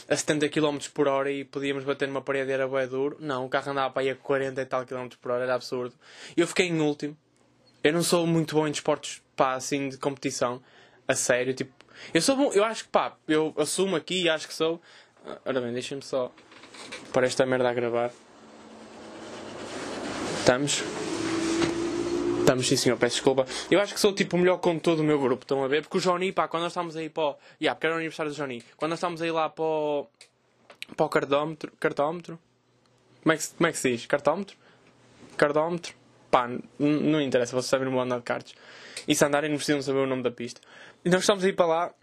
a 0.09 0.15
70 0.15 0.49
km 0.49 0.77
por 0.93 1.07
hora 1.07 1.31
e 1.31 1.45
podíamos 1.45 1.85
bater 1.85 2.05
numa 2.05 2.21
parede 2.21 2.51
era 2.51 2.67
bué 2.67 2.85
duro. 2.85 3.15
Não, 3.21 3.45
o 3.45 3.49
carro 3.49 3.71
andava 3.71 3.93
para 3.93 4.01
aí 4.01 4.09
a 4.09 4.15
40 4.15 4.61
e 4.61 4.65
tal 4.65 4.85
km 4.85 5.07
por 5.21 5.31
hora, 5.31 5.43
era 5.43 5.55
absurdo. 5.55 5.95
Eu 6.35 6.45
fiquei 6.47 6.67
em 6.67 6.81
último. 6.81 7.17
Eu 7.81 7.93
não 7.93 8.03
sou 8.03 8.27
muito 8.27 8.55
bom 8.55 8.67
em 8.67 8.71
desportos, 8.71 9.21
pá, 9.37 9.53
assim, 9.53 9.87
de 9.87 9.97
competição. 9.97 10.61
A 11.07 11.15
sério, 11.15 11.53
tipo... 11.53 11.71
Eu 12.13 12.21
sou 12.21 12.35
bom, 12.35 12.51
eu 12.51 12.63
acho 12.65 12.83
que, 12.83 12.89
pá, 12.89 13.15
eu 13.25 13.53
assumo 13.57 13.95
aqui 13.95 14.23
e 14.23 14.29
acho 14.29 14.47
que 14.47 14.53
sou. 14.53 14.81
Ora 15.43 15.59
bem, 15.61 15.73
deixem-me 15.73 16.03
só 16.03 16.31
para 17.11 17.25
esta 17.25 17.45
merda 17.45 17.69
a 17.69 17.73
gravar. 17.73 18.11
Estamos? 20.39 20.83
Estamos, 22.39 22.67
sim 22.67 22.75
senhor, 22.75 22.97
peço 22.97 23.15
desculpa. 23.15 23.45
Eu 23.71 23.79
acho 23.79 23.95
que 23.95 23.99
sou 23.99 24.13
tipo 24.13 24.35
o 24.35 24.39
melhor 24.39 24.57
condutor 24.57 24.95
do 24.95 25.03
meu 25.03 25.19
grupo, 25.19 25.43
estão 25.43 25.63
a 25.63 25.67
ver? 25.67 25.81
Porque 25.81 25.97
o 25.97 26.01
Johnny, 26.01 26.31
pá, 26.31 26.47
quando 26.47 26.63
nós 26.63 26.71
estamos 26.71 26.95
aí 26.95 27.09
para 27.09 27.23
o. 27.23 27.35
Yeah, 27.59 27.75
porque 27.75 27.87
era 27.87 27.95
o 27.95 27.97
aniversário 27.97 28.31
do 28.31 28.35
Johnny. 28.35 28.63
Quando 28.77 28.91
nós 28.91 28.99
estamos 28.99 29.19
aí 29.21 29.31
lá 29.31 29.49
para 29.49 29.63
o. 29.63 30.07
para 30.95 31.05
o 31.07 31.09
cartómetro. 31.09 31.71
Cartómetro? 31.79 32.39
Como 33.23 33.33
é 33.33 33.37
que, 33.37 33.47
como 33.47 33.67
é 33.67 33.71
que 33.71 33.77
se 33.79 33.89
diz? 33.89 34.05
Cartómetro? 34.05 34.55
Cartómetro? 35.35 35.95
Pá, 36.29 36.47
não 36.77 37.19
interessa, 37.19 37.53
vocês 37.53 37.65
sabem 37.65 37.85
no 37.85 37.91
meu 37.91 38.01
andar 38.01 38.17
de 38.17 38.23
cartas. 38.23 38.53
E 39.07 39.15
se 39.15 39.25
andarem 39.25 39.49
não 39.49 39.57
precisam 39.57 39.81
saber 39.81 39.99
o 39.99 40.05
nome 40.05 40.21
da 40.21 40.29
pista. 40.29 40.61
E 41.03 41.09
nós 41.09 41.21
estamos 41.21 41.43
aí 41.43 41.53
para 41.53 41.65
lá 41.65 41.93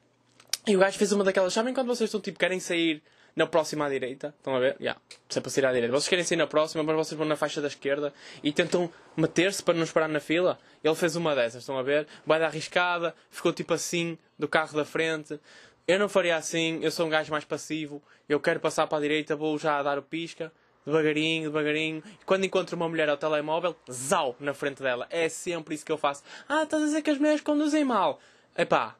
e 0.66 0.77
o 0.77 0.79
gajo 0.79 0.96
fez 0.96 1.12
uma 1.12 1.25
daquelas. 1.25 1.53
Sabem 1.53 1.75
quando 1.75 1.88
vocês 1.88 2.09
estão 2.09 2.20
tipo, 2.20 2.38
querem 2.38 2.61
sair 2.61 3.03
na 3.35 3.46
próxima 3.46 3.87
à 3.87 3.88
direita? 3.88 4.35
Estão 4.38 4.55
a 4.55 4.61
ver? 4.61 4.77
Yeah. 4.79 5.01
Se 5.29 5.38
é 5.38 5.42
para 5.42 5.51
sair 5.51 5.66
à 5.66 5.72
direita. 5.72 5.92
Vocês 5.92 6.09
querem 6.09 6.25
sair 6.25 6.37
na 6.37 6.46
próxima, 6.46 6.83
mas 6.83 6.94
vocês 6.94 7.18
vão 7.18 7.27
na 7.27 7.37
faixa 7.37 7.61
da 7.61 7.68
esquerda 7.68 8.12
e 8.42 8.53
tentam 8.53 8.90
meter-se 9.16 9.62
para 9.62 9.75
não 9.75 9.83
esperar 9.83 10.09
na 10.09 10.20
fila. 10.20 10.59
Ele 10.83 10.94
fez 10.94 11.16
uma 11.16 11.35
dessas, 11.35 11.62
estão 11.62 11.77
a 11.79 11.83
ver? 11.83 12.07
Vai 12.25 12.38
dar 12.38 12.46
arriscada, 12.46 13.14
ficou 13.31 13.53
tipo 13.53 13.75
assim, 13.75 14.16
do 14.38 14.46
carro 14.46 14.77
da 14.77 14.85
frente. 14.85 15.40
Eu 15.87 15.98
não 15.98 16.09
faria 16.09 16.37
assim, 16.37 16.79
eu 16.81 16.90
sou 16.92 17.07
um 17.07 17.11
gajo 17.11 17.33
mais 17.33 17.44
passivo. 17.44 18.01
Eu 18.29 18.38
quero 18.38 18.61
passar 18.61 18.87
para 18.87 18.98
a 18.98 19.01
direita, 19.01 19.35
vou 19.35 19.59
já 19.59 19.83
dar 19.83 19.98
o 19.98 20.03
pisca. 20.03 20.53
Devagarinho, 20.87 21.51
devagarinho. 21.51 22.03
E 22.20 22.25
quando 22.25 22.44
encontro 22.44 22.77
uma 22.77 22.88
mulher 22.88 23.09
ao 23.09 23.16
telemóvel, 23.16 23.75
zau, 23.90 24.37
na 24.38 24.55
frente 24.55 24.83
dela. 24.83 25.07
É 25.11 25.29
sempre 25.29 25.75
isso 25.75 25.85
que 25.85 25.92
eu 25.92 25.98
faço. 25.98 26.22
Ah, 26.48 26.62
estás 26.64 26.83
a 26.83 26.87
dizer 26.87 27.03
que 27.03 27.11
as 27.11 27.18
mulheres 27.18 27.40
conduzem 27.40 27.85
mal. 27.85 28.20
Epá, 28.57 28.96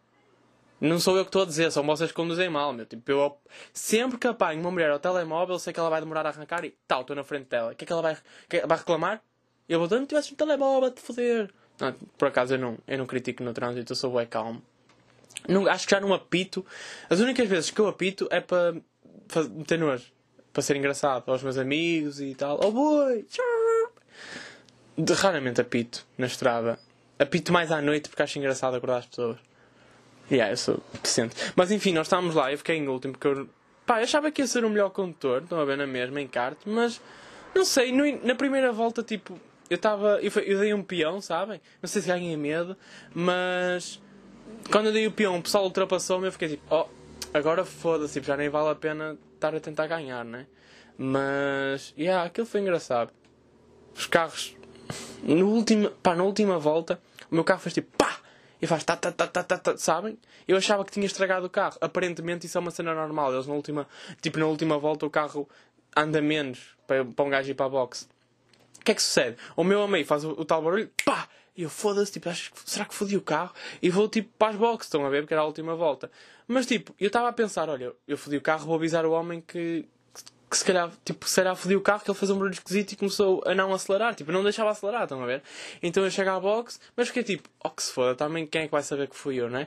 não 0.89 0.99
sou 0.99 1.17
eu 1.17 1.25
que 1.25 1.29
estou 1.29 1.43
a 1.43 1.47
dizer, 1.47 1.71
são 1.71 1.85
vocês 1.85 2.11
que 2.11 2.17
conduzem 2.17 2.51
mal, 2.51 2.73
meu. 2.73 2.85
Tipo, 2.85 3.11
eu 3.13 3.39
sempre 3.73 4.19
que 4.19 4.27
apanho 4.27 4.61
uma 4.61 4.71
mulher 4.71 4.91
ao 4.91 4.99
telemóvel, 4.99 5.57
sei 5.59 5.73
que 5.73 5.79
ela 5.79 5.89
vai 5.89 6.01
demorar 6.01 6.27
a 6.27 6.31
arrancar 6.31 6.65
e 6.65 6.75
tal, 6.89 7.03
estou 7.03 7.15
na 7.15 7.23
frente 7.23 7.47
dela. 7.49 7.71
O 7.71 7.77
que 7.77 7.85
é 7.85 7.87
que 7.87 7.93
ela 7.93 8.03
vai, 8.03 8.17
que, 8.49 8.67
vai 8.67 8.77
reclamar? 8.77 9.23
Eu 9.69 9.79
vou 9.79 9.87
dizer, 9.87 10.01
não 10.01 10.07
tivesse 10.07 10.33
um 10.33 10.37
telemóvel 10.37 10.89
a 10.89 10.91
te 10.91 11.01
foder. 11.01 11.51
Não, 11.79 11.93
por 12.19 12.27
acaso 12.27 12.55
eu 12.55 12.59
não, 12.59 12.79
eu 12.89 12.99
não 12.99 13.07
critico 13.07 13.45
no 13.45 13.55
trânsito, 13.55 13.93
eu 13.93 13.97
sou 13.97 14.13
bem 14.13 14.27
calmo. 14.27 14.61
Não, 15.49 15.69
acho 15.69 15.87
que 15.87 15.95
já 15.95 16.01
não 16.01 16.13
apito. 16.13 16.67
As 17.09 17.21
únicas 17.21 17.49
vezes 17.49 17.71
que 17.71 17.81
eu 17.81 17.87
apito 17.87 18.27
é 18.31 18.41
para 18.41 18.75
meter 19.51 19.79
nojo. 19.79 20.07
Para 20.53 20.63
ser 20.63 20.77
engraçado 20.77 21.31
aos 21.31 21.43
meus 21.43 21.57
amigos 21.57 22.21
e 22.21 22.35
tal. 22.35 22.61
Oh! 22.61 23.23
De, 24.97 25.13
raramente 25.15 25.61
apito 25.61 26.05
na 26.19 26.27
estrada. 26.27 26.77
Apito 27.19 27.53
mais 27.53 27.71
à 27.71 27.81
noite 27.81 28.09
porque 28.09 28.23
acho 28.23 28.39
engraçado 28.39 28.77
acordar 28.77 28.99
as 28.99 29.07
pessoas. 29.07 29.39
Yeah, 30.31 30.53
eu 30.53 30.57
sou 30.57 30.81
decente. 31.03 31.35
Mas 31.55 31.71
enfim, 31.71 31.93
nós 31.93 32.07
estávamos 32.07 32.35
lá, 32.35 32.51
eu 32.51 32.59
fiquei 32.59 32.77
em 32.77 32.89
último 32.89 33.13
porque 33.13 33.29
eu. 33.29 33.49
Pá, 33.85 33.99
eu 33.99 34.05
achava 34.05 34.31
que 34.31 34.43
ia 34.43 34.47
ser 34.47 34.65
o 34.65 34.71
melhor 34.71 34.91
condutor, 34.91 35.43
estão 35.43 35.59
a 35.59 35.65
ver 35.65 35.77
na 35.77 35.87
mesma, 35.87 36.21
em 36.21 36.29
kart, 36.29 36.57
mas 36.65 37.01
não 37.55 37.65
sei, 37.65 37.93
no, 37.93 38.05
na 38.25 38.35
primeira 38.35 38.73
volta, 38.73 39.03
tipo, 39.03 39.39
eu 39.69 39.77
estava. 39.77 40.21
Eu, 40.23 40.31
eu, 40.43 40.61
dei 40.61 40.73
um 40.73 40.83
peão, 40.83 41.21
sabem? 41.21 41.61
Não 41.81 41.89
sei 41.89 42.03
se 42.03 42.09
ganhei 42.09 42.37
medo, 42.37 42.77
mas 43.15 44.01
quando 44.71 44.87
eu 44.87 44.93
dei 44.93 45.07
o 45.07 45.13
peão, 45.13 45.39
o 45.39 45.43
pessoal 45.43 45.65
ultrapassou-me 45.65 46.27
eu 46.27 46.33
fiquei 46.33 46.49
tipo, 46.51 46.63
oh, 46.71 46.87
agora 47.35 47.65
foda-se, 47.65 48.15
tipo, 48.15 48.27
já 48.27 48.37
nem 48.37 48.49
vale 48.49 48.71
a 48.71 48.75
pena 48.75 49.19
estar 49.35 49.55
a 49.55 49.61
tentar 49.61 49.87
ganhar, 49.87 50.25
né? 50.25 50.47
Mas, 50.97 51.95
yeah, 51.99 52.25
aquilo 52.25 52.47
foi 52.47 52.61
engraçado. 52.61 53.11
Os 53.95 54.07
carros, 54.07 54.57
no 55.23 55.49
último, 55.49 55.91
pá, 56.03 56.15
na 56.15 56.23
última 56.23 56.59
volta, 56.59 57.01
o 57.31 57.35
meu 57.35 57.45
carro 57.45 57.61
fez 57.61 57.75
tipo! 57.75 58.02
E 58.63 58.67
faz 58.67 58.85
tá, 58.85 58.95
tá, 58.97 59.11
tá, 59.11 59.27
tá, 59.27 59.43
tá, 59.43 59.59
tá, 59.59 59.77
sabem? 59.77 60.17
Eu 60.47 60.57
achava 60.57 60.85
que 60.85 60.93
tinha 60.93 61.05
estragado 61.05 61.47
o 61.47 61.51
carro. 61.51 61.77
Aparentemente 61.81 62.47
isso 62.47 62.57
é 62.57 62.61
uma 62.61 62.71
cena 62.71 62.95
normal. 62.95 63.35
Eles 63.35 63.49
na 63.49 63.55
última, 63.55 63.89
tipo, 64.21 64.39
na 64.39 64.47
última 64.47 64.79
volta 64.79 65.05
o 65.05 65.11
carro 65.11 65.49
anda 65.97 66.23
menos 66.23 66.61
para, 66.87 67.05
para 67.05 67.25
um 67.25 67.29
gajo 67.29 67.51
ir 67.51 67.55
para 67.55 67.67
a 67.67 67.69
box. 67.69 68.09
O 68.81 68.85
que 68.85 68.93
é 68.93 68.95
que 68.95 69.03
sucede? 69.03 69.37
O 69.57 69.65
meu 69.65 69.83
amigo 69.83 70.07
faz 70.07 70.25
o, 70.25 70.31
o 70.31 70.45
tal 70.45 70.63
barulho, 70.63 70.89
pá! 71.05 71.29
E 71.57 71.65
eu 71.65 71.71
foda-se, 71.71 72.13
tipo, 72.13 72.31
será 72.65 72.85
que 72.85 72.95
fodi 72.95 73.17
o 73.17 73.21
carro? 73.21 73.53
E 73.83 73.91
vou 73.91 74.09
tipo 74.09 74.31
para 74.39 74.53
as 74.53 74.57
boxes, 74.57 74.87
estão 74.87 75.05
a 75.05 75.11
ver? 75.11 75.23
Porque 75.23 75.35
era 75.35 75.43
a 75.43 75.47
última 75.47 75.75
volta. 75.75 76.11
Mas 76.47 76.65
tipo, 76.65 76.95
eu 77.01 77.09
estava 77.09 77.29
a 77.29 77.33
pensar, 77.33 77.69
olha, 77.69 77.93
eu 78.07 78.17
fodi 78.17 78.37
o 78.37 78.41
carro, 78.41 78.67
vou 78.67 78.77
avisar 78.77 79.05
o 79.05 79.11
homem 79.11 79.41
que, 79.41 79.87
que 80.53 80.59
se 80.59 80.65
calhar, 80.65 80.93
tipo, 81.03 81.27
será 81.27 81.55
fodi 81.55 81.75
o 81.75 81.81
carro 81.81 82.05
que 82.05 82.11
ele 82.11 82.19
fez 82.19 82.31
um 82.31 82.35
barulho 82.35 82.53
esquisito 82.53 82.93
e 82.93 82.97
começou 82.97 83.43
a 83.47 83.55
não 83.55 83.73
acelerar, 83.73 84.15
tipo, 84.15 84.31
não 84.31 84.43
deixava 84.43 84.71
acelerar, 84.71 85.05
estão 85.05 85.23
a 85.23 85.27
ver? 85.27 85.43
Então 85.83 86.05
eu 86.05 86.11
chego 86.11 86.29
à 86.29 86.39
box, 86.39 86.79
mas 86.95 87.09
fiquei 87.09 87.23
tipo, 87.23 87.49
oh 87.65 87.71
que 87.71 87.83
se 87.83 87.91
foda, 87.91 88.15
também 88.15 88.47
quem 88.47 88.63
é 88.63 88.65
que 88.67 88.71
vai 88.71 88.83
saber 88.83 89.09
que 89.09 89.17
fui 89.17 89.37
eu, 89.37 89.49
não 89.49 89.61
é? 89.61 89.67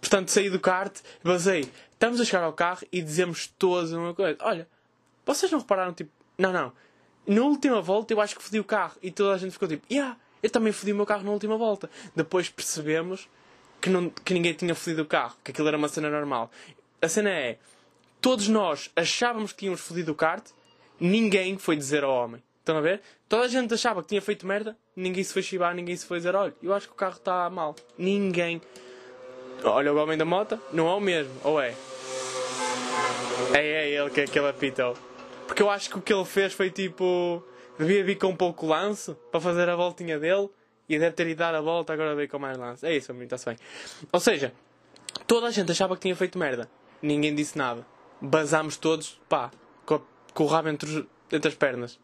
Portanto, 0.00 0.28
saí 0.30 0.50
do 0.50 0.58
kart, 0.58 0.98
basei, 1.22 1.70
estamos 1.92 2.20
a 2.20 2.24
chegar 2.24 2.42
ao 2.42 2.52
carro 2.52 2.84
e 2.90 3.00
dizemos 3.00 3.46
todos 3.56 3.92
uma 3.92 4.12
coisa, 4.12 4.36
olha, 4.40 4.68
vocês 5.24 5.52
não 5.52 5.60
repararam, 5.60 5.92
tipo, 5.94 6.10
não, 6.36 6.52
não, 6.52 6.72
na 7.26 7.42
última 7.42 7.80
volta 7.80 8.12
eu 8.12 8.20
acho 8.20 8.34
que 8.34 8.42
fodi 8.42 8.58
o 8.58 8.64
carro 8.64 8.96
e 9.00 9.12
toda 9.12 9.32
a 9.32 9.38
gente 9.38 9.52
ficou 9.52 9.68
tipo, 9.68 9.86
yeah, 9.88 10.16
eu 10.42 10.50
também 10.50 10.72
fodi 10.72 10.92
o 10.92 10.96
meu 10.96 11.06
carro 11.06 11.22
na 11.22 11.30
última 11.30 11.56
volta. 11.56 11.88
Depois 12.16 12.48
percebemos 12.48 13.28
que, 13.80 13.88
não, 13.88 14.10
que 14.10 14.34
ninguém 14.34 14.54
tinha 14.54 14.74
fodido 14.74 15.02
o 15.02 15.06
carro, 15.06 15.36
que 15.44 15.50
aquilo 15.52 15.68
era 15.68 15.76
uma 15.76 15.88
cena 15.88 16.10
normal. 16.10 16.50
A 17.00 17.08
cena 17.08 17.30
é, 17.30 17.58
todos 18.20 18.48
nós 18.48 18.90
achávamos 18.94 19.52
que 19.52 19.60
tínhamos 19.60 19.80
fodido 19.80 20.12
o 20.12 20.14
kart, 20.14 20.44
ninguém 20.98 21.56
foi 21.58 21.76
dizer 21.76 22.04
ao 22.04 22.12
homem. 22.12 22.42
Estão 22.58 22.76
a 22.76 22.80
ver? 22.80 23.00
Toda 23.28 23.44
a 23.44 23.48
gente 23.48 23.72
achava 23.72 24.02
que 24.02 24.08
tinha 24.08 24.20
feito 24.20 24.46
merda, 24.46 24.76
ninguém 24.94 25.24
se 25.24 25.32
foi 25.32 25.42
chibar, 25.42 25.74
ninguém 25.74 25.96
se 25.96 26.04
foi 26.04 26.18
dizer, 26.18 26.34
olha, 26.34 26.54
eu 26.62 26.74
acho 26.74 26.86
que 26.86 26.92
o 26.92 26.96
carro 26.96 27.16
está 27.16 27.48
mal. 27.48 27.74
Ninguém. 27.96 28.60
Olha 29.64 29.92
o 29.92 29.96
homem 29.96 30.16
da 30.16 30.24
moto, 30.24 30.60
não 30.72 30.88
é 30.88 30.94
o 30.94 31.00
mesmo, 31.00 31.32
ou 31.42 31.60
é? 31.60 31.74
É, 33.54 33.58
é 33.58 33.90
ele 33.90 34.10
que, 34.10 34.24
que 34.26 34.38
ele 34.38 34.48
apitou. 34.48 34.96
Porque 35.46 35.62
eu 35.62 35.70
acho 35.70 35.90
que 35.90 35.98
o 35.98 36.02
que 36.02 36.12
ele 36.12 36.24
fez 36.24 36.52
foi 36.52 36.70
tipo. 36.70 37.42
Devia 37.78 38.04
vir 38.04 38.18
com 38.18 38.36
pouco 38.36 38.66
lance 38.66 39.16
para 39.30 39.40
fazer 39.40 39.68
a 39.68 39.74
voltinha 39.74 40.18
dele 40.18 40.50
e 40.86 40.98
deve 40.98 41.12
ter 41.12 41.26
ido 41.26 41.38
dar 41.38 41.54
a 41.54 41.62
volta, 41.62 41.94
agora 41.94 42.14
veio 42.14 42.28
com 42.28 42.38
mais 42.38 42.58
lance. 42.58 42.86
É 42.86 42.94
isso, 42.94 43.10
amigo, 43.10 43.24
está-se 43.24 43.46
bem. 43.46 43.56
Ou 44.12 44.20
seja, 44.20 44.52
toda 45.26 45.46
a 45.46 45.50
gente 45.50 45.72
achava 45.72 45.94
que 45.94 46.02
tinha 46.02 46.14
feito 46.14 46.38
merda. 46.38 46.70
Ninguém 47.00 47.34
disse 47.34 47.56
nada 47.56 47.86
basámos 48.20 48.76
todos, 48.76 49.20
pá, 49.28 49.50
com, 49.84 50.00
com 50.34 50.44
o 50.44 50.46
rabo 50.46 50.68
entre, 50.68 51.08
entre 51.32 51.48
as 51.48 51.54
pernas. 51.54 51.98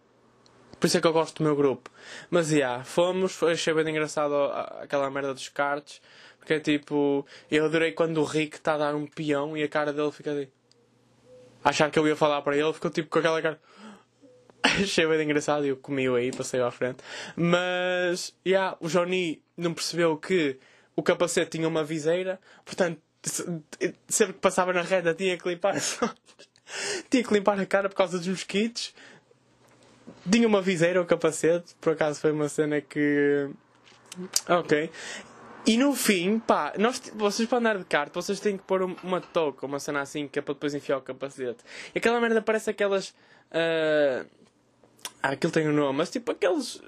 Por 0.78 0.86
isso 0.86 0.98
é 0.98 1.00
que 1.00 1.06
eu 1.06 1.12
gosto 1.12 1.38
do 1.38 1.44
meu 1.44 1.56
grupo. 1.56 1.90
Mas, 2.30 2.52
yeah, 2.52 2.84
fomos, 2.84 3.42
achei 3.42 3.72
bem 3.72 3.88
engraçado 3.88 4.34
aquela 4.80 5.10
merda 5.10 5.32
dos 5.32 5.48
cartes. 5.48 6.00
Porque 6.38 6.54
é 6.54 6.60
tipo, 6.60 7.26
eu 7.50 7.64
adorei 7.64 7.92
quando 7.92 8.18
o 8.18 8.24
Rick 8.24 8.56
está 8.56 8.74
a 8.74 8.78
dar 8.78 8.94
um 8.94 9.06
peão 9.06 9.56
e 9.56 9.64
a 9.64 9.68
cara 9.68 9.92
dele 9.92 10.12
fica 10.12 10.30
ali. 10.30 10.48
Achar 11.64 11.90
que 11.90 11.98
eu 11.98 12.06
ia 12.06 12.14
falar 12.14 12.40
para 12.42 12.56
ele, 12.56 12.72
ficou 12.72 12.90
tipo 12.90 13.08
com 13.08 13.18
aquela 13.18 13.42
cara. 13.42 13.60
achei 14.62 15.06
bem 15.06 15.22
engraçado 15.22 15.64
e 15.64 15.70
eu 15.70 15.76
comi-o 15.76 16.14
aí, 16.14 16.30
passei 16.30 16.60
à 16.60 16.70
frente. 16.70 16.98
Mas, 17.34 18.32
yeah, 18.46 18.76
o 18.80 18.86
Johnny 18.86 19.42
não 19.56 19.74
percebeu 19.74 20.16
que 20.16 20.58
o 20.94 21.02
capacete 21.02 21.52
tinha 21.52 21.66
uma 21.66 21.82
viseira, 21.82 22.38
portanto 22.64 23.00
sempre 24.08 24.34
que 24.34 24.40
passava 24.40 24.72
na 24.72 24.82
reta 24.82 25.14
tinha 25.14 25.36
que 25.36 25.48
limpar 25.48 25.74
tinha 27.10 27.22
que 27.22 27.34
limpar 27.34 27.58
a 27.60 27.66
cara 27.66 27.88
por 27.88 27.96
causa 27.96 28.18
dos 28.18 28.26
mosquitos. 28.26 28.94
Tinha 30.30 30.46
uma 30.46 30.60
viseira 30.62 31.00
ou 31.00 31.06
capacete, 31.06 31.74
por 31.80 31.92
acaso 31.92 32.20
foi 32.20 32.32
uma 32.32 32.48
cena 32.48 32.80
que. 32.80 33.48
Ok. 34.48 34.90
E 35.66 35.76
no 35.76 35.94
fim, 35.94 36.38
pá, 36.38 36.72
nós, 36.78 37.02
vocês 37.14 37.48
para 37.48 37.58
andar 37.58 37.78
de 37.78 37.84
kart, 37.84 38.12
vocês 38.14 38.38
têm 38.38 38.56
que 38.56 38.62
pôr 38.62 38.82
uma 38.82 39.20
touca, 39.20 39.66
uma 39.66 39.80
cena 39.80 40.00
assim, 40.00 40.28
que 40.28 40.38
é 40.38 40.42
para 40.42 40.54
depois 40.54 40.74
enfiar 40.74 40.98
o 40.98 41.02
capacete. 41.02 41.58
E 41.92 41.98
aquela 41.98 42.20
merda 42.20 42.40
parece 42.40 42.70
aquelas. 42.70 43.10
Uh... 43.50 44.26
Ah, 45.20 45.30
aquilo 45.30 45.52
tem 45.52 45.68
um 45.68 45.72
nome, 45.72 45.98
mas 45.98 46.10
tipo 46.10 46.30
aqueles 46.30 46.80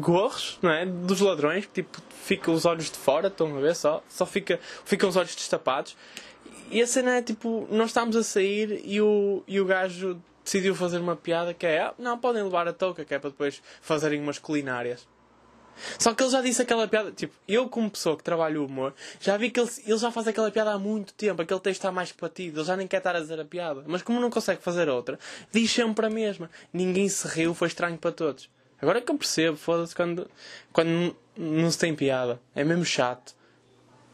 gorros, 0.00 0.58
não 0.62 0.70
é? 0.70 0.84
Dos 0.84 1.20
ladrões, 1.20 1.66
que 1.66 1.82
tipo, 1.82 2.00
fica 2.22 2.50
os 2.50 2.64
olhos 2.64 2.90
de 2.90 2.96
fora, 2.96 3.28
estão 3.28 3.56
a 3.56 3.60
ver 3.60 3.74
só? 3.74 4.02
Só 4.08 4.26
fica, 4.26 4.58
ficam 4.84 5.08
os 5.08 5.16
olhos 5.16 5.34
destapados. 5.34 5.96
E 6.70 6.82
a 6.82 6.86
cena 6.86 7.16
é 7.16 7.22
tipo, 7.22 7.66
nós 7.70 7.88
estamos 7.88 8.14
a 8.14 8.22
sair 8.22 8.82
e 8.84 9.00
o, 9.00 9.42
e 9.46 9.60
o 9.60 9.64
gajo 9.64 10.20
decidiu 10.44 10.74
fazer 10.74 10.98
uma 10.98 11.16
piada 11.16 11.54
que 11.54 11.66
é, 11.66 11.80
ah, 11.80 11.94
não, 11.98 12.18
podem 12.18 12.42
levar 12.42 12.66
a 12.68 12.72
touca, 12.72 13.04
que 13.04 13.14
é 13.14 13.18
para 13.18 13.30
depois 13.30 13.62
fazerem 13.80 14.20
umas 14.20 14.38
culinárias. 14.38 15.06
Só 15.98 16.12
que 16.12 16.22
ele 16.22 16.30
já 16.30 16.40
disse 16.40 16.60
aquela 16.60 16.88
piada, 16.88 17.12
tipo, 17.12 17.34
eu 17.46 17.68
como 17.68 17.90
pessoa 17.90 18.16
que 18.16 18.24
trabalha 18.24 18.60
o 18.60 18.66
humor, 18.66 18.94
já 19.20 19.36
vi 19.36 19.50
que 19.50 19.60
ele, 19.60 19.70
ele 19.86 19.98
já 19.98 20.10
faz 20.10 20.26
aquela 20.26 20.50
piada 20.50 20.72
há 20.72 20.78
muito 20.78 21.14
tempo, 21.14 21.40
aquele 21.40 21.60
texto 21.60 21.80
está 21.80 21.92
mais 21.92 22.12
batido, 22.12 22.60
ele 22.60 22.66
já 22.66 22.76
nem 22.76 22.86
quer 22.86 22.98
estar 22.98 23.14
a 23.14 23.20
dizer 23.20 23.38
a 23.40 23.44
piada. 23.44 23.84
Mas 23.86 24.02
como 24.02 24.20
não 24.20 24.30
consegue 24.30 24.60
fazer 24.60 24.88
outra, 24.88 25.18
diz 25.52 25.70
sempre 25.70 26.06
a 26.06 26.10
mesma. 26.10 26.50
Ninguém 26.72 27.08
se 27.08 27.26
riu, 27.28 27.54
foi 27.54 27.68
estranho 27.68 27.96
para 27.96 28.10
todos. 28.12 28.50
Agora 28.80 28.98
é 28.98 29.00
que 29.00 29.10
eu 29.10 29.18
percebo, 29.18 29.56
foda-se, 29.56 29.94
quando, 29.94 30.30
quando 30.72 31.16
não 31.36 31.70
se 31.70 31.78
tem 31.78 31.94
piada. 31.94 32.40
É 32.54 32.62
mesmo 32.62 32.84
chato. 32.84 33.34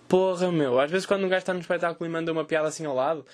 Porra, 0.08 0.50
meu. 0.50 0.80
Às 0.80 0.90
vezes 0.90 1.06
quando 1.06 1.24
um 1.24 1.28
gajo 1.28 1.40
está 1.40 1.52
no 1.52 1.60
espetáculo 1.60 2.08
e 2.08 2.12
manda 2.12 2.32
uma 2.32 2.44
piada 2.44 2.68
assim 2.68 2.84
ao 2.84 2.94
lado, 2.94 3.24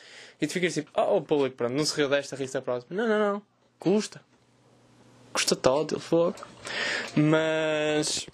e 0.40 0.46
tu 0.46 0.52
ficas 0.52 0.74
tipo, 0.74 0.90
oh, 0.94 1.18
o 1.18 1.22
público, 1.22 1.56
pronto, 1.56 1.74
não 1.74 1.84
se 1.84 1.94
riu 1.96 2.08
desta, 2.08 2.36
ri 2.36 2.46
da 2.46 2.62
próxima. 2.62 2.96
Não, 2.96 3.08
não, 3.08 3.18
não. 3.18 3.42
Custa. 3.78 4.20
Custa 5.32 5.54
todo, 5.54 5.94
ele 5.94 6.00
fogo. 6.00 6.36
Mas. 7.14 8.26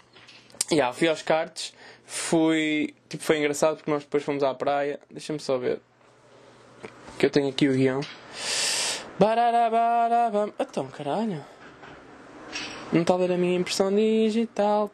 Yeah, 0.71 0.93
fui 0.93 1.09
aos 1.09 1.23
cartes. 1.23 1.75
Fui. 2.05 2.95
Tipo, 3.09 3.23
foi 3.23 3.39
engraçado 3.39 3.77
porque 3.77 3.91
nós 3.91 4.03
depois 4.05 4.23
fomos 4.23 4.43
à 4.43 4.55
praia. 4.55 4.99
Deixa-me 5.11 5.39
só 5.39 5.59
ver. 5.59 5.81
Que 7.19 7.27
eu 7.27 7.31
tenho 7.31 7.49
aqui 7.49 7.69
o 7.69 7.73
guião. 7.73 8.01
Bararabara, 9.19 10.53
então, 10.59 10.87
caralho. 10.89 11.45
Não 12.93 13.03
está 13.03 13.15
a 13.15 13.19
ver 13.19 13.33
a 13.33 13.37
minha 13.37 13.57
impressão 13.57 13.95
digital. 13.95 14.91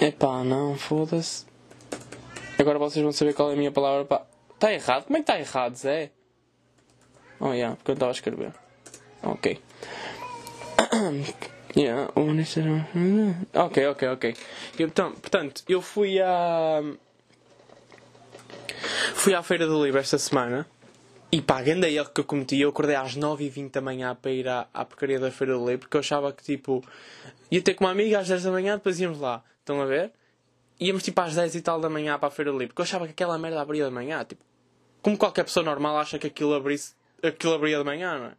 Epá, 0.00 0.44
não, 0.44 0.76
foda-se. 0.76 1.46
Agora 2.58 2.78
vocês 2.78 3.02
vão 3.02 3.12
saber 3.12 3.34
qual 3.34 3.50
é 3.50 3.54
a 3.54 3.56
minha 3.56 3.72
palavra. 3.72 4.04
Pá. 4.04 4.22
Está 4.54 4.72
errado? 4.72 5.04
Como 5.04 5.16
é 5.16 5.22
que 5.22 5.30
está 5.30 5.40
errado, 5.40 5.74
Zé? 5.74 6.10
Oh, 7.40 7.52
yeah, 7.52 7.74
porque 7.76 7.90
eu 7.90 7.94
estava 7.94 8.10
a 8.10 8.14
escrever. 8.14 8.52
Ok. 9.22 9.60
yeah, 11.76 12.08
ok, 13.54 13.86
ok, 13.88 14.08
ok. 14.08 14.36
Então, 14.78 15.12
portanto, 15.12 15.62
eu 15.68 15.82
fui 15.82 16.20
a. 16.20 16.80
Fui 19.14 19.34
à 19.34 19.42
Feira 19.42 19.66
do 19.66 19.84
Livro 19.84 19.98
esta 19.98 20.18
semana. 20.18 20.66
E 21.34 21.40
pá, 21.40 21.60
a 21.60 21.62
grande 21.62 21.88
erro 21.88 22.10
que 22.10 22.20
eu 22.20 22.24
cometi, 22.24 22.60
eu 22.60 22.68
acordei 22.68 22.94
às 22.94 23.16
9h20 23.16 23.70
da 23.70 23.80
manhã 23.80 24.14
para 24.14 24.30
ir 24.30 24.46
à, 24.46 24.68
à 24.74 24.84
porcaria 24.84 25.18
da 25.18 25.30
Feira 25.30 25.54
do 25.54 25.64
Leite, 25.64 25.80
porque 25.80 25.96
eu 25.96 26.00
achava 26.00 26.30
que 26.30 26.42
tipo, 26.42 26.84
ia 27.50 27.62
ter 27.62 27.72
com 27.72 27.84
uma 27.84 27.90
amiga 27.90 28.18
às 28.18 28.28
10 28.28 28.42
da 28.42 28.50
manhã, 28.50 28.74
depois 28.76 29.00
íamos 29.00 29.18
lá. 29.18 29.42
Estão 29.60 29.80
a 29.80 29.86
ver? 29.86 30.12
Íamos 30.78 31.02
tipo 31.02 31.18
às 31.22 31.34
10 31.34 31.54
e 31.54 31.62
tal 31.62 31.80
da 31.80 31.88
manhã 31.88 32.18
para 32.18 32.28
a 32.28 32.30
Feira 32.30 32.52
do 32.52 32.58
Leite, 32.58 32.68
porque 32.68 32.82
eu 32.82 32.84
achava 32.84 33.06
que 33.06 33.12
aquela 33.12 33.38
merda 33.38 33.62
abria 33.62 33.86
de 33.86 33.90
manhã, 33.90 34.22
tipo, 34.24 34.44
como 35.00 35.16
qualquer 35.16 35.44
pessoa 35.44 35.64
normal 35.64 35.96
acha 35.96 36.18
que 36.18 36.26
aquilo, 36.26 36.52
abrisse, 36.52 36.92
aquilo 37.22 37.54
abria 37.54 37.78
de 37.78 37.84
manhã, 37.84 38.18
não 38.18 38.26
é? 38.26 38.32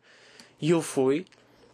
E 0.61 0.69
eu 0.69 0.81
fui, 0.83 1.25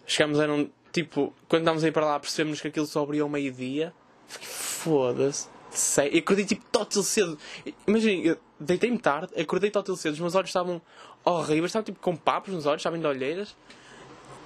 chegámos, 0.08 0.40
eram 0.40 0.70
tipo, 0.94 1.34
quando 1.50 1.64
estávamos 1.64 1.84
a 1.84 1.88
ir 1.90 1.92
para 1.92 2.06
lá 2.06 2.18
percebemos 2.18 2.62
que 2.62 2.70
aquilo 2.70 2.86
só 2.86 3.04
abria 3.04 3.24
ao 3.24 3.30
meio-dia, 3.30 3.94
fiquei 4.26 4.48
foda-se. 4.48 5.50
Sei, 5.70 6.12
eu 6.14 6.20
acordei 6.20 6.46
tipo 6.46 6.64
tótil 6.72 7.04
cedo. 7.04 7.38
Imagina, 7.86 8.38
deitei-me 8.60 8.98
tarde, 8.98 9.40
acordei 9.40 9.72
tótil 9.72 9.96
cedo, 9.96 10.14
os 10.14 10.20
meus 10.20 10.36
olhos 10.36 10.50
estavam 10.50 10.82
horríveis, 11.24 11.70
estavam 11.70 11.86
tipo 11.86 12.00
com 12.00 12.16
papos 12.16 12.54
nos 12.54 12.66
olhos, 12.66 12.80
estavam 12.80 13.00
de 13.00 13.08
olheiras. 13.08 13.56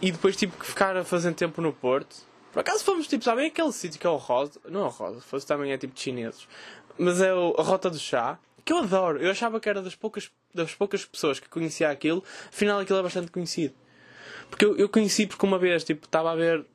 E 0.02 0.12
depois 0.12 0.36
tive 0.36 0.56
que 0.58 0.66
ficar 0.66 0.96
a 0.98 1.04
fazer 1.04 1.34
tempo 1.34 1.62
no 1.62 1.72
Porto. 1.72 2.16
Por 2.52 2.60
acaso 2.60 2.84
fomos 2.84 3.08
tipo, 3.08 3.24
sabem 3.24 3.48
aquele 3.48 3.72
sítio 3.72 4.00
que 4.00 4.06
é 4.06 4.10
o 4.10 4.18
Rosa? 4.18 4.60
Não 4.70 4.82
é 4.82 4.86
o 4.86 4.90
Rosa, 4.90 5.22
fosse 5.22 5.48
também 5.48 5.72
é 5.72 5.78
tipo 5.78 5.94
de 5.94 6.02
chineses. 6.02 6.48
Mas 6.98 7.22
é 7.22 7.34
o, 7.34 7.56
a 7.58 7.64
Rota 7.64 7.90
do 7.90 7.98
Chá, 7.98 8.38
que 8.64 8.72
eu 8.72 8.78
adoro. 8.78 9.20
Eu 9.20 9.32
achava 9.32 9.60
que 9.60 9.68
era 9.68 9.82
das 9.82 9.96
poucas, 9.96 10.30
das 10.54 10.76
poucas 10.76 11.06
pessoas 11.06 11.40
que 11.40 11.50
conhecia 11.50 11.90
aquilo, 11.90 12.24
afinal 12.50 12.80
aquilo 12.80 13.00
é 13.00 13.04
bastante 13.04 13.32
conhecido. 13.32 13.74
Porque 14.50 14.66
eu, 14.66 14.78
eu 14.78 14.88
conheci 14.88 15.26
porque 15.26 15.46
uma 15.46 15.58
vez 15.58 15.84
tipo, 15.84 16.06
estava 16.06 16.32
a 16.32 16.36
ver 16.36 16.66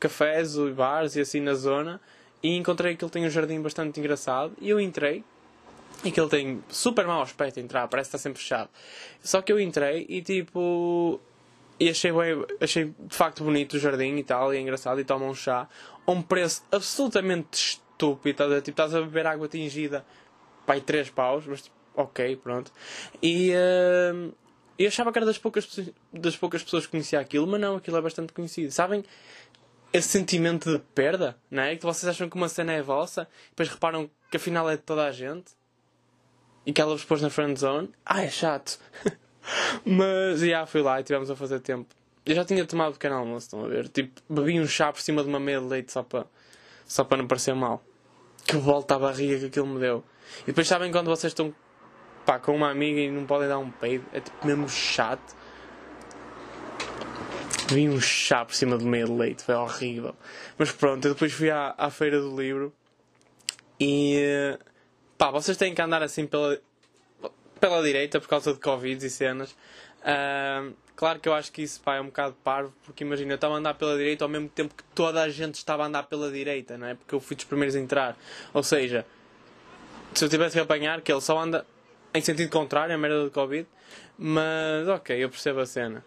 cafés 0.00 0.56
e 0.56 0.70
bares 0.70 1.14
e 1.14 1.20
assim 1.20 1.40
na 1.40 1.54
zona 1.54 2.00
e 2.42 2.56
encontrei 2.56 2.96
que 2.96 3.04
ele 3.04 3.12
tem 3.12 3.24
um 3.24 3.30
jardim 3.30 3.60
bastante 3.60 4.00
engraçado 4.00 4.52
e 4.60 4.68
eu 4.68 4.80
entrei 4.80 5.24
e 6.04 6.10
que 6.10 6.20
ele 6.20 6.28
tem 6.28 6.64
super 6.68 7.06
mau 7.06 7.22
aspecto 7.22 7.60
entrar, 7.60 7.86
parece 7.88 8.10
que 8.10 8.16
está 8.16 8.22
sempre 8.22 8.40
fechado. 8.40 8.68
Só 9.22 9.40
que 9.40 9.52
eu 9.52 9.60
entrei 9.60 10.06
e 10.08 10.20
tipo. 10.20 11.20
E 11.78 11.88
achei, 11.88 12.12
bem, 12.12 12.44
achei 12.60 12.94
de 12.98 13.16
facto 13.16 13.42
bonito 13.42 13.74
o 13.74 13.78
jardim 13.78 14.16
e 14.16 14.22
tal, 14.22 14.54
e 14.54 14.56
é 14.56 14.60
engraçado, 14.60 15.00
e 15.00 15.04
toma 15.04 15.26
um 15.26 15.34
chá 15.34 15.68
a 16.06 16.10
um 16.10 16.22
preço 16.22 16.62
absolutamente 16.70 17.54
estúpido. 17.54 18.44
Tipo, 18.60 18.70
estás 18.70 18.94
a 18.94 19.00
beber 19.00 19.26
água 19.26 19.48
tingida, 19.48 20.04
pai, 20.66 20.80
3 20.80 21.10
paus, 21.10 21.46
mas 21.46 21.62
tipo, 21.62 21.76
ok, 21.94 22.36
pronto. 22.36 22.72
E. 23.22 23.52
Uh, 23.52 24.32
eu 24.78 24.88
achava 24.88 25.12
que 25.12 25.18
era 25.18 25.26
das 25.26 25.38
poucas, 25.38 25.68
das 26.12 26.36
poucas 26.36 26.62
pessoas 26.62 26.86
que 26.86 26.90
conhecia 26.90 27.20
aquilo, 27.20 27.46
mas 27.46 27.60
não, 27.60 27.76
aquilo 27.76 27.96
é 27.96 28.00
bastante 28.00 28.32
conhecido. 28.32 28.70
Sabem? 28.72 29.04
esse 29.92 30.08
sentimento 30.08 30.72
de 30.72 30.78
perda, 30.94 31.36
não 31.50 31.62
é? 31.62 31.76
Que 31.76 31.84
vocês 31.84 32.08
acham 32.08 32.26
que 32.26 32.34
uma 32.34 32.48
cena 32.48 32.72
é 32.72 32.80
vossa, 32.80 33.28
depois 33.50 33.68
reparam 33.68 34.10
que 34.30 34.38
afinal 34.38 34.68
é 34.70 34.76
de 34.76 34.82
toda 34.82 35.04
a 35.04 35.12
gente 35.12 35.52
e 36.66 36.72
que 36.72 36.80
ela 36.80 36.94
vos 36.94 37.04
pôs 37.04 37.20
na 37.20 37.30
friend 37.30 37.58
zone. 37.58 37.90
Ah, 38.04 38.22
é 38.22 38.30
chato. 38.30 38.78
Mas, 39.84 40.40
já, 40.40 40.46
yeah, 40.46 40.66
fui 40.66 40.82
lá 40.82 41.00
e 41.00 41.04
tivemos 41.04 41.30
a 41.30 41.36
fazer 41.36 41.60
tempo. 41.60 41.88
Eu 42.24 42.34
já 42.36 42.44
tinha 42.44 42.64
tomado 42.64 42.92
pequeno 42.92 43.16
almoço, 43.16 43.46
estão 43.46 43.64
a 43.64 43.68
ver? 43.68 43.88
Tipo, 43.88 44.20
bebi 44.28 44.60
um 44.60 44.66
chá 44.66 44.92
por 44.92 45.00
cima 45.00 45.22
de 45.22 45.28
uma 45.28 45.40
meia 45.40 45.58
de 45.58 45.66
leite 45.66 45.90
só 45.92 46.02
para 46.02 46.26
só 46.86 47.04
para 47.04 47.18
não 47.18 47.26
parecer 47.26 47.54
mal. 47.54 47.82
Que 48.46 48.56
volta 48.56 48.94
à 48.94 48.98
barriga 48.98 49.38
que 49.38 49.46
aquilo 49.46 49.66
me 49.66 49.80
deu. 49.80 50.04
E 50.42 50.46
depois 50.46 50.68
sabem 50.68 50.92
quando 50.92 51.06
vocês 51.06 51.32
estão 51.32 51.54
pá, 52.24 52.38
com 52.38 52.54
uma 52.54 52.70
amiga 52.70 53.00
e 53.00 53.10
não 53.10 53.26
podem 53.26 53.48
dar 53.48 53.58
um 53.58 53.70
peido? 53.70 54.04
É 54.12 54.20
tipo 54.20 54.46
mesmo 54.46 54.68
chato. 54.68 55.34
Vi 57.68 57.88
um 57.88 58.00
chá 58.00 58.44
por 58.44 58.54
cima 58.54 58.76
de 58.76 58.84
meia 58.84 59.06
de 59.06 59.12
leite, 59.12 59.42
foi 59.42 59.54
horrível. 59.54 60.14
Mas 60.58 60.70
pronto, 60.70 61.06
eu 61.06 61.14
depois 61.14 61.32
fui 61.32 61.50
à, 61.50 61.74
à 61.78 61.90
feira 61.90 62.20
do 62.20 62.36
livro 62.36 62.72
e 63.80 64.58
pá, 65.22 65.30
vocês 65.30 65.56
têm 65.56 65.72
que 65.72 65.80
andar 65.80 66.02
assim 66.02 66.26
pela, 66.26 66.60
pela 67.60 67.80
direita 67.80 68.20
por 68.20 68.26
causa 68.26 68.52
de 68.52 68.58
Covid 68.58 69.06
e 69.06 69.08
cenas. 69.08 69.52
Uh, 70.00 70.74
claro 70.96 71.20
que 71.20 71.28
eu 71.28 71.32
acho 71.32 71.52
que 71.52 71.62
isso 71.62 71.80
pá, 71.80 71.94
é 71.94 72.00
um 72.00 72.06
bocado 72.06 72.34
parvo, 72.42 72.74
porque 72.82 73.04
imagina, 73.04 73.30
eu 73.30 73.36
estava 73.36 73.54
a 73.54 73.58
andar 73.58 73.74
pela 73.74 73.96
direita 73.96 74.24
ao 74.24 74.28
mesmo 74.28 74.48
tempo 74.48 74.74
que 74.74 74.82
toda 74.96 75.22
a 75.22 75.28
gente 75.28 75.54
estava 75.54 75.84
a 75.84 75.86
andar 75.86 76.02
pela 76.08 76.28
direita, 76.28 76.76
não 76.76 76.88
é? 76.88 76.94
Porque 76.96 77.14
eu 77.14 77.20
fui 77.20 77.36
dos 77.36 77.44
primeiros 77.44 77.76
a 77.76 77.78
entrar. 77.78 78.16
Ou 78.52 78.64
seja, 78.64 79.06
se 80.12 80.24
eu 80.24 80.28
tivesse 80.28 80.56
que 80.56 80.60
apanhar, 80.60 81.00
que 81.00 81.12
ele 81.12 81.20
só 81.20 81.38
anda 81.38 81.64
em 82.12 82.20
sentido 82.20 82.50
contrário, 82.50 82.92
a 82.92 82.98
merda 82.98 83.22
do 83.22 83.30
Covid, 83.30 83.64
mas 84.18 84.88
ok, 84.88 85.22
eu 85.22 85.30
percebo 85.30 85.60
a 85.60 85.66
cena. 85.66 86.04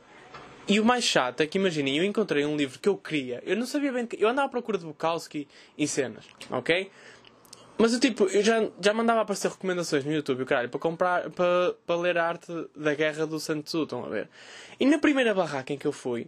E 0.68 0.78
o 0.78 0.84
mais 0.84 1.06
chato 1.06 1.40
é 1.40 1.48
que 1.48 1.58
imaginem, 1.58 2.00
eu 2.00 2.04
encontrei 2.04 2.46
um 2.46 2.58
livro 2.58 2.80
que 2.80 2.90
eu 2.90 2.98
queria, 2.98 3.42
eu 3.46 3.56
não 3.56 3.66
sabia 3.66 3.94
bem, 3.94 4.10
eu 4.18 4.28
andava 4.28 4.48
à 4.48 4.50
procura 4.50 4.78
de 4.78 4.84
Bukowski 4.84 5.48
e 5.78 5.88
cenas, 5.88 6.26
ok? 6.50 6.92
Mas 7.78 7.94
eu 7.94 8.00
tipo, 8.00 8.26
eu 8.26 8.42
já, 8.42 8.70
já 8.80 8.94
mandava 8.94 9.22
aparecer 9.22 9.52
recomendações 9.52 10.06
no 10.06 10.14
YouTube, 10.14 10.46
caralho, 10.46 10.70
para 10.70 10.80
comprar, 10.80 11.30
para, 11.32 11.74
para 11.86 11.96
ler 11.98 12.18
a 12.18 12.26
arte 12.26 12.52
da 12.76 12.94
guerra 12.94 13.28
do 13.28 13.40
Sun 13.40 13.62
Tzu, 13.62 13.84
estão 13.84 14.06
a 14.06 14.10
ver? 14.10 14.30
E 14.80 14.86
na 14.86 14.98
primeira 14.98 15.34
barraca 15.34 15.74
em 15.74 15.78
que 15.78 15.86
eu 15.86 15.92
fui, 15.92 16.28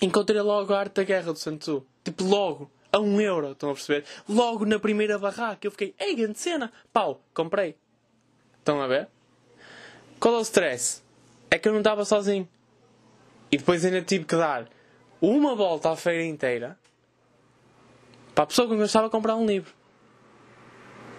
encontrei 0.00 0.40
logo 0.40 0.72
a 0.72 0.78
arte 0.78 0.94
da 0.94 1.02
guerra 1.02 1.32
do 1.32 1.38
Sun 1.38 1.56
Tzu. 1.56 1.84
Tipo, 2.04 2.24
logo, 2.24 2.70
a 2.92 3.00
um 3.00 3.20
euro, 3.20 3.52
estão 3.52 3.70
a 3.70 3.74
perceber? 3.74 4.04
Logo 4.28 4.64
na 4.64 4.78
primeira 4.78 5.18
barraca, 5.18 5.66
eu 5.66 5.70
fiquei, 5.72 5.94
ei, 5.98 6.14
grande 6.14 6.38
cena, 6.38 6.72
pau, 6.92 7.20
comprei. 7.34 7.76
Estão 8.58 8.80
a 8.80 8.86
ver? 8.86 9.08
Qual 10.20 10.34
é 10.34 10.38
o 10.38 10.42
stress? 10.42 11.02
É 11.50 11.58
que 11.58 11.68
eu 11.68 11.72
não 11.72 11.80
estava 11.80 12.04
sozinho. 12.04 12.48
E 13.50 13.56
depois 13.56 13.84
ainda 13.84 14.00
tive 14.00 14.24
que 14.24 14.36
dar 14.36 14.68
uma 15.20 15.56
volta 15.56 15.90
à 15.90 15.96
feira 15.96 16.24
inteira 16.24 16.78
para 18.34 18.44
a 18.44 18.46
pessoa 18.46 18.66
com 18.66 18.74
quem 18.74 18.80
eu 18.80 18.86
estava 18.86 19.08
a 19.08 19.10
comprar 19.10 19.34
um 19.36 19.44
livro. 19.44 19.81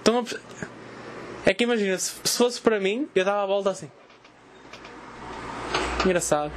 Estão 0.04 0.20
a... 0.20 1.50
É 1.50 1.54
que 1.54 1.64
imagina, 1.64 1.98
se, 1.98 2.12
fosse 2.38 2.60
para 2.60 2.78
mim, 2.78 3.08
eu 3.16 3.24
dava 3.24 3.44
a 3.44 3.46
volta 3.46 3.70
assim. 3.70 3.90
Engraçado. 6.06 6.52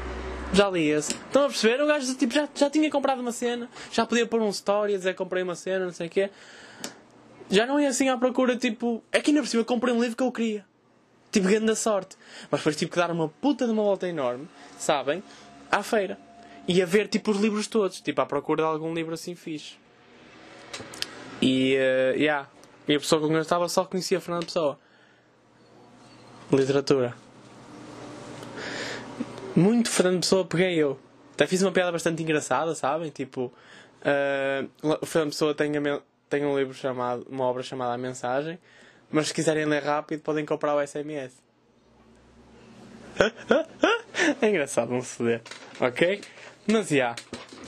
Já 0.53 0.69
li 0.69 0.89
esse. 0.89 1.13
Estão 1.13 1.45
a 1.45 1.47
perceber? 1.47 1.81
O 1.81 1.87
gajo 1.87 2.13
tipo, 2.17 2.35
já, 2.35 2.49
já 2.53 2.69
tinha 2.69 2.91
comprado 2.91 3.21
uma 3.21 3.31
cena, 3.31 3.69
já 3.93 4.05
podia 4.05 4.27
pôr 4.27 4.43
um 4.43 4.49
story 4.51 4.95
a 4.95 4.97
dizer 4.97 5.15
comprei 5.15 5.45
uma 5.45 5.55
cena, 5.55 5.85
não 5.85 5.93
sei 5.93 6.09
o 6.09 6.11
quê. 6.11 6.31
Já 7.49 7.67
não 7.67 7.79
ia 7.79 7.89
assim 7.89 8.09
à 8.09 8.17
procura, 8.17 8.57
tipo. 8.57 9.03
É 9.13 9.21
que 9.21 9.31
ainda 9.31 9.43
por 9.43 9.49
cima 9.49 9.65
comprei 9.65 9.95
um 9.95 10.01
livro 10.01 10.17
que 10.17 10.23
eu 10.25 10.33
queria. 10.33 10.65
Tipo, 11.31 11.47
grande 11.47 11.77
sorte. 11.77 12.17
Mas 12.51 12.61
depois 12.61 12.75
tive 12.75 12.91
que 12.91 12.97
dar 12.97 13.13
uma 13.13 13.29
puta 13.29 13.65
de 13.65 13.71
uma 13.71 13.83
volta 13.83 14.09
enorme, 14.09 14.49
sabem? 14.77 15.23
À 15.71 15.85
feira. 15.85 16.19
E 16.67 16.83
a 16.83 16.87
ver, 16.87 17.07
tipo, 17.07 17.31
os 17.31 17.39
livros 17.39 17.69
todos. 17.69 18.01
Tipo, 18.01 18.23
à 18.23 18.27
procura 18.27 18.65
de 18.65 18.69
algum 18.69 18.93
livro 18.93 19.15
assim 19.15 19.37
fixe. 19.37 19.75
E, 21.41 21.77
uh, 21.77 22.19
yeah. 22.19 22.49
E 22.89 22.95
a 22.95 23.01
pessoa 23.01 23.21
com 23.21 23.27
quem 23.27 23.37
eu 23.37 23.43
estava 23.43 23.69
só 23.69 23.85
conhecia 23.85 24.21
Fernando 24.21 24.47
Pessoa. 24.47 24.79
Literatura. 26.53 27.15
Muito 29.55 29.91
Fernando 29.91 30.21
Pessoa 30.21 30.45
peguei 30.45 30.77
eu. 30.77 30.99
Até 31.35 31.47
fiz 31.47 31.63
uma 31.63 31.73
piada 31.73 31.91
bastante 31.91 32.23
engraçada, 32.23 32.75
sabem? 32.75 33.11
Tipo, 33.11 33.53
uh, 34.03 34.97
o 35.03 35.07
Fernando 35.07 35.33
Pessoa 35.33 35.55
tem, 35.55 35.77
a, 35.77 36.01
tem 36.29 36.47
um 36.47 36.57
livro 36.57 36.75
chamado, 36.75 37.27
uma 37.29 37.45
obra 37.45 37.63
chamada 37.63 37.93
A 37.93 37.99
Mensagem, 37.99 38.59
mas 39.11 39.29
se 39.29 39.35
quiserem 39.35 39.65
ler 39.65 39.83
rápido 39.83 40.21
podem 40.23 40.45
comprar 40.47 40.75
o 40.75 40.87
SMS. 40.87 41.35
é 44.41 44.49
engraçado, 44.49 44.93
não 44.93 45.03
se 45.03 45.23
vê. 45.23 45.41
Ok? 45.81 46.21
Mas 46.67 46.89
já. 46.89 46.95
Yeah, 46.95 47.17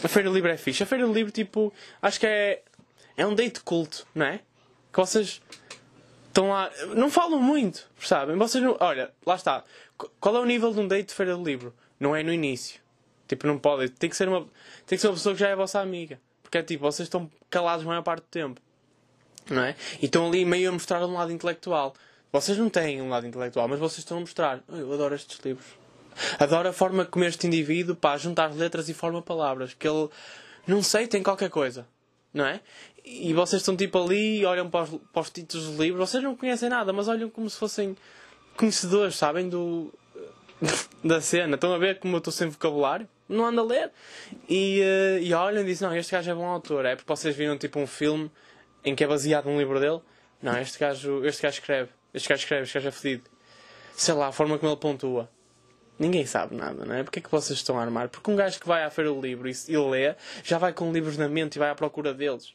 a 0.03 0.09
Feira 0.09 0.29
do 0.29 0.35
Livro 0.35 0.51
é 0.51 0.57
fixe. 0.57 0.83
A 0.83 0.87
Feira 0.87 1.07
do 1.07 1.13
Livro, 1.13 1.33
tipo, 1.33 1.73
acho 2.01 2.21
que 2.21 2.27
é. 2.27 2.63
É 3.17 3.27
um 3.27 3.35
date 3.35 3.61
culto, 3.61 4.07
não 4.15 4.27
é? 4.27 4.41
Que 4.99 5.07
vocês 5.07 5.41
estão 6.27 6.51
lá. 6.51 6.71
Não 6.97 7.09
falam 7.11 7.41
muito, 7.41 7.87
sabem? 8.01 8.37
Vocês 8.37 8.63
não. 8.63 8.77
Olha, 8.81 9.13
lá 9.25 9.37
está. 9.37 9.65
Qual 10.21 10.37
é 10.37 10.41
o 10.41 10.45
nível 10.45 10.73
de 10.73 10.81
um 10.81 10.89
date 10.89 11.09
de 11.09 11.15
feira 11.15 11.37
de 11.37 11.43
livro? 11.43 11.75
Não 12.01 12.15
é 12.15 12.23
no 12.23 12.33
início. 12.33 12.81
Tipo, 13.29 13.47
não 13.47 13.59
pode. 13.59 13.91
Tem 13.91 14.11
que 14.11 14.17
ser 14.17 14.29
uma, 14.29 14.41
tem 14.87 14.97
que 14.97 14.99
ser 14.99 15.09
uma 15.09 15.15
pessoa 15.15 15.35
que 15.35 15.41
já 15.41 15.49
é 15.49 15.57
vossa 15.57 15.81
amiga. 15.81 16.21
Porque 16.43 16.59
é 16.59 16.63
tipo, 16.63 16.83
vocês 16.83 17.07
estão 17.07 17.31
calados 17.51 17.85
a 17.85 17.89
maior 17.89 18.03
parte 18.03 18.23
do 18.23 18.29
tempo. 18.29 18.61
Não 19.51 19.63
é? 19.63 19.77
E 20.01 20.07
estão 20.07 20.27
ali 20.27 20.45
meio 20.45 20.71
a 20.71 20.73
mostrar 20.73 21.05
um 21.05 21.13
lado 21.13 21.33
intelectual. 21.33 21.95
Vocês 22.33 22.59
não 22.59 22.69
têm 22.69 23.01
um 23.01 23.09
lado 23.09 23.27
intelectual, 23.27 23.69
mas 23.69 23.79
vocês 23.79 23.99
estão 23.99 24.19
a 24.19 24.21
mostrar. 24.21 24.63
Eu 24.69 24.93
adoro 24.93 25.15
estes 25.15 25.39
livros. 25.45 25.67
Adoro 26.39 26.69
a 26.69 26.73
forma 26.73 27.05
como 27.05 27.25
este 27.25 27.47
indivíduo, 27.47 27.95
pá, 27.95 28.17
juntar 28.17 28.53
letras 28.53 28.89
e 28.89 28.95
forma 28.95 29.23
palavras. 29.23 29.75
Que 29.75 29.89
ele, 29.89 30.09
não 30.67 30.83
sei, 30.83 31.07
tem 31.07 31.23
qualquer 31.23 31.51
coisa. 31.51 31.87
Não 32.33 32.45
é? 32.45 32.61
E 33.09 33.33
vocês 33.33 33.62
estão 33.62 33.75
tipo 33.75 33.99
ali, 34.03 34.44
olham 34.44 34.68
para 34.68 34.85
os, 34.85 35.01
para 35.12 35.23
os 35.23 35.31
títulos 35.31 35.66
do 35.66 35.83
livro, 35.83 35.99
vocês 35.99 36.23
não 36.23 36.37
conhecem 36.37 36.68
nada, 36.68 36.92
mas 36.92 37.09
olham 37.09 37.31
como 37.31 37.49
se 37.49 37.57
fossem 37.57 37.97
conhecedores, 38.55 39.16
sabem? 39.16 39.49
Do, 39.49 39.92
da 41.03 41.21
cena. 41.21 41.55
Estão 41.55 41.73
a 41.73 41.79
ver 41.79 41.99
como 41.99 42.16
eu 42.16 42.18
estou 42.18 42.33
sem 42.33 42.49
vocabulário? 42.49 43.09
Não 43.29 43.47
ando 43.47 43.62
a 43.62 43.64
ler. 43.64 43.90
E, 44.49 44.83
uh, 44.83 45.23
e 45.23 45.33
olham 45.33 45.62
e 45.62 45.64
dizem: 45.64 45.88
Não, 45.88 45.97
este 45.97 46.12
gajo 46.12 46.31
é 46.31 46.35
bom 46.35 46.44
autor. 46.44 46.85
É 46.85 46.97
porque 46.97 47.09
vocês 47.09 47.35
viram 47.35 47.57
tipo 47.57 47.79
um 47.79 47.87
filme 47.87 48.31
em 48.85 48.94
que 48.94 49.03
é 49.03 49.07
baseado 49.07 49.47
num 49.47 49.59
livro 49.59 49.81
dele. 49.81 50.01
Não, 50.42 50.59
este 50.59 50.79
gajo, 50.79 51.25
este 51.25 51.42
gajo 51.42 51.59
escreve. 51.59 51.90
Este 52.12 52.29
gajo 52.29 52.42
escreve, 52.42 52.62
este 52.64 52.75
gajo 52.75 52.88
é 52.88 52.90
fedido. 52.90 53.25
Sei 53.97 54.14
lá, 54.14 54.29
a 54.29 54.33
forma 54.33 54.59
como 54.59 54.71
ele 54.71 54.81
pontua. 54.81 55.31
Ninguém 55.99 56.25
sabe 56.27 56.55
nada, 56.55 56.85
não 56.85 56.94
é? 56.94 57.03
Porque 57.03 57.18
é 57.18 57.23
que 57.23 57.31
vocês 57.31 57.59
estão 57.59 57.77
a 57.77 57.83
armar? 57.83 58.09
Porque 58.09 58.31
um 58.31 58.37
gajo 58.37 58.61
que 58.61 58.68
vai 58.68 58.85
à 58.85 58.90
feira 58.90 59.11
do 59.11 59.21
livro 59.21 59.49
e, 59.49 59.53
e 59.66 59.77
lê, 59.77 60.14
já 60.44 60.57
vai 60.57 60.73
com 60.73 60.92
livros 60.92 61.18
na 61.18 61.29
mente 61.29 61.57
e 61.57 61.59
vai 61.59 61.71
à 61.71 61.75
procura 61.75 62.14
deles 62.14 62.55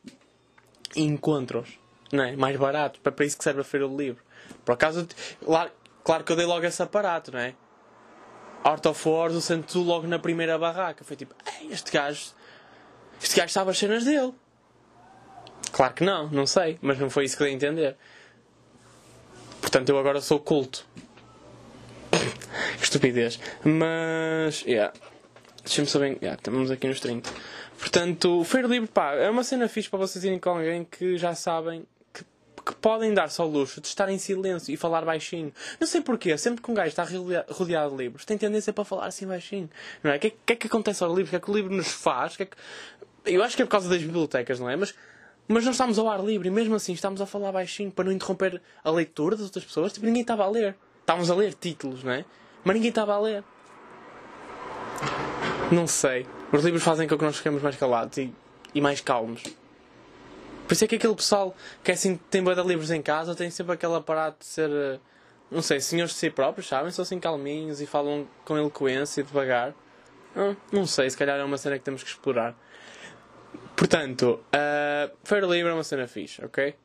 encontros, 0.95 1.79
não 2.11 2.23
é? 2.23 2.35
Mais 2.35 2.55
barato, 2.57 2.99
para, 2.99 3.25
isso 3.25 3.37
que 3.37 3.43
serve 3.43 3.61
a 3.61 3.63
feira 3.63 3.87
do 3.87 3.95
livro. 3.95 4.23
Por 4.63 4.73
acaso, 4.73 5.07
lá, 5.41 5.69
claro 6.03 6.23
que 6.23 6.31
eu 6.31 6.35
dei 6.35 6.45
logo 6.45 6.65
esse 6.65 6.81
aparato, 6.81 7.31
não 7.31 7.39
é? 7.39 7.53
Art 8.63 8.85
of 8.85 9.07
Wars, 9.07 9.35
o 9.35 9.41
Santu 9.41 9.81
logo 9.81 10.07
na 10.07 10.17
primeira 10.17 10.57
barraca. 10.57 11.03
Foi 11.03 11.17
tipo, 11.17 11.35
este 11.69 11.91
gajo, 11.91 12.31
este 13.21 13.35
gajo 13.35 13.51
sabe 13.51 13.71
as 13.71 13.77
cenas 13.77 14.05
dele. 14.05 14.33
Claro 15.71 15.93
que 15.93 16.03
não, 16.03 16.29
não 16.29 16.45
sei, 16.45 16.77
mas 16.81 16.99
não 16.99 17.09
foi 17.09 17.25
isso 17.25 17.35
que 17.35 17.43
dei 17.43 17.51
a 17.51 17.55
entender. 17.55 17.97
Portanto, 19.59 19.89
eu 19.89 19.97
agora 19.97 20.21
sou 20.21 20.39
culto. 20.39 20.85
Estupidez. 22.81 23.39
Mas, 23.63 24.61
yeah. 24.61 24.93
Deixa-me 25.63 25.87
saber. 25.87 26.17
Yeah, 26.21 26.35
estamos 26.35 26.69
aqui 26.69 26.87
nos 26.87 26.99
30. 26.99 27.29
Portanto, 27.79 28.39
o 28.39 28.43
Feiro 28.43 28.67
Livre, 28.67 28.87
pá, 28.87 29.13
é 29.13 29.29
uma 29.29 29.43
cena 29.43 29.67
fixe 29.67 29.89
para 29.89 29.99
vocês 29.99 30.23
irem 30.23 30.39
com 30.39 30.49
alguém 30.51 30.85
que 30.85 31.17
já 31.17 31.35
sabem 31.35 31.85
que, 32.13 32.23
que 32.65 32.75
podem 32.75 33.13
dar-se 33.13 33.41
ao 33.41 33.47
luxo 33.47 33.81
de 33.81 33.87
estar 33.87 34.09
em 34.09 34.17
silêncio 34.17 34.73
e 34.73 34.77
falar 34.77 35.03
baixinho. 35.03 35.51
Não 35.79 35.87
sei 35.87 36.01
porquê, 36.01 36.37
sempre 36.37 36.61
que 36.61 36.71
um 36.71 36.73
gajo 36.73 36.89
está 36.89 37.05
rodeado 37.49 37.91
de 37.91 38.03
livros, 38.03 38.25
tem 38.25 38.37
tendência 38.37 38.71
para 38.71 38.85
falar 38.85 39.07
assim 39.07 39.27
baixinho. 39.27 39.69
Não 40.03 40.11
é? 40.11 40.17
O 40.17 40.19
que, 40.19 40.29
que 40.31 40.53
é 40.53 40.55
que 40.55 40.67
acontece 40.67 41.03
ao 41.03 41.13
livro? 41.13 41.27
O 41.27 41.29
que 41.31 41.35
é 41.35 41.39
que 41.39 41.51
o 41.51 41.53
livro 41.53 41.73
nos 41.73 41.91
faz? 41.91 42.37
Que 42.37 42.43
é 42.43 42.45
que... 42.45 42.57
Eu 43.25 43.43
acho 43.43 43.55
que 43.55 43.61
é 43.61 43.65
por 43.65 43.71
causa 43.71 43.89
das 43.89 44.01
bibliotecas, 44.01 44.59
não 44.59 44.69
é? 44.69 44.75
Mas, 44.75 44.93
mas 45.47 45.65
nós 45.65 45.75
estamos 45.75 45.97
ao 45.97 46.09
ar 46.09 46.23
livre 46.23 46.47
e 46.47 46.51
mesmo 46.51 46.75
assim 46.75 46.93
estamos 46.93 47.21
a 47.21 47.25
falar 47.25 47.51
baixinho 47.51 47.91
para 47.91 48.05
não 48.05 48.11
interromper 48.11 48.61
a 48.83 48.91
leitura 48.91 49.35
das 49.35 49.45
outras 49.45 49.63
pessoas. 49.63 49.93
Tipo, 49.93 50.05
ninguém 50.05 50.21
estava 50.21 50.43
a 50.43 50.49
ler. 50.49 50.75
Estávamos 51.01 51.29
a 51.29 51.35
ler 51.35 51.53
títulos, 51.53 52.03
não 52.03 52.11
é? 52.11 52.25
Mas 52.63 52.75
ninguém 52.75 52.89
estava 52.89 53.13
a 53.13 53.19
ler. 53.19 53.43
Não 55.71 55.87
sei. 55.87 56.25
Os 56.53 56.63
livros 56.63 56.83
fazem 56.83 57.07
com 57.07 57.17
que 57.17 57.23
nós 57.23 57.35
fiquemos 57.35 57.63
mais 57.63 57.75
calados 57.75 58.15
e, 58.19 58.31
e 58.75 58.79
mais 58.79 59.01
calmos. 59.01 59.41
Por 60.67 60.73
isso 60.73 60.85
é 60.85 60.87
que 60.87 60.95
aquele 60.95 61.15
pessoal 61.15 61.55
que 61.83 61.89
é 61.89 61.95
assim, 61.95 62.15
tem 62.29 62.43
boa 62.43 62.55
de 62.55 62.61
livros 62.61 62.91
em 62.91 63.01
casa 63.01 63.33
tem 63.33 63.49
sempre 63.49 63.73
aquele 63.73 63.95
aparato 63.95 64.37
de 64.41 64.45
ser, 64.45 64.69
eh, 64.69 64.99
não 65.49 65.63
sei, 65.63 65.79
senhores 65.79 66.13
de 66.13 66.19
si 66.19 66.29
próprios, 66.29 66.67
sabem? 66.67 66.91
São 66.91 67.01
assim 67.01 67.19
calminhos 67.19 67.81
e 67.81 67.87
falam 67.87 68.27
com 68.45 68.55
eloquência 68.55 69.21
e 69.21 69.23
devagar. 69.23 69.73
Não, 70.35 70.55
não 70.71 70.85
sei, 70.85 71.09
se 71.09 71.17
calhar 71.17 71.39
é 71.39 71.43
uma 71.43 71.57
cena 71.57 71.79
que 71.79 71.83
temos 71.83 72.03
que 72.03 72.09
explorar. 72.09 72.55
Portanto, 73.75 74.39
uh, 74.53 75.11
Feira 75.23 75.47
Livre 75.47 75.71
é 75.71 75.73
uma 75.73 75.83
cena 75.83 76.07
fixe, 76.07 76.45
ok? 76.45 76.75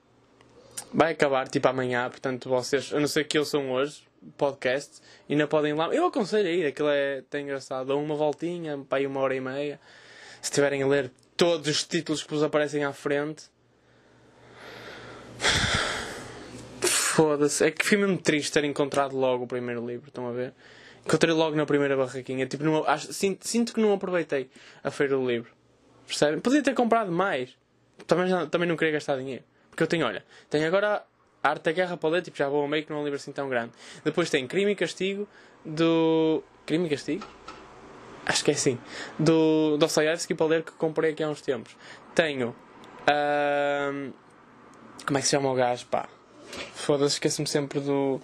Vai 0.95 1.13
acabar 1.13 1.47
tipo 1.47 1.69
amanhã, 1.69 2.09
portanto 2.09 2.49
vocês, 2.49 2.91
a 2.95 2.99
não 2.99 3.07
ser 3.07 3.25
que 3.25 3.37
eu 3.37 3.45
sou 3.45 3.63
hoje, 3.65 4.08
podcast 4.37 5.01
e 5.29 5.33
ainda 5.33 5.47
podem 5.47 5.73
ir 5.73 5.75
lá. 5.75 5.89
Eu 5.95 6.07
aconselho 6.07 6.49
a 6.49 6.53
ir, 6.53 6.67
aquilo 6.67 6.89
é 6.89 7.23
tão 7.29 7.41
engraçado. 7.41 7.87
Dão 7.89 8.03
uma 8.03 8.15
voltinha, 8.15 8.79
para 8.89 8.99
aí 8.99 9.07
uma 9.07 9.21
hora 9.21 9.35
e 9.35 9.41
meia. 9.41 9.81
Se 10.41 10.51
estiverem 10.51 10.83
a 10.83 10.87
ler 10.87 11.11
todos 11.37 11.69
os 11.69 11.85
títulos 11.85 12.23
que 12.23 12.31
vos 12.31 12.43
aparecem 12.43 12.85
à 12.85 12.93
frente. 12.93 13.45
Foda-se. 16.81 17.65
É 17.65 17.71
que 17.71 17.85
fui 17.85 17.97
mesmo 17.97 18.19
triste 18.19 18.53
ter 18.53 18.65
encontrado 18.65 19.17
logo 19.17 19.45
o 19.45 19.47
primeiro 19.47 19.85
livro, 19.87 20.09
estão 20.09 20.29
a 20.29 20.33
ver? 20.33 20.55
Encontrei 21.05 21.35
logo 21.35 21.57
na 21.57 21.65
primeira 21.65 21.97
barraquinha. 21.97 22.47
Tipo, 22.47 22.65
não, 22.65 22.85
acho, 22.87 23.13
sinto, 23.13 23.47
sinto 23.47 23.73
que 23.73 23.81
não 23.81 23.93
aproveitei 23.93 24.51
a 24.85 24.91
feira 24.91 25.17
do 25.17 25.27
livro. 25.27 25.51
Percebem? 26.07 26.41
Podia 26.41 26.63
ter 26.63 26.75
comprado 26.75 27.11
mais. 27.11 27.57
Também, 28.07 28.29
também 28.49 28.69
não 28.69 28.77
queria 28.77 28.93
gastar 28.93 29.17
dinheiro. 29.17 29.45
Porque 29.71 29.83
eu 29.83 29.87
tenho, 29.87 30.07
olha, 30.07 30.25
tenho 30.51 30.67
agora 30.67 31.05
Arte 31.43 31.65
da 31.65 31.73
Guerra 31.73 31.99
ler, 32.05 32.23
tipo, 32.23 32.37
já 32.37 32.49
vou 32.49 32.63
ao 32.63 32.69
meio 32.69 32.85
que 32.85 32.91
não 32.91 32.99
é 32.99 33.01
um 33.01 33.05
livro 33.05 33.17
assim 33.17 33.33
tão 33.33 33.49
grande. 33.49 33.73
Depois 34.05 34.29
tem 34.29 34.47
Crime 34.47 34.73
e 34.73 34.75
Castigo 34.75 35.29
do. 35.65 36.43
Crime 36.67 36.87
e 36.87 36.91
Castigo? 36.91 37.25
Acho 38.27 38.45
que 38.45 38.51
é 38.51 38.55
assim. 38.55 38.79
Do 39.19 39.77
Dostoyevsky 39.79 40.35
para 40.35 40.47
ler 40.47 40.63
que 40.63 40.73
comprei 40.73 41.13
aqui 41.13 41.23
há 41.23 41.29
uns 41.29 41.41
tempos. 41.41 41.77
Tenho. 42.15 42.55
Uh, 43.05 44.13
como 45.07 45.17
é 45.17 45.21
que 45.21 45.27
se 45.27 45.31
chama 45.31 45.51
o 45.51 45.55
gajo? 45.55 45.87
Pá. 45.87 46.09
Foda-se, 46.75 47.15
esqueço-me 47.15 47.47
sempre 47.47 47.81
do. 47.81 48.21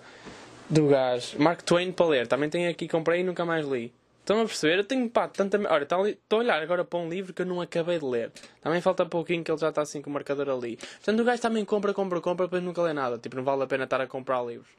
Do 0.68 0.88
gajo. 0.88 1.38
Mark 1.38 1.62
Twain 1.62 1.92
para 1.92 2.06
ler. 2.06 2.26
Também 2.26 2.50
tenho 2.50 2.70
aqui, 2.70 2.88
comprei 2.88 3.20
e 3.20 3.24
nunca 3.24 3.44
mais 3.44 3.66
li. 3.66 3.92
Estão 4.24 4.40
a 4.40 4.46
perceber? 4.46 4.78
Eu 4.78 4.84
tenho, 4.84 5.10
pá, 5.10 5.28
tanta. 5.28 5.58
Olha, 5.70 5.82
estou 5.82 6.38
a 6.38 6.42
olhar 6.42 6.62
agora 6.62 6.82
para 6.82 6.98
um 6.98 7.10
livro 7.10 7.34
que 7.34 7.42
eu 7.42 7.46
não 7.46 7.60
acabei 7.60 7.98
de 7.98 8.06
ler. 8.06 8.32
Também 8.62 8.80
falta 8.80 9.04
pouquinho 9.04 9.44
que 9.44 9.50
ele 9.50 9.58
já 9.58 9.68
está 9.68 9.82
assim 9.82 10.00
com 10.00 10.08
o 10.08 10.12
marcador 10.14 10.48
ali. 10.48 10.78
Portanto, 10.78 11.20
o 11.20 11.24
gajo 11.24 11.42
também 11.42 11.62
compra, 11.62 11.92
compra, 11.92 12.22
compra, 12.22 12.46
depois 12.46 12.62
nunca 12.62 12.80
lê 12.80 12.94
nada. 12.94 13.18
Tipo, 13.18 13.36
não 13.36 13.44
vale 13.44 13.64
a 13.64 13.66
pena 13.66 13.84
estar 13.84 14.00
a 14.00 14.06
comprar 14.06 14.42
livros. 14.42 14.70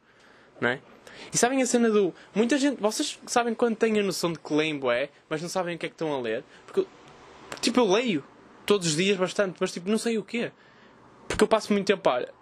Não 0.60 0.70
é? 0.70 0.80
E 1.32 1.38
sabem 1.38 1.62
a 1.62 1.66
cena 1.68 1.92
do. 1.92 2.12
Muita 2.34 2.58
gente. 2.58 2.82
Vocês 2.82 3.20
sabem 3.28 3.54
quando 3.54 3.76
têm 3.76 4.00
a 4.00 4.02
noção 4.02 4.34
de 4.34 4.40
que 4.40 4.52
leem 4.52 4.82
é, 4.92 5.10
mas 5.30 5.44
não 5.44 5.50
sabem 5.50 5.76
o 5.76 5.78
que 5.78 5.86
é 5.86 5.90
que 5.90 5.94
estão 5.94 6.12
a 6.12 6.20
ler? 6.20 6.44
Porque. 6.66 6.84
Tipo, 7.62 7.82
eu 7.82 7.86
leio 7.86 8.24
todos 8.66 8.88
os 8.88 8.96
dias 8.96 9.16
bastante, 9.16 9.58
mas 9.60 9.72
tipo, 9.72 9.88
não 9.88 10.00
sei 10.00 10.18
o 10.18 10.24
quê. 10.24 10.52
Porque 11.28 11.44
eu 11.44 11.48
passo 11.48 11.72
muito 11.72 11.86
tempo, 11.86 12.10
olha, 12.10 12.34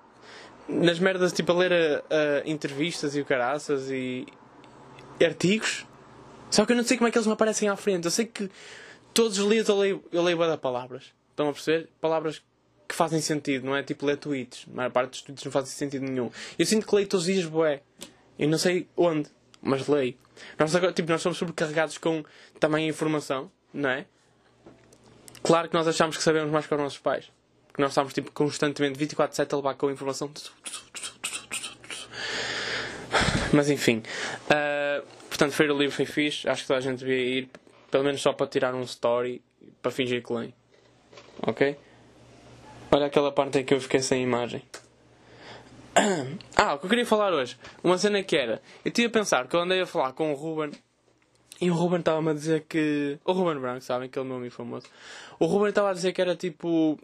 nas 0.70 1.00
merdas, 1.00 1.34
tipo, 1.34 1.52
a 1.52 1.56
ler 1.56 1.74
a, 1.74 2.46
a 2.46 2.50
entrevistas 2.50 3.14
e 3.14 3.20
o 3.20 3.26
caraças 3.26 3.92
e 3.92 4.26
artigos 5.22 5.86
só 6.54 6.68
que 6.68 6.72
eu 6.72 6.76
não 6.76 6.84
sei 6.84 6.98
como 6.98 7.08
é 7.08 7.12
que 7.12 7.18
eles 7.18 7.26
me 7.26 7.34
aparecem 7.34 7.68
à 7.68 7.76
frente. 7.76 8.06
Eu 8.06 8.12
sei 8.12 8.28
que 8.28 8.48
todos 9.12 9.40
os 9.40 9.50
dias 9.50 9.68
eu 9.68 9.76
leio, 9.76 10.04
eu 10.12 10.22
leio 10.22 10.38
palavras. 10.60 11.06
Estão 11.32 11.50
a 11.50 11.52
perceber? 11.52 11.90
Palavras 12.00 12.44
que 12.88 12.94
fazem 12.94 13.20
sentido, 13.20 13.66
não 13.66 13.76
é 13.76 13.82
tipo 13.82 14.06
ler 14.06 14.18
tweets. 14.18 14.68
A 14.72 14.76
maior 14.76 14.92
parte 14.92 15.10
dos 15.10 15.22
tweets 15.24 15.44
não 15.44 15.52
fazem 15.52 15.72
sentido 15.72 16.06
nenhum. 16.06 16.30
Eu 16.60 16.64
sinto 16.68 16.86
que 16.86 16.96
leio 16.96 17.08
todos 17.08 17.26
os 17.26 17.34
dias 17.34 17.48
boé. 17.48 17.82
Eu 18.38 18.48
não 18.48 18.60
sei 18.60 18.88
onde, 18.96 19.32
mas 19.64 19.88
leio. 19.88 20.16
Nós, 20.60 20.76
agora, 20.76 20.94
tipo, 20.94 21.10
nós 21.10 21.24
somos 21.24 21.40
sobrecarregados 21.40 21.98
com 21.98 22.24
também 22.60 22.88
informação, 22.88 23.52
não 23.74 23.90
é? 23.90 24.06
Claro 25.42 25.68
que 25.68 25.74
nós 25.74 25.88
achamos 25.88 26.16
que 26.18 26.22
sabemos 26.22 26.52
mais 26.52 26.68
que 26.68 26.74
os 26.76 26.80
nossos 26.80 27.00
pais. 27.00 27.32
Que 27.74 27.82
nós 27.82 27.90
estamos 27.90 28.14
tipo, 28.14 28.32
constantemente 28.32 29.04
24-7 29.04 29.52
a 29.52 29.56
levar 29.56 29.74
com 29.74 29.88
a 29.88 29.92
informação. 29.92 30.32
Mas 33.52 33.72
enfim. 33.72 34.04
Uh, 34.52 35.23
Portanto, 35.34 35.54
Feira 35.54 35.74
Livre 35.74 35.90
foi 35.90 36.06
fixe. 36.06 36.48
Acho 36.48 36.62
que 36.62 36.68
toda 36.68 36.78
a 36.78 36.82
gente 36.82 37.00
devia 37.00 37.18
ir, 37.18 37.50
pelo 37.90 38.04
menos 38.04 38.22
só 38.22 38.34
para 38.34 38.46
tirar 38.46 38.76
um 38.76 38.84
story, 38.84 39.42
para 39.82 39.92
fingir 39.92 40.22
que 40.22 40.32
leem. 40.32 40.54
Ok? 41.48 41.76
Olha 42.92 43.08
aquela 43.08 43.32
parte 43.32 43.58
em 43.58 43.66
que 43.66 43.74
eu 43.74 43.82
fiquei 43.82 44.00
sem 44.00 44.22
imagem. 44.22 44.62
Ah, 46.56 46.76
o 46.76 46.78
que 46.78 46.86
eu 46.86 46.90
queria 46.90 47.06
falar 47.06 47.34
hoje. 47.34 47.58
Uma 47.84 47.98
cena 47.98 48.22
que 48.22 48.38
era. 48.38 48.62
Eu 48.86 48.92
tinha 48.92 49.08
a 49.08 49.10
pensar 49.10 49.48
que 49.48 49.56
eu 49.56 49.62
andei 49.62 49.82
a 49.82 49.88
falar 49.88 50.14
com 50.14 50.32
o 50.32 50.36
Ruben. 50.36 50.70
E 51.60 51.72
o 51.72 51.74
Ruben 51.74 52.00
estava-me 52.00 52.30
a 52.30 52.34
dizer 52.34 52.66
que. 52.70 53.18
O 53.26 53.32
Ruben 53.32 53.60
Branco, 53.60 53.82
sabem? 53.82 54.10
Aquele 54.10 54.26
meu 54.26 54.38
amigo 54.38 54.54
famoso. 54.54 54.86
O 55.40 55.48
Ruben 55.48 55.70
estava 55.70 55.90
a 55.90 55.94
dizer 55.94 56.14
que 56.14 56.22
era 56.22 56.36
tipo. 56.36 57.00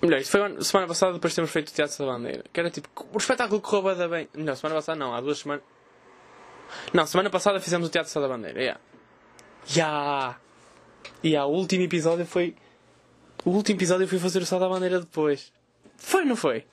Melhor, 0.00 0.20
isto 0.20 0.30
foi 0.30 0.62
semana 0.62 0.86
passada 0.86 1.14
depois 1.14 1.32
de 1.32 1.34
termos 1.34 1.50
feito 1.50 1.70
o 1.70 1.72
Teatro 1.72 1.98
da 1.98 2.12
Bandeira. 2.12 2.44
Que 2.52 2.60
era 2.60 2.70
tipo. 2.70 2.88
O 3.12 3.18
espetáculo 3.18 3.60
correu 3.60 4.08
bem. 4.08 4.28
Melhor, 4.34 4.54
semana 4.54 4.76
passada 4.76 4.96
não, 4.96 5.12
há 5.12 5.20
duas 5.20 5.38
semanas. 5.38 5.73
Não, 6.92 7.06
semana 7.06 7.30
passada 7.30 7.60
fizemos 7.60 7.88
o 7.88 7.90
Teatro 7.90 8.10
Sá 8.10 8.20
da 8.20 8.28
Bandeira. 8.28 8.60
Yeah. 8.60 8.80
Yeah. 9.74 10.38
Yeah, 11.24 11.46
o 11.46 11.52
último 11.52 11.84
episódio 11.84 12.26
foi. 12.26 12.54
O 13.44 13.50
último 13.50 13.78
episódio 13.78 14.04
eu 14.04 14.08
fui 14.08 14.18
fazer 14.18 14.42
o 14.42 14.46
Sá 14.46 14.58
da 14.58 14.68
Bandeira 14.68 15.00
depois. 15.00 15.52
Foi, 15.96 16.24
não 16.24 16.36
foi? 16.36 16.64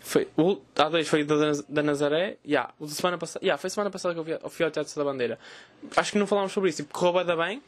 Foi. 0.00 0.28
O, 0.36 0.60
há 0.76 0.88
dois 0.88 1.08
foi 1.08 1.24
da, 1.24 1.34
da 1.68 1.82
Nazaré. 1.82 2.36
Yeah, 2.46 2.72
o 2.78 2.86
de 2.86 2.94
semana 2.94 3.18
passada. 3.18 3.44
Yeah, 3.44 3.60
foi 3.60 3.70
semana 3.70 3.90
passada 3.90 4.14
que 4.14 4.20
eu 4.20 4.24
fui, 4.24 4.38
eu 4.42 4.50
fui 4.50 4.64
ao 4.64 4.70
Teatro 4.70 4.92
Sá 4.92 5.00
da 5.00 5.04
Bandeira. 5.04 5.38
Acho 5.96 6.12
que 6.12 6.18
não 6.18 6.26
falámos 6.26 6.52
sobre 6.52 6.70
isso. 6.70 6.82
Tipo, 6.82 6.94
correu 6.94 7.36
bem. 7.36 7.62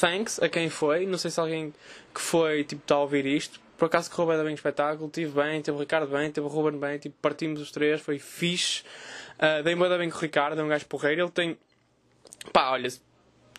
Thanks 0.00 0.40
a 0.42 0.48
quem 0.48 0.68
foi. 0.68 1.06
Não 1.06 1.18
sei 1.18 1.30
se 1.30 1.40
alguém 1.40 1.74
que 2.14 2.20
foi 2.20 2.64
tipo, 2.64 2.82
está 2.82 2.94
a 2.94 3.00
ouvir 3.00 3.26
isto. 3.26 3.60
Por 3.78 3.86
acaso 3.86 4.10
correu 4.10 4.34
bem, 4.34 4.44
bem 4.44 4.52
o 4.52 4.56
espetáculo. 4.56 5.08
Tive 5.08 5.40
bem, 5.40 5.62
teve 5.62 5.76
o 5.76 5.80
Ricardo 5.80 6.10
bem, 6.10 6.30
teve 6.32 6.44
o 6.44 6.50
Ruben 6.50 6.78
bem. 6.78 6.98
Tipo, 6.98 7.16
partimos 7.22 7.60
os 7.60 7.70
três. 7.70 8.00
Foi 8.00 8.18
fixe. 8.18 8.82
Uh, 9.36 9.62
Dei-me 9.62 9.88
bem 9.96 10.10
com 10.10 10.16
o 10.16 10.20
Ricardo, 10.20 10.60
é 10.60 10.64
um 10.64 10.68
gajo 10.68 10.84
porreiro. 10.86 11.22
Ele 11.22 11.30
tem. 11.30 11.56
Pá, 12.52 12.70
olha, 12.70 12.88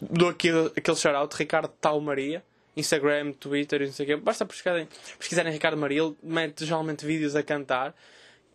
dou 0.01 0.29
aqui 0.29 0.49
aquele 0.75 0.97
shout-out, 0.97 1.33
Ricardo 1.35 1.69
Tal 1.79 1.99
Maria. 2.01 2.43
Instagram, 2.75 3.33
Twitter 3.33 3.81
e 3.81 3.85
não 3.85 3.93
sei 3.93 4.05
o 4.05 4.07
quê. 4.07 4.15
Basta 4.17 4.45
pesquisarem, 4.45 4.87
pesquisarem 5.17 5.51
Ricardo 5.51 5.77
Maria, 5.77 6.01
ele 6.01 6.15
mete 6.23 6.65
geralmente 6.65 7.05
vídeos 7.05 7.35
a 7.35 7.43
cantar 7.43 7.95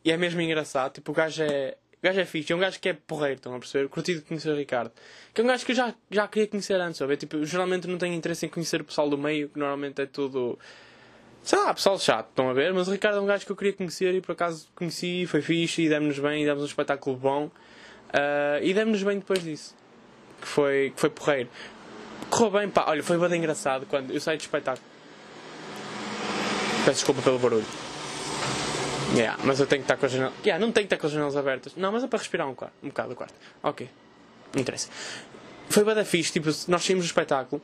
e 0.05 0.11
é 0.11 0.17
mesmo 0.17 0.41
engraçado. 0.41 0.93
Tipo, 0.95 1.13
o 1.13 1.15
gajo 1.15 1.43
é. 1.43 1.77
O 1.99 2.05
gajo 2.05 2.21
é 2.21 2.25
fixe, 2.27 2.53
é 2.53 2.57
um 2.57 2.59
gajo 2.59 2.79
que 2.79 2.91
é 2.91 2.93
porreiro, 2.93 3.37
estão 3.37 3.55
a 3.55 3.59
perceber? 3.59 3.89
Curtido 3.89 4.21
de 4.21 4.27
conhecer 4.27 4.51
o 4.51 4.57
Ricardo. 4.57 4.93
Que 5.33 5.41
é 5.41 5.45
um 5.45 5.47
gajo 5.47 5.65
que 5.65 5.73
eu 5.73 5.77
já, 5.77 5.95
já 6.11 6.29
queria 6.29 6.47
conhecer 6.47 6.79
antes, 6.79 6.99
sabe? 6.99 7.17
Tipo, 7.17 7.43
geralmente 7.47 7.89
não 7.89 7.97
tenho 7.97 8.13
interesse 8.13 8.45
em 8.45 8.49
conhecer 8.51 8.83
o 8.83 8.85
pessoal 8.85 9.09
do 9.09 9.17
meio, 9.17 9.49
que 9.49 9.59
normalmente 9.59 10.03
é 10.03 10.07
tudo 10.07 10.59
sei 11.45 11.59
lá, 11.59 11.75
pessoal 11.75 11.99
chato, 11.99 12.29
estão 12.31 12.49
a 12.49 12.55
ver? 12.55 12.73
Mas 12.73 12.89
o 12.89 12.91
Ricardo 12.91 13.19
é 13.19 13.21
um 13.21 13.27
gajo 13.27 13.45
que 13.45 13.53
eu 13.53 13.57
queria 13.57 13.75
conhecer 13.75 14.15
e 14.15 14.21
por 14.21 14.33
acaso 14.33 14.67
conheci, 14.75 15.27
foi 15.27 15.43
fixe 15.43 15.83
e 15.83 15.89
demos-nos 15.89 16.19
bem 16.19 16.43
e 16.43 16.47
demos 16.47 16.63
um 16.63 16.67
espetáculo 16.67 17.17
bom. 17.17 17.47
Uh, 17.47 18.63
e 18.63 18.73
demos-nos 18.73 19.03
bem 19.03 19.19
depois 19.19 19.43
disso. 19.43 19.77
Que 20.41 20.49
foi, 20.49 20.93
que 20.95 21.01
foi 21.01 21.11
porreiro. 21.11 21.51
Correu 22.31 22.51
bem, 22.51 22.71
pá. 22.71 22.87
Olha, 22.89 23.03
foi 23.03 23.19
bem 23.19 23.39
engraçado 23.39 23.87
quando 23.87 24.11
eu 24.11 24.21
saí 24.21 24.39
do 24.39 24.41
espetáculo. 24.41 24.85
Peço 26.85 26.99
desculpa 26.99 27.21
pelo 27.21 27.39
barulho. 27.39 27.67
Yeah, 29.15 29.39
mas 29.45 29.61
eu 29.61 29.67
tenho 29.67 29.83
que 29.83 29.85
estar 29.85 29.97
com 29.97 30.07
as 30.07 30.13
janelas. 30.13 30.35
Yeah, 30.45 30.65
não 30.65 30.73
tenho 30.73 30.89
que 30.89 30.95
estar 30.95 31.01
com 31.01 31.07
as 31.07 31.13
janelas 31.13 31.37
abertas. 31.37 31.77
Não, 31.77 31.93
mas 31.93 32.03
é 32.03 32.07
para 32.07 32.19
respirar 32.19 32.49
um, 32.49 32.57
um 32.83 32.89
bocado 32.89 33.13
o 33.13 33.17
quarto. 33.17 33.35
Ok. 33.63 33.89
Não 34.55 34.63
interessa. 34.63 34.89
Foi 35.69 35.85
bem 35.85 35.95
da 35.95 36.05
fixe, 36.05 36.33
tipo, 36.33 36.49
nós 36.69 36.85
saímos 36.85 37.05
do 37.05 37.07
espetáculo 37.07 37.61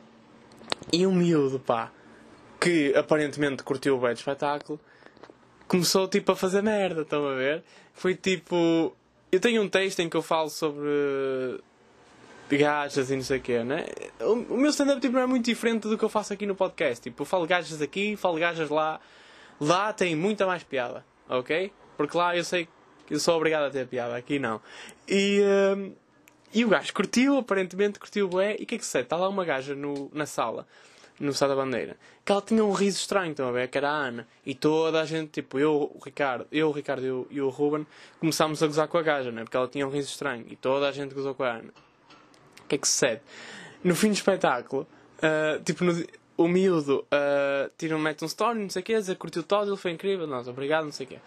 e 0.91 1.05
um 1.05 1.13
miúdo, 1.13 1.59
pá 1.59 1.91
que 2.61 2.95
aparentemente 2.95 3.63
curtiu 3.63 3.97
bem 3.97 4.13
do 4.13 4.17
espetáculo, 4.17 4.79
começou 5.67 6.07
tipo 6.07 6.31
a 6.31 6.35
fazer 6.35 6.61
merda, 6.61 7.01
estão 7.01 7.27
a 7.27 7.33
ver? 7.33 7.63
Foi 7.93 8.15
tipo. 8.15 8.95
Eu 9.31 9.39
tenho 9.39 9.63
um 9.63 9.67
texto 9.67 9.99
em 9.99 10.09
que 10.09 10.15
eu 10.15 10.21
falo 10.21 10.49
sobre 10.49 11.59
gajas 12.49 13.09
e 13.09 13.15
não 13.15 13.23
sei 13.23 13.39
o 13.39 13.41
quê, 13.41 13.63
né? 13.63 13.85
O, 14.19 14.57
meu 14.57 14.69
stand-up 14.69 14.99
tipo, 15.01 15.13
não 15.13 15.21
é 15.21 15.25
muito 15.25 15.45
diferente 15.45 15.87
do 15.87 15.97
que 15.97 16.03
eu 16.03 16.09
faço 16.09 16.33
aqui 16.33 16.45
no 16.45 16.53
podcast. 16.53 17.01
Tipo, 17.01 17.23
eu 17.23 17.25
falo 17.25 17.47
gajas 17.47 17.81
aqui, 17.81 18.15
falo 18.15 18.37
gajas 18.37 18.69
lá. 18.69 18.99
Lá 19.59 19.93
tem 19.93 20.15
muita 20.15 20.45
mais 20.45 20.63
piada, 20.63 21.05
ok? 21.29 21.71
Porque 21.95 22.17
lá 22.17 22.35
eu 22.35 22.43
sei 22.43 22.67
que 23.07 23.13
eu 23.13 23.19
sou 23.19 23.37
obrigado 23.37 23.63
a 23.63 23.69
ter 23.71 23.87
piada, 23.87 24.15
aqui 24.15 24.37
não. 24.37 24.59
E, 25.07 25.41
um, 25.77 25.93
e 26.53 26.65
o 26.65 26.69
gajo 26.69 26.93
curtiu, 26.93 27.37
aparentemente 27.37 27.97
curtiu 27.97 28.27
bem. 28.27 28.57
E 28.59 28.63
o 28.63 28.65
que 28.65 28.75
é 28.75 28.77
que 28.77 28.85
se 28.85 28.99
Está 28.99 29.15
lá 29.15 29.29
uma 29.29 29.45
gaja 29.45 29.73
no, 29.73 30.11
na 30.13 30.25
sala 30.25 30.67
no 31.21 31.33
Sá 31.33 31.47
da 31.47 31.55
Bandeira, 31.55 31.95
que 32.25 32.31
ela 32.31 32.41
tinha 32.41 32.65
um 32.65 32.71
riso 32.71 32.97
estranho, 32.97 33.31
estão 33.31 33.47
a 33.47 33.51
ver? 33.51 33.67
Que 33.67 33.77
era 33.77 33.89
a 33.89 33.93
Ana. 33.93 34.27
E 34.45 34.55
toda 34.55 34.99
a 34.99 35.05
gente, 35.05 35.29
tipo, 35.29 35.59
eu, 35.59 35.91
o 35.93 35.99
Ricardo, 36.03 36.47
eu, 36.51 36.69
o 36.69 36.71
Ricardo 36.71 37.05
e 37.05 37.11
o, 37.11 37.27
e 37.29 37.41
o 37.41 37.49
Ruben, 37.49 37.85
começámos 38.19 38.61
a 38.63 38.67
gozar 38.67 38.87
com 38.87 38.97
a 38.97 39.01
gaja, 39.03 39.31
né? 39.31 39.43
Porque 39.43 39.55
ela 39.55 39.67
tinha 39.67 39.87
um 39.87 39.91
riso 39.91 40.09
estranho. 40.09 40.45
E 40.49 40.55
toda 40.55 40.89
a 40.89 40.91
gente 40.91 41.13
gozou 41.13 41.35
com 41.35 41.43
a 41.43 41.51
Ana. 41.51 41.73
O 42.63 42.67
que 42.67 42.75
é 42.75 42.77
que 42.77 42.87
sucede? 42.87 43.21
No 43.83 43.95
fim 43.95 44.09
do 44.09 44.13
espetáculo, 44.13 44.87
uh, 45.17 45.63
tipo, 45.63 45.83
no, 45.83 45.93
o 46.37 46.47
miúdo 46.47 47.05
uh, 47.05 47.71
tira, 47.77 47.97
mete 47.97 48.23
um 48.23 48.27
story, 48.27 48.59
não 48.59 48.69
sei 48.69 48.81
o 48.81 48.85
quê, 48.85 48.93
dizer 48.95 49.15
curtiu 49.15 49.43
todo, 49.43 49.69
ele 49.69 49.77
foi 49.77 49.91
incrível, 49.91 50.25
nós, 50.25 50.47
obrigado, 50.47 50.85
não 50.85 50.91
sei 50.91 51.05
o 51.05 51.09
quê. 51.09 51.19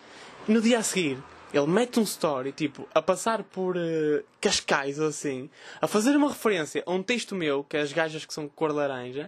No 0.49 0.61
dia 0.61 0.79
a 0.79 0.83
seguir, 0.83 1.19
ele 1.55 1.69
mete 1.69 2.01
um 2.01 2.03
story, 2.03 2.51
tipo, 2.51 2.89
a 2.93 3.01
passar 3.01 3.45
por 3.45 3.77
uh, 3.77 4.25
Cascais 4.41 4.99
ou 4.99 5.07
assim, 5.07 5.49
a 5.81 5.87
fazer 5.87 6.17
uma 6.17 6.29
referência 6.29 6.83
a 6.85 6.91
um 6.91 7.01
texto 7.01 7.35
meu, 7.37 7.63
que 7.63 7.77
é 7.77 7.81
as 7.81 7.93
gajas 7.93 8.25
que 8.25 8.35
são 8.35 8.49
cor 8.49 8.73
laranja, 8.73 9.27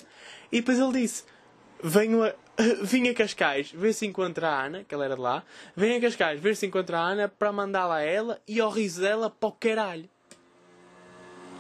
e 0.50 0.60
depois 0.60 0.76
ele 0.76 1.00
disse: 1.00 1.22
Venho 1.80 2.24
a, 2.24 2.34
vim 2.82 3.08
a 3.08 3.14
Cascais 3.14 3.70
ver 3.70 3.92
se 3.92 4.06
encontra 4.06 4.48
a 4.48 4.64
Ana, 4.64 4.82
que 4.82 4.92
ela 4.92 5.04
era 5.04 5.14
de 5.14 5.20
lá, 5.20 5.44
venho 5.76 5.98
a 5.98 6.00
Cascais 6.00 6.40
ver 6.40 6.56
se 6.56 6.66
encontra 6.66 6.98
a 6.98 7.02
Ana 7.02 7.28
para 7.28 7.52
mandá-la 7.52 7.98
a 7.98 8.02
ela 8.02 8.40
e 8.48 8.58
ao 8.60 8.70
riso 8.70 9.02
dela 9.02 9.30
para 9.30 9.48
o 9.48 9.52
caralho. 9.52 10.08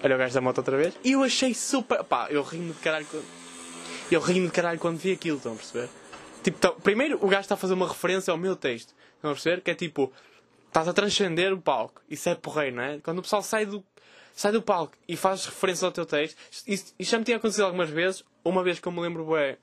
Olha 0.02 0.16
o 0.16 0.18
gajo 0.18 0.34
da 0.34 0.40
moto 0.40 0.58
outra 0.58 0.76
vez. 0.76 0.94
E 1.04 1.12
eu 1.12 1.22
achei 1.22 1.54
super. 1.54 2.02
Pá, 2.02 2.26
eu 2.28 2.42
ri-me 2.42 2.72
de 2.72 2.80
caralho 2.80 3.06
quando. 3.06 3.24
Eu 4.10 4.20
ri-me 4.20 4.46
de 4.46 4.52
caralho 4.52 4.78
quando 4.80 4.98
vi 4.98 5.12
aquilo, 5.12 5.36
estão 5.36 5.52
a 5.52 5.56
perceber? 5.56 5.88
Tipo, 6.42 6.58
então, 6.58 6.74
primeiro 6.80 7.18
o 7.24 7.28
gajo 7.28 7.42
está 7.42 7.54
a 7.54 7.58
fazer 7.58 7.74
uma 7.74 7.88
referência 7.88 8.30
ao 8.30 8.36
meu 8.36 8.54
texto, 8.54 8.94
estão 9.14 9.30
a 9.30 9.34
perceber? 9.34 9.62
Que 9.62 9.70
é 9.70 9.74
tipo 9.74 10.12
estás 10.68 10.88
a 10.88 10.92
transcender 10.92 11.52
o 11.52 11.60
palco. 11.60 12.02
Isso 12.08 12.28
é 12.28 12.34
porreiro, 12.34 12.76
não 12.76 12.82
é? 12.82 12.98
Quando 12.98 13.18
o 13.18 13.22
pessoal 13.22 13.42
sai 13.42 13.66
do, 13.66 13.84
sai 14.34 14.52
do 14.52 14.62
palco 14.62 14.94
e 15.08 15.16
faz 15.16 15.46
referência 15.46 15.86
ao 15.86 15.92
teu 15.92 16.06
texto. 16.06 16.36
Isto, 16.66 16.94
isto 16.98 17.10
já 17.10 17.18
me 17.18 17.24
tinha 17.24 17.36
acontecido 17.36 17.64
algumas 17.64 17.90
vezes. 17.90 18.24
Uma 18.44 18.62
vez 18.62 18.78
que 18.78 18.86
eu 18.86 18.92
me 18.92 19.00
lembro 19.00 19.24
bem, 19.24 19.56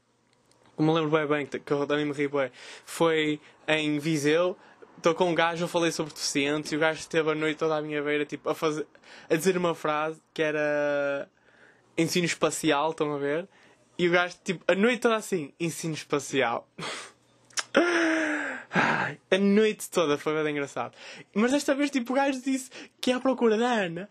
eu 0.78 0.84
me 0.84 0.92
lembro 0.92 1.12
bem 1.12 1.28
bem, 1.28 1.46
que 1.46 1.72
eu 1.72 1.86
também 1.86 2.06
me 2.06 2.14
ri 2.14 2.28
bem, 2.28 2.52
foi 2.86 3.40
em 3.68 4.00
Viseu. 4.00 4.58
Estou 4.98 5.14
com 5.14 5.30
um 5.30 5.36
gajo, 5.36 5.64
eu 5.64 5.68
falei 5.68 5.92
sobre 5.92 6.14
deficientes 6.14 6.72
e 6.72 6.76
o 6.76 6.80
gajo 6.80 7.00
esteve 7.00 7.30
a 7.30 7.36
noite 7.36 7.58
toda 7.58 7.76
à 7.76 7.82
minha 7.82 8.02
beira 8.02 8.26
tipo, 8.26 8.50
a, 8.50 8.56
fazer, 8.56 8.88
a 9.30 9.36
dizer 9.36 9.58
uma 9.58 9.76
frase 9.76 10.22
que 10.34 10.42
era 10.42 11.30
ensino 11.98 12.26
espacial, 12.26 12.92
estão 12.92 13.14
a 13.14 13.18
ver? 13.18 13.48
E 13.98 14.08
o 14.08 14.12
gajo, 14.12 14.36
tipo, 14.44 14.64
a 14.68 14.76
noite 14.76 15.02
toda 15.02 15.16
assim, 15.16 15.54
ensino 15.60 15.94
espacial. 15.94 16.68
A 19.34 19.38
noite 19.38 19.90
toda 19.90 20.18
foi 20.18 20.42
bem 20.44 20.52
engraçado. 20.52 20.94
Mas 21.34 21.52
desta 21.52 21.74
vez, 21.74 21.90
tipo, 21.90 22.14
o 22.14 22.16
gajo 22.16 22.40
disse 22.40 22.70
que 23.02 23.12
é 23.12 23.16
à 23.16 23.20
procura 23.20 23.58
da 23.58 23.68
Ana 23.68 24.08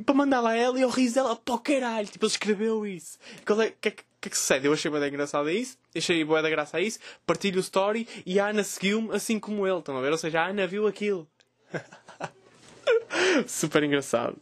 para 0.00 0.14
mandar 0.14 0.40
lá 0.40 0.56
ela 0.56 0.78
e 0.78 0.82
eu 0.82 0.88
riso 0.88 1.16
dela 1.16 1.36
para 1.36 1.54
o 1.54 1.58
caralho. 1.58 2.06
Tipo, 2.06 2.24
ele 2.24 2.32
escreveu 2.32 2.86
isso. 2.86 3.18
O 3.42 3.44
que, 3.44 3.70
que, 3.70 3.90
que, 3.90 4.04
que, 4.20 4.30
que 4.30 4.38
sucede? 4.38 4.66
Eu 4.66 4.72
achei 4.72 4.90
bem 4.90 5.08
engraçado 5.08 5.48
a 5.48 5.52
isso, 5.52 5.76
achei 5.94 6.24
boa 6.24 6.40
da 6.40 6.48
graça 6.48 6.78
a 6.78 6.80
isso, 6.80 6.98
partilho 7.26 7.58
o 7.58 7.60
story 7.60 8.08
e 8.24 8.40
a 8.40 8.48
Ana 8.48 8.64
seguiu-me 8.64 9.14
assim 9.14 9.38
como 9.38 9.66
ele. 9.66 9.78
Estão 9.78 9.96
a 9.96 10.00
ver? 10.00 10.12
Ou 10.12 10.18
seja, 10.18 10.40
a 10.40 10.46
Ana 10.46 10.66
viu 10.66 10.86
aquilo. 10.86 11.28
Super 13.46 13.82
engraçado. 13.82 14.36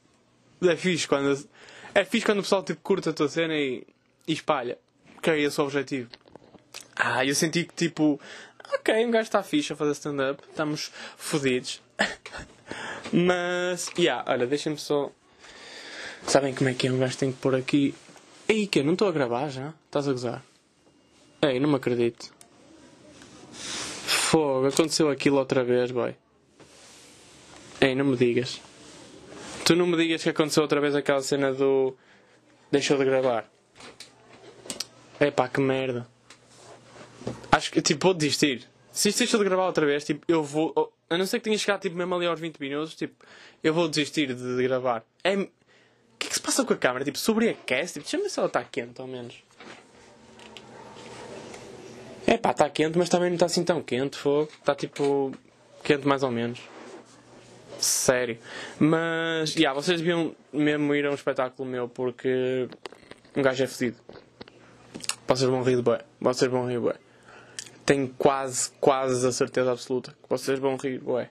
É 0.63 0.77
fixe 0.77 1.09
quando, 1.09 1.49
é 1.95 2.05
fixe 2.05 2.27
quando 2.27 2.39
o 2.39 2.43
pessoal 2.43 2.63
tipo, 2.63 2.81
curta 2.83 3.11
a 3.11 3.13
tua 3.13 3.29
cena 3.29 3.55
e, 3.55 3.85
e 4.29 4.33
espalha. 4.33 4.79
Que 5.21 5.31
é 5.31 5.41
esse 5.41 5.61
o 5.61 5.65
objetivo. 5.65 6.09
Ah, 6.95 7.25
eu 7.25 7.35
senti 7.35 7.65
que 7.65 7.75
tipo, 7.75 8.21
ok, 8.75 9.05
um 9.05 9.11
gajo 9.11 9.23
está 9.23 9.43
fixe 9.43 9.73
a 9.73 9.77
fazer 9.77 9.93
stand-up, 9.93 10.43
estamos 10.49 10.93
fodidos. 11.17 11.83
Mas, 13.13 13.91
yeah, 13.99 14.25
olha, 14.31 14.47
deixem-me 14.47 14.79
só. 14.79 15.11
Sabem 16.27 16.55
como 16.55 16.71
é 16.71 16.75
que 16.75 16.87
é? 16.87 16.93
Um 16.93 16.99
gajo 16.99 17.17
tem 17.17 17.33
que 17.33 17.39
pôr 17.39 17.55
aqui. 17.55 17.95
Ei, 18.49 18.67
que 18.67 18.83
Não 18.83 18.93
estou 18.93 19.09
a 19.09 19.13
gravar 19.13 19.49
já? 19.49 19.73
Estás 19.87 20.09
a 20.09 20.13
gozar? 20.13 20.43
Ei, 21.43 21.59
não 21.59 21.69
me 21.71 21.77
acredito. 21.77 22.33
Fogo, 23.53 24.67
aconteceu 24.67 25.09
aquilo 25.09 25.39
outra 25.39 25.65
vez, 25.65 25.91
boy. 25.91 26.15
Ei, 27.81 27.95
não 27.95 28.05
me 28.05 28.17
digas. 28.17 28.61
Tu 29.65 29.75
não 29.75 29.87
me 29.87 29.97
digas 29.97 30.23
que 30.23 30.29
aconteceu 30.29 30.63
outra 30.63 30.81
vez 30.81 30.95
aquela 30.95 31.23
cena 31.23 31.53
do. 31.53 31.97
Deixou 32.71 32.99
de 32.99 33.05
gravar. 33.05 33.51
Epá, 35.21 35.49
que 35.49 35.61
merda. 35.61 36.07
Acho 37.61 37.71
que, 37.71 37.83
tipo, 37.83 38.07
vou 38.07 38.15
desistir. 38.15 38.67
Se 38.91 39.11
isto 39.11 39.37
de 39.37 39.45
gravar 39.45 39.67
outra 39.67 39.85
vez, 39.85 40.03
tipo, 40.03 40.25
eu 40.27 40.43
vou. 40.43 40.91
A 41.11 41.19
não 41.19 41.27
ser 41.27 41.41
que 41.41 41.45
tenha 41.45 41.59
chegado, 41.59 41.83
tipo, 41.83 41.95
mesmo 41.95 42.15
ali 42.15 42.25
aos 42.25 42.41
20 42.41 42.59
minutos, 42.59 42.95
tipo, 42.95 43.23
eu 43.63 43.75
vou 43.75 43.87
desistir 43.87 44.29
de, 44.35 44.57
de 44.57 44.63
gravar. 44.63 45.05
É. 45.23 45.37
O 45.37 45.47
que 46.19 46.27
é 46.27 46.31
que 46.31 46.35
se 46.35 46.41
passa 46.41 46.65
com 46.65 46.73
a 46.73 46.77
câmera? 46.77 47.05
Tipo, 47.05 47.19
sobreaquece? 47.19 47.95
Tipo, 47.95 48.05
deixa-me 48.05 48.23
ver 48.23 48.31
se 48.31 48.39
ela 48.39 48.47
está 48.47 48.65
quente, 48.65 48.99
ao 48.99 49.07
menos. 49.07 49.45
É 52.27 52.39
pá, 52.39 52.53
está 52.53 52.71
quente, 52.71 52.97
mas 52.97 53.11
também 53.11 53.29
não 53.29 53.35
está 53.35 53.45
assim 53.45 53.63
tão 53.63 53.83
quente, 53.83 54.17
fogo. 54.17 54.51
Está 54.59 54.75
tipo. 54.75 55.33
quente 55.85 56.09
mais 56.09 56.23
ou 56.23 56.31
menos. 56.31 56.61
Sério. 57.79 58.39
Mas, 58.79 59.55
yeah, 59.55 59.79
vocês 59.79 60.01
deviam 60.01 60.35
mesmo 60.51 60.95
ir 60.95 61.05
a 61.05 61.11
um 61.11 61.15
espetáculo 61.15 61.69
meu 61.69 61.91
porque 61.91 62.71
um 63.37 63.43
gajo 63.43 63.63
é 63.63 63.67
fedido. 63.67 63.99
Vocês 65.29 65.51
vão 65.51 65.63
rir 65.63 65.77
de 65.77 65.83
bué. 65.83 66.01
Vocês 66.19 66.51
vão 66.51 66.67
rir 66.67 66.81
bué. 66.81 66.95
Tenho 67.91 68.09
quase, 68.17 68.71
quase 68.79 69.27
a 69.27 69.33
certeza 69.33 69.73
absoluta 69.73 70.13
que 70.13 70.29
vocês 70.31 70.61
vão 70.61 70.77
rir 70.77 71.01
bué. 71.01 71.29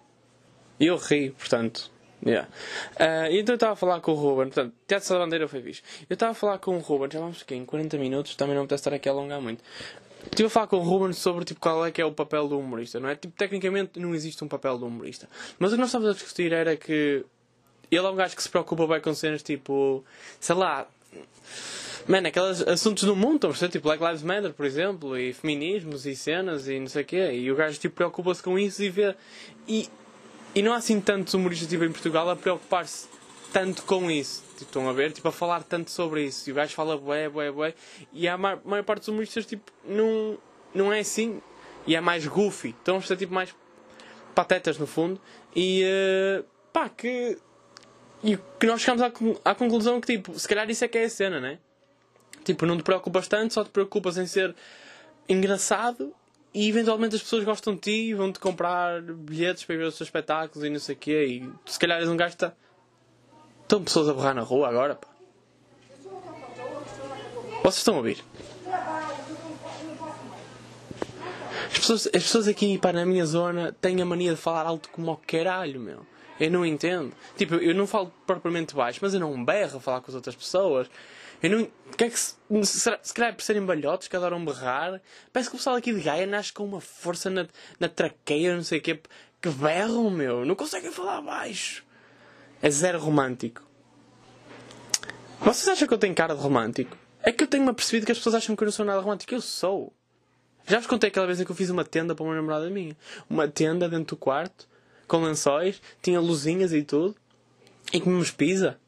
E 0.77 0.87
eu 0.87 0.97
ri, 0.97 1.29
portanto. 1.29 1.89
Yeah. 2.21 2.49
Uh, 2.95 3.31
então 3.31 3.53
eu 3.53 3.55
estava 3.55 3.71
a 3.71 3.75
falar 3.77 4.01
com 4.01 4.11
o 4.11 4.15
Ruben, 4.15 4.47
portanto, 4.47 4.73
Teatro 4.85 5.07
da 5.07 5.19
Bandeira 5.19 5.47
foi 5.47 5.61
fixe. 5.61 5.81
Eu 6.09 6.15
estava 6.15 6.33
a 6.33 6.35
falar 6.35 6.57
com 6.57 6.75
o 6.75 6.79
Ruben, 6.79 7.07
já 7.09 7.21
vamos 7.21 7.41
aqui 7.41 7.55
em 7.55 7.63
40 7.63 7.97
minutos, 7.97 8.35
também 8.35 8.55
não 8.55 8.63
me 8.63 8.75
estar 8.75 8.93
aqui 8.93 9.07
a 9.07 9.11
alongar 9.13 9.39
muito. 9.39 9.63
Estive 10.25 10.47
a 10.47 10.49
falar 10.49 10.67
com 10.67 10.75
o 10.75 10.81
Ruben 10.81 11.13
sobre 11.13 11.45
tipo, 11.45 11.61
qual 11.61 11.85
é 11.85 11.91
que 11.91 12.01
é 12.01 12.05
o 12.05 12.11
papel 12.11 12.49
do 12.49 12.59
humorista, 12.59 12.99
não 12.99 13.07
é? 13.07 13.15
Tipo, 13.15 13.33
tecnicamente 13.37 13.97
não 13.97 14.13
existe 14.13 14.43
um 14.43 14.49
papel 14.49 14.77
do 14.77 14.85
humorista. 14.85 15.29
Mas 15.57 15.71
o 15.71 15.75
que 15.75 15.79
nós 15.79 15.87
estávamos 15.87 16.13
a 16.13 16.19
discutir 16.19 16.51
era 16.51 16.75
que 16.75 17.23
ele 17.89 18.05
é 18.05 18.09
um 18.09 18.15
gajo 18.17 18.35
que 18.35 18.43
se 18.43 18.49
preocupa 18.49 18.85
bem 18.85 18.99
com 18.99 19.13
cenas 19.13 19.41
tipo, 19.41 20.03
sei 20.41 20.57
lá, 20.57 20.85
Mano, 22.09 22.27
aqueles 22.27 22.67
assuntos 22.67 23.03
do 23.03 23.15
mundo, 23.15 23.35
estão 23.35 23.49
a 23.51 23.53
perceber? 23.53 23.71
Tipo 23.71 23.87
Black 23.87 24.03
Lives 24.03 24.23
Matter, 24.23 24.51
por 24.51 24.65
exemplo, 24.65 25.15
e 25.15 25.31
feminismos 25.31 26.07
e 26.07 26.15
cenas 26.15 26.67
e 26.67 26.79
não 26.79 26.87
sei 26.87 27.03
o 27.03 27.05
quê. 27.05 27.31
E 27.33 27.51
o 27.51 27.55
gajo 27.55 27.79
tipo, 27.79 27.97
preocupa-se 27.97 28.41
com 28.41 28.57
isso 28.57 28.81
e 28.81 28.89
vê. 28.89 29.15
E, 29.67 29.87
e 30.55 30.63
não 30.63 30.73
há 30.73 30.77
assim 30.77 30.99
tantos 30.99 31.35
humoristas 31.35 31.69
tipo, 31.69 31.83
em 31.83 31.91
Portugal 31.91 32.27
a 32.27 32.35
preocupar-se 32.35 33.07
tanto 33.53 33.83
com 33.83 34.09
isso. 34.09 34.41
Tipo, 34.53 34.63
estão 34.63 34.89
a 34.89 34.93
ver? 34.93 35.11
Tipo, 35.11 35.27
a 35.27 35.31
falar 35.31 35.61
tanto 35.61 35.91
sobre 35.91 36.25
isso. 36.25 36.49
E 36.49 36.51
o 36.51 36.55
gajo 36.55 36.73
fala 36.73 36.97
bué, 36.97 37.29
bué, 37.29 37.51
bué. 37.51 37.75
E 38.11 38.27
a 38.27 38.35
maior, 38.35 38.59
maior 38.65 38.83
parte 38.83 39.01
dos 39.01 39.09
humoristas, 39.09 39.45
tipo, 39.45 39.71
não, 39.85 40.35
não 40.73 40.91
é 40.91 41.01
assim. 41.01 41.39
E 41.85 41.95
é 41.95 42.01
mais 42.01 42.25
goofy. 42.25 42.69
Estão 42.69 42.97
a 42.97 43.01
ser 43.03 43.17
tipo 43.17 43.35
mais 43.35 43.53
patetas 44.33 44.79
no 44.79 44.87
fundo. 44.87 45.21
E 45.55 45.83
uh, 45.83 46.43
pá, 46.73 46.89
que. 46.89 47.37
E 48.23 48.35
que 48.59 48.65
nós 48.65 48.81
chegamos 48.81 49.03
à, 49.03 49.51
à 49.51 49.53
conclusão 49.53 50.01
que, 50.01 50.07
tipo, 50.07 50.39
se 50.39 50.47
calhar 50.47 50.67
isso 50.71 50.83
é 50.83 50.87
que 50.87 50.97
é 50.97 51.03
a 51.03 51.09
cena, 51.09 51.39
né? 51.39 51.59
Tipo, 52.49 52.65
não 52.65 52.77
te 52.77 52.81
preocupas 52.81 53.27
tanto, 53.27 53.53
só 53.53 53.63
te 53.63 53.69
preocupas 53.69 54.17
em 54.17 54.25
ser 54.25 54.55
engraçado 55.27 56.11
e 56.51 56.67
eventualmente 56.67 57.15
as 57.15 57.21
pessoas 57.21 57.43
gostam 57.43 57.75
de 57.75 57.81
ti 57.81 58.09
e 58.09 58.13
vão-te 58.15 58.39
comprar 58.39 59.03
bilhetes 59.03 59.63
para 59.63 59.77
ver 59.77 59.83
os 59.83 59.93
seus 59.93 60.07
espetáculos 60.07 60.65
e 60.65 60.69
não 60.71 60.79
sei 60.79 60.95
o 60.95 60.97
quê. 60.97 61.25
E 61.25 61.71
se 61.71 61.77
calhar 61.77 61.99
és 61.99 62.09
um 62.09 62.17
gajo 62.17 62.35
que 62.35 62.43
está. 62.43 62.55
Estão 63.61 63.83
pessoas 63.83 64.09
a 64.09 64.15
borrar 64.15 64.33
na 64.33 64.41
rua 64.41 64.67
agora, 64.67 64.95
pá. 64.95 65.07
Vocês 67.61 67.77
estão 67.77 67.93
a 67.93 67.97
ouvir? 67.97 68.23
As 71.67 71.77
pessoas, 71.77 72.07
as 72.07 72.23
pessoas 72.23 72.47
aqui, 72.47 72.79
pá, 72.79 72.91
na 72.91 73.05
minha 73.05 73.27
zona 73.27 73.75
têm 73.79 74.01
a 74.01 74.05
mania 74.05 74.31
de 74.31 74.37
falar 74.37 74.65
alto 74.65 74.89
como 74.89 75.11
o 75.11 75.17
caralho, 75.17 75.79
meu. 75.79 76.03
Eu 76.39 76.49
não 76.49 76.65
entendo. 76.65 77.13
Tipo, 77.37 77.57
eu 77.57 77.75
não 77.75 77.85
falo 77.85 78.11
propriamente 78.25 78.73
baixo, 78.73 78.97
mas 79.03 79.13
eu 79.13 79.19
não 79.19 79.45
berro 79.45 79.77
a 79.77 79.79
falar 79.79 80.01
com 80.01 80.09
as 80.09 80.15
outras 80.15 80.35
pessoas. 80.35 80.89
Eu 81.41 81.49
não. 81.49 81.71
Que 81.97 82.05
é 82.05 82.09
que 82.09 82.19
se, 82.19 82.35
se 83.01 83.13
calhar 83.13 83.35
por 83.35 83.41
serem 83.41 83.65
balhotes 83.65 84.07
que 84.07 84.15
adoram 84.15 84.43
berrar. 84.43 85.01
Parece 85.33 85.49
que 85.49 85.55
o 85.55 85.59
pessoal 85.59 85.75
aqui 85.75 85.93
de 85.93 86.01
Gaia 86.01 86.25
nasce 86.25 86.53
com 86.53 86.63
uma 86.63 86.79
força 86.79 87.29
na, 87.29 87.47
na 87.79 87.89
traqueia, 87.89 88.55
não 88.55 88.63
sei 88.63 88.79
o 88.79 88.81
quê, 88.81 88.99
que 89.41 89.49
berram, 89.49 90.09
meu. 90.09 90.45
Não 90.45 90.55
conseguem 90.55 90.91
falar 90.91 91.21
baixo. 91.21 91.83
É 92.61 92.69
zero 92.69 92.99
romântico. 92.99 93.61
Vocês 95.39 95.67
acham 95.67 95.87
que 95.87 95.93
eu 95.93 95.97
tenho 95.97 96.13
cara 96.13 96.35
de 96.35 96.41
romântico? 96.41 96.97
É 97.21 97.31
que 97.31 97.43
eu 97.43 97.47
tenho-me 97.47 97.69
apercebido 97.69 98.05
que 98.05 98.11
as 98.11 98.17
pessoas 98.17 98.35
acham 98.35 98.55
que 98.55 98.63
eu 98.63 98.65
não 98.65 98.71
sou 98.71 98.85
nada 98.85 99.01
romântico. 99.01 99.33
Eu 99.33 99.41
sou. 99.41 99.93
Já 100.67 100.77
vos 100.77 100.87
contei 100.87 101.09
aquela 101.09 101.25
vez 101.25 101.39
em 101.39 101.45
que 101.45 101.51
eu 101.51 101.55
fiz 101.55 101.69
uma 101.69 101.83
tenda 101.83 102.13
para 102.13 102.23
uma 102.23 102.35
namorada 102.35 102.69
minha. 102.69 102.95
Uma 103.29 103.47
tenda 103.47 103.89
dentro 103.89 104.15
do 104.15 104.17
quarto, 104.17 104.67
com 105.07 105.23
lençóis, 105.23 105.81
tinha 106.01 106.19
luzinhas 106.19 106.71
e 106.71 106.83
tudo, 106.83 107.15
e 107.91 107.99
comemos 107.99 108.31
pizza. 108.31 108.79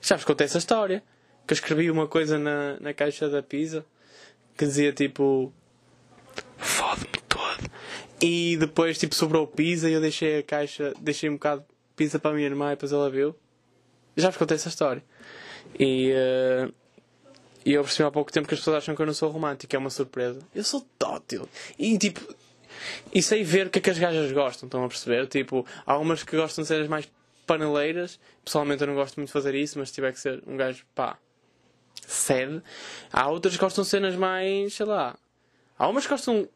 Já 0.00 0.16
vos 0.16 0.24
contei 0.24 0.44
essa 0.44 0.58
história 0.58 1.02
que 1.48 1.54
eu 1.54 1.56
escrevi 1.56 1.90
uma 1.90 2.06
coisa 2.06 2.38
na, 2.38 2.78
na 2.78 2.92
caixa 2.92 3.26
da 3.26 3.42
pizza 3.42 3.82
que 4.54 4.66
dizia 4.66 4.92
tipo 4.92 5.50
fode-me 6.58 7.18
todo 7.26 7.70
e 8.20 8.58
depois 8.58 8.98
tipo 8.98 9.14
sobrou 9.14 9.46
pizza 9.46 9.88
e 9.88 9.94
eu 9.94 10.00
deixei 10.00 10.40
a 10.40 10.42
caixa 10.42 10.92
deixei 11.00 11.30
um 11.30 11.34
bocado 11.34 11.62
de 11.62 11.66
pizza 11.96 12.18
para 12.18 12.32
a 12.32 12.34
minha 12.34 12.46
irmã 12.46 12.66
e 12.66 12.70
depois 12.70 12.92
ela 12.92 13.08
viu. 13.08 13.34
Já 14.14 14.28
vos 14.28 14.36
contei 14.36 14.56
essa 14.56 14.68
história. 14.68 15.02
E 15.78 16.12
uh, 16.12 16.74
e 17.64 17.72
eu 17.72 17.82
percebi 17.82 18.06
há 18.06 18.10
pouco 18.10 18.30
tempo 18.30 18.46
que 18.46 18.52
as 18.52 18.60
pessoas 18.60 18.76
acham 18.76 18.94
que 18.94 19.00
eu 19.00 19.06
não 19.06 19.14
sou 19.14 19.30
romântico 19.30 19.74
é 19.74 19.78
uma 19.78 19.90
surpresa. 19.90 20.40
Eu 20.54 20.64
sou 20.64 20.86
tótil. 20.98 21.48
E 21.78 21.96
tipo 21.96 22.20
e 23.14 23.22
sei 23.22 23.42
ver 23.42 23.68
o 23.68 23.70
que 23.70 23.78
é 23.78 23.82
que 23.82 23.90
as 23.90 23.98
gajas 23.98 24.30
gostam 24.32 24.66
estão 24.66 24.84
a 24.84 24.88
perceber? 24.88 25.26
Tipo 25.26 25.64
há 25.86 25.96
umas 25.96 26.22
que 26.22 26.36
gostam 26.36 26.60
de 26.60 26.68
cenas 26.68 26.88
mais 26.88 27.10
paneleiras. 27.46 28.20
Pessoalmente 28.44 28.82
eu 28.82 28.86
não 28.86 28.94
gosto 28.94 29.16
muito 29.16 29.28
de 29.28 29.32
fazer 29.32 29.54
isso 29.54 29.78
mas 29.78 29.88
se 29.88 29.94
tiver 29.94 30.12
que 30.12 30.20
ser 30.20 30.42
um 30.46 30.54
gajo 30.54 30.84
pá 30.94 31.16
sede. 32.06 32.62
Há 33.12 33.28
outras 33.28 33.54
que 33.54 33.60
gostam 33.60 33.82
de 33.84 33.90
cenas 33.90 34.14
mais, 34.16 34.74
sei 34.74 34.86
lá. 34.86 35.16
Há 35.78 35.88
umas 35.88 36.04
que 36.04 36.10
gostam. 36.10 36.48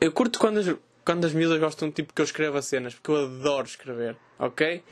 Eu 0.00 0.12
curto 0.12 0.38
quando 0.38 0.58
as, 0.58 0.74
quando 1.04 1.24
as 1.24 1.32
miúdas 1.32 1.58
gostam 1.58 1.90
tipo 1.90 2.12
que 2.12 2.20
eu 2.20 2.24
escreva 2.24 2.60
cenas, 2.62 2.94
porque 2.94 3.10
eu 3.10 3.24
adoro 3.24 3.66
escrever, 3.66 4.16
ok? 4.38 4.82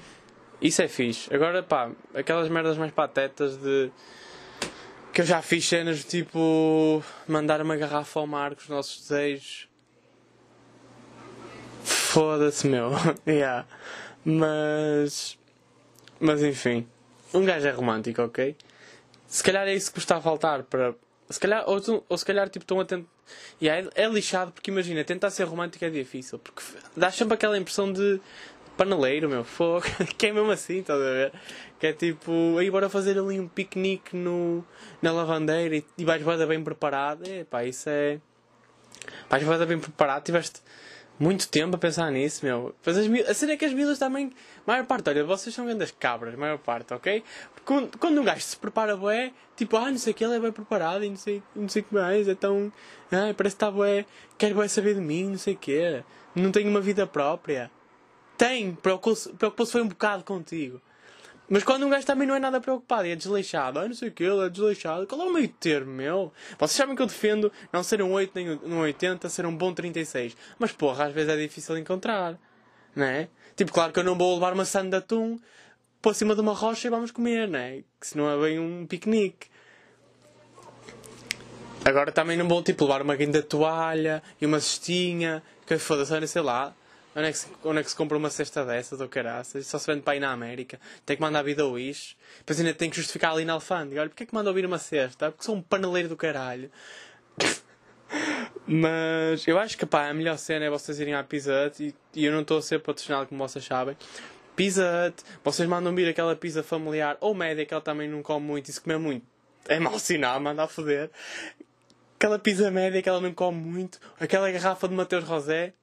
Isso 0.61 0.81
é 0.81 0.89
fixe. 0.89 1.33
Agora, 1.35 1.63
pá, 1.63 1.91
aquelas 2.15 2.49
merdas 2.49 2.79
mais 2.79 2.93
patetas 2.93 3.57
de. 3.57 3.91
Que 5.13 5.21
eu 5.21 5.25
já 5.27 5.43
fiz 5.43 5.67
cenas 5.67 6.05
tipo. 6.05 7.03
Mandar 7.27 7.61
uma 7.61 7.77
garrafa 7.77 8.21
ao 8.21 8.27
mar 8.27 8.55
com 8.55 8.63
os 8.63 8.69
nossos 8.69 9.01
desejos. 9.01 9.69
Foda-se, 11.85 12.67
meu. 12.69 12.91
yeah. 13.27 13.67
Mas. 14.25 15.37
Mas 16.21 16.43
enfim. 16.43 16.87
Um 17.35 17.45
gajo 17.45 17.67
é 17.67 17.71
romântico, 17.73 18.23
ok? 18.23 18.55
Se 19.33 19.43
calhar 19.43 19.67
é 19.67 19.75
isso 19.75 19.91
que 19.91 19.99
está 19.99 20.19
a 20.19 20.21
faltar 20.21 20.63
para. 20.65 20.95
Se 21.31 21.41
calhar, 21.41 21.65
ou, 21.67 21.81
ou 22.07 22.19
se 22.19 22.25
calhar 22.25 22.51
tipo, 22.51 22.65
estão 22.65 22.79
a 22.79 22.85
tentar. 22.85 23.09
Yeah, 23.63 23.89
é, 23.95 24.03
é 24.03 24.07
lixado 24.07 24.53
porque 24.53 24.71
imagina, 24.71 25.03
tentar 25.05 25.31
ser 25.31 25.45
romântico 25.45 25.83
é 25.87 25.89
difícil. 25.89 26.39
Porque 26.39 26.63
dá 26.95 27.11
sempre 27.11 27.33
aquela 27.33 27.57
impressão 27.57 27.91
de 27.91 28.21
paneleiro, 28.77 29.31
meu, 29.31 29.43
fogo. 29.43 29.87
que 30.19 30.27
é 30.27 30.33
mesmo 30.35 30.51
assim, 30.51 30.81
estás 30.81 31.01
a 31.01 31.05
ver? 31.05 31.33
Que 31.81 31.87
é 31.87 31.93
tipo, 31.95 32.59
aí 32.59 32.71
bora 32.71 32.91
fazer 32.91 33.19
ali 33.19 33.41
um 33.41 33.49
piquenique 33.49 34.15
no, 34.15 34.63
na 35.01 35.11
lavandeira 35.11 35.77
e, 35.77 35.85
e 35.97 36.05
vais 36.05 36.23
bem 36.47 36.63
preparado. 36.63 37.27
É, 37.27 37.45
pá, 37.45 37.65
isso 37.65 37.89
é. 37.89 38.21
Vais 39.31 39.43
bem 39.67 39.79
preparado, 39.79 40.25
tiveste 40.25 40.61
muito 41.23 41.49
tempo 41.49 41.77
a 41.77 41.79
pensar 41.79 42.11
nisso, 42.11 42.45
meu. 42.45 42.75
Mas 42.85 42.99
as, 42.99 43.07
a 43.29 43.35
cena 43.35 43.53
é 43.53 43.57
que 43.57 43.65
as 43.65 43.73
miúdas 43.73 43.97
também. 43.97 44.33
Maior 44.67 44.85
parte, 44.85 45.09
olha, 45.09 45.23
vocês 45.23 45.55
são 45.55 45.65
grandes 45.65 45.93
cabras, 45.93 46.35
maior 46.35 46.59
parte, 46.59 46.93
ok? 46.93 47.23
Quando, 47.65 47.97
quando 47.97 48.21
um 48.21 48.25
gajo 48.25 48.41
se 48.41 48.57
prepara 48.57 48.97
bué, 48.97 49.33
tipo, 49.57 49.77
ah, 49.77 49.89
não 49.89 49.99
sei 49.99 50.13
o 50.13 50.17
que, 50.17 50.25
ele 50.25 50.35
é 50.35 50.41
bem 50.41 50.51
preparado 50.51 51.05
e 51.05 51.09
não 51.09 51.17
sei, 51.17 51.41
não 51.55 51.69
sei 51.69 51.83
o 51.83 51.85
que 51.85 51.95
mais, 51.95 52.27
então. 52.27 52.73
Ah, 53.13 53.33
parece 53.37 53.55
que 53.55 53.65
está 53.65 53.71
bué, 53.71 54.05
quer 54.37 54.53
bué 54.53 54.67
saber 54.67 54.95
de 54.95 55.01
mim, 55.01 55.29
não 55.29 55.39
sei 55.39 55.55
o 55.55 55.57
que. 55.57 56.03
Não 56.35 56.51
tenho 56.51 56.69
uma 56.69 56.81
vida 56.81 57.07
própria. 57.07 57.71
Tem, 58.37 58.75
preocupou-se 58.75 59.29
preocupou 59.35 59.65
foi 59.65 59.83
um 59.83 59.89
bocado 59.89 60.25
contigo. 60.25 60.81
Mas 61.49 61.65
quando 61.65 61.85
um 61.85 61.91
gajo 61.91 62.07
também 62.07 62.27
não 62.27 62.35
é 62.35 62.39
nada 62.39 62.61
preocupado 62.61 63.07
e 63.07 63.11
é 63.11 63.17
desleixado, 63.17 63.79
ah, 63.79 63.87
não 63.87 63.95
sei 63.95 64.09
o 64.09 64.13
que, 64.13 64.25
ele 64.25 64.47
é 64.47 64.49
desleixado, 64.49 65.07
qual 65.07 65.21
é 65.21 65.25
o 65.25 65.33
meio 65.33 65.49
termo, 65.49 65.93
meu? 65.93 66.33
Vocês 66.59 66.73
sabem 66.73 66.97
que 66.97 67.03
eu 67.03 67.07
defendo 67.07 67.53
não 67.73 67.83
ser 67.83 68.01
um 68.01 68.13
8 68.13 68.33
nem 68.35 68.51
um 68.51 68.79
80, 68.79 69.29
ser 69.29 69.45
um 69.45 69.55
bom 69.55 69.75
36. 69.75 70.37
Mas 70.59 70.73
porra, 70.73 71.07
às 71.07 71.13
vezes 71.13 71.31
é 71.31 71.37
difícil 71.37 71.77
encontrar, 71.77 72.39
não 72.97 73.05
é? 73.05 73.29
Tipo, 73.55 73.73
claro 73.73 73.93
que 73.93 73.99
eu 73.99 74.05
não 74.05 74.17
vou 74.17 74.35
levar 74.35 74.55
uma 74.55 74.65
sanda 74.65 74.99
de 74.99 75.05
atum 75.05 75.39
por 76.01 76.15
cima 76.15 76.35
de 76.35 76.41
uma 76.41 76.55
rocha 76.55 76.89
e 76.89 76.91
vamos 76.91 77.11
comer, 77.11 77.49
não 77.49 77.59
é? 77.59 77.83
Que 78.01 78.07
senão 78.07 78.31
é 78.31 78.41
bem 78.41 78.59
um 78.59 78.87
piquenique. 78.87 79.53
Agora 81.85 82.13
também 82.13 82.37
não 82.37 82.47
vou 82.49 82.63
tipo 82.63 82.85
levar 82.85 83.03
uma 83.03 83.17
guinda 83.17 83.43
toalha 83.43 84.23
e 84.41 84.47
uma 84.47 84.61
cestinha, 84.61 85.43
que 85.67 85.77
foda-se, 85.79 86.29
sei 86.29 86.43
lá. 86.43 86.75
Onde 87.15 87.29
é, 87.29 87.33
que 87.33 87.39
se, 87.39 87.47
onde 87.63 87.81
é 87.81 87.83
que 87.83 87.91
se 87.91 87.97
compra 87.97 88.17
uma 88.17 88.31
cesta 88.31 88.65
dessas 88.65 89.01
ou 89.01 89.09
caraças? 89.09 89.67
Só 89.67 89.79
se 89.79 89.87
vende 89.87 90.03
para 90.03 90.17
ir 90.17 90.21
na 90.21 90.33
América. 90.33 90.81
Tem 91.05 91.17
que 91.17 91.23
mandar 91.23 91.43
vida 91.43 91.63
ao 91.63 91.73
Wish. 91.73 92.17
Depois 92.39 92.59
ainda 92.59 92.73
tem 92.73 92.89
que 92.89 92.97
justificar 92.97 93.33
ali 93.33 93.45
na 93.45 93.53
alfândega. 93.53 94.01
Olha, 94.01 94.11
porque 94.11 94.23
é 94.23 94.27
que 94.27 94.35
manda 94.35 94.49
ouvir 94.49 94.65
uma 94.65 94.79
cesta? 94.79 95.31
Porque 95.31 95.45
sou 95.45 95.55
um 95.55 95.63
paneleiro 95.63 96.09
do 96.09 96.17
caralho. 96.17 96.71
Mas 98.67 99.47
eu 99.47 99.59
acho 99.59 99.77
que 99.77 99.85
pá, 99.85 100.09
a 100.09 100.15
melhor 100.15 100.39
cena 100.39 100.65
é 100.65 100.71
vocês 100.71 100.99
irem 101.01 101.15
à 101.15 101.23
Pizza 101.23 101.67
Hut 101.67 101.83
e, 101.83 101.95
e 102.15 102.25
eu 102.25 102.33
não 102.33 102.43
estou 102.43 102.59
a 102.59 102.63
ser 102.63 102.79
patrocinado 102.81 103.27
como 103.27 103.47
vocês 103.47 103.65
sabem. 103.65 103.97
Pizza 104.57 105.09
Hut, 105.09 105.23
vocês 105.45 105.69
mandam 105.69 105.95
vir 105.95 106.09
aquela 106.09 106.35
pizza 106.37 106.63
familiar 106.63 107.17
ou 107.21 107.35
média 107.35 107.67
que 107.67 107.75
ela 107.75 107.83
também 107.83 108.09
não 108.09 108.23
come 108.23 108.47
muito 108.47 108.69
e 108.69 108.73
se 108.73 108.81
comer 108.81 108.99
muito 108.99 109.27
é 109.69 109.79
mau 109.79 109.99
sinal, 109.99 110.41
manda 110.41 110.65
a 110.65 110.69
foder. 110.69 111.11
Aquela 112.17 112.39
pizza 112.39 112.71
média 112.71 113.03
que 113.03 113.09
ela 113.09 113.21
não 113.21 113.33
come 113.33 113.59
muito, 113.59 113.99
aquela 114.19 114.51
garrafa 114.51 114.89
de 114.89 114.95
Mateus 114.95 115.25
Rosé, 115.25 115.75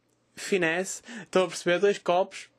finesse, 0.41 1.01
estão 1.21 1.43
a 1.43 1.47
perceber? 1.47 1.79
Dois 1.79 1.97
copos, 1.97 2.49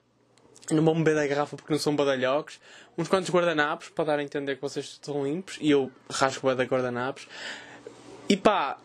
não 0.70 0.84
vou 0.84 0.94
beber 0.94 1.14
da 1.14 1.26
garrafa 1.26 1.56
porque 1.56 1.72
não 1.72 1.78
são 1.78 1.94
badalhocos, 1.94 2.60
uns 2.96 3.08
quantos 3.08 3.30
guardanapos 3.30 3.88
para 3.88 4.04
dar 4.04 4.18
a 4.18 4.22
entender 4.22 4.56
que 4.56 4.62
vocês 4.62 4.86
estão 4.86 5.24
limpos 5.24 5.58
e 5.60 5.70
eu 5.70 5.90
rasgo 6.10 6.46
bem 6.46 6.56
da 6.56 6.64
guardanapos. 6.64 7.26
E 8.28 8.36
pá, 8.36 8.78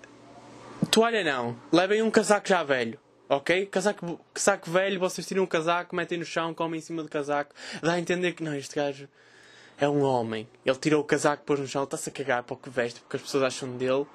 toalha 0.90 1.24
não, 1.24 1.56
levem 1.72 2.02
um 2.02 2.12
casaco 2.12 2.48
já 2.48 2.64
velho. 2.64 3.00
Ok? 3.28 3.66
Casaco, 3.68 4.20
casaco 4.34 4.70
velho, 4.70 5.00
vocês 5.00 5.26
tiram 5.26 5.44
um 5.44 5.48
casaco, 5.48 5.96
metem 5.96 6.20
no 6.20 6.26
chão, 6.26 6.54
comem 6.54 6.78
em 6.78 6.82
cima 6.82 7.02
do 7.02 7.10
casaco. 7.10 7.56
Dá 7.82 7.94
a 7.94 8.00
entender 8.00 8.34
que 8.34 8.44
não, 8.44 8.56
este 8.56 8.76
gajo 8.76 9.10
é 9.80 9.90
um 9.90 10.04
homem. 10.04 10.48
Ele 10.64 10.78
tirou 10.78 11.02
o 11.02 11.04
casaco, 11.04 11.44
pôs 11.44 11.60
no 11.60 11.68
chão, 11.68 11.84
está-se 11.84 12.10
a 12.10 12.12
cagar 12.12 12.44
para 12.44 12.54
o 12.54 12.58
que 12.58 12.70
veste, 12.70 13.00
porque 13.00 13.18
as 13.18 13.24
pessoas 13.24 13.44
acham 13.44 13.76
dele. 13.78 14.06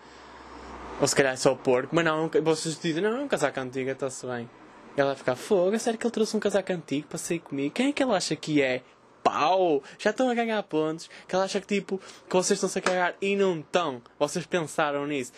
Ou 1.01 1.07
se 1.09 1.17
calhar 1.17 1.33
é 1.33 1.37
só 1.37 1.55
porco. 1.57 1.95
Mas 1.95 2.05
não, 2.05 2.31
vocês 2.43 2.79
dizem, 2.79 3.03
não, 3.03 3.17
é 3.17 3.21
um 3.21 3.29
casaco 3.29 3.59
antigo, 3.59 3.91
está-se 3.91 4.25
bem. 4.27 4.49
Ela 4.97 5.09
vai 5.09 5.17
ficar, 5.17 5.37
fogo, 5.37 5.75
é 5.75 5.79
sério 5.79 5.99
que 5.99 6.07
ele 6.07 6.13
trouxe 6.13 6.37
um 6.37 6.41
casaco 6.41 6.73
antigo 6.73 7.07
para 7.07 7.19
sair 7.19 7.39
comigo? 7.39 7.75
Quem 7.75 7.89
é 7.89 7.93
que 7.93 8.03
ele 8.03 8.13
acha 8.13 8.35
que 8.37 8.61
é? 8.61 8.83
Pau! 9.23 9.83
Já 9.99 10.11
estão 10.11 10.29
a 10.29 10.35
ganhar 10.35 10.63
pontos. 10.65 11.09
Que 11.29 11.35
ela 11.35 11.45
acha 11.45 11.61
que 11.61 11.67
tipo, 11.67 11.99
que 11.99 12.35
vocês 12.35 12.57
estão-se 12.57 12.79
a 12.79 12.83
cagar 12.83 13.15
e 13.21 13.37
não 13.37 13.61
estão. 13.61 14.03
Vocês 14.19 14.47
pensaram 14.47 15.07
nisso. 15.07 15.33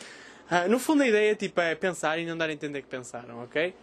Uh, 0.51 0.69
no 0.69 0.79
fundo 0.79 1.03
a 1.03 1.07
ideia 1.07 1.35
tipo, 1.35 1.61
é 1.61 1.75
pensar 1.75 2.19
e 2.19 2.27
não 2.27 2.37
dar 2.37 2.49
a 2.49 2.53
entender 2.53 2.83
que 2.83 2.89
pensaram, 2.89 3.43
ok? 3.43 3.75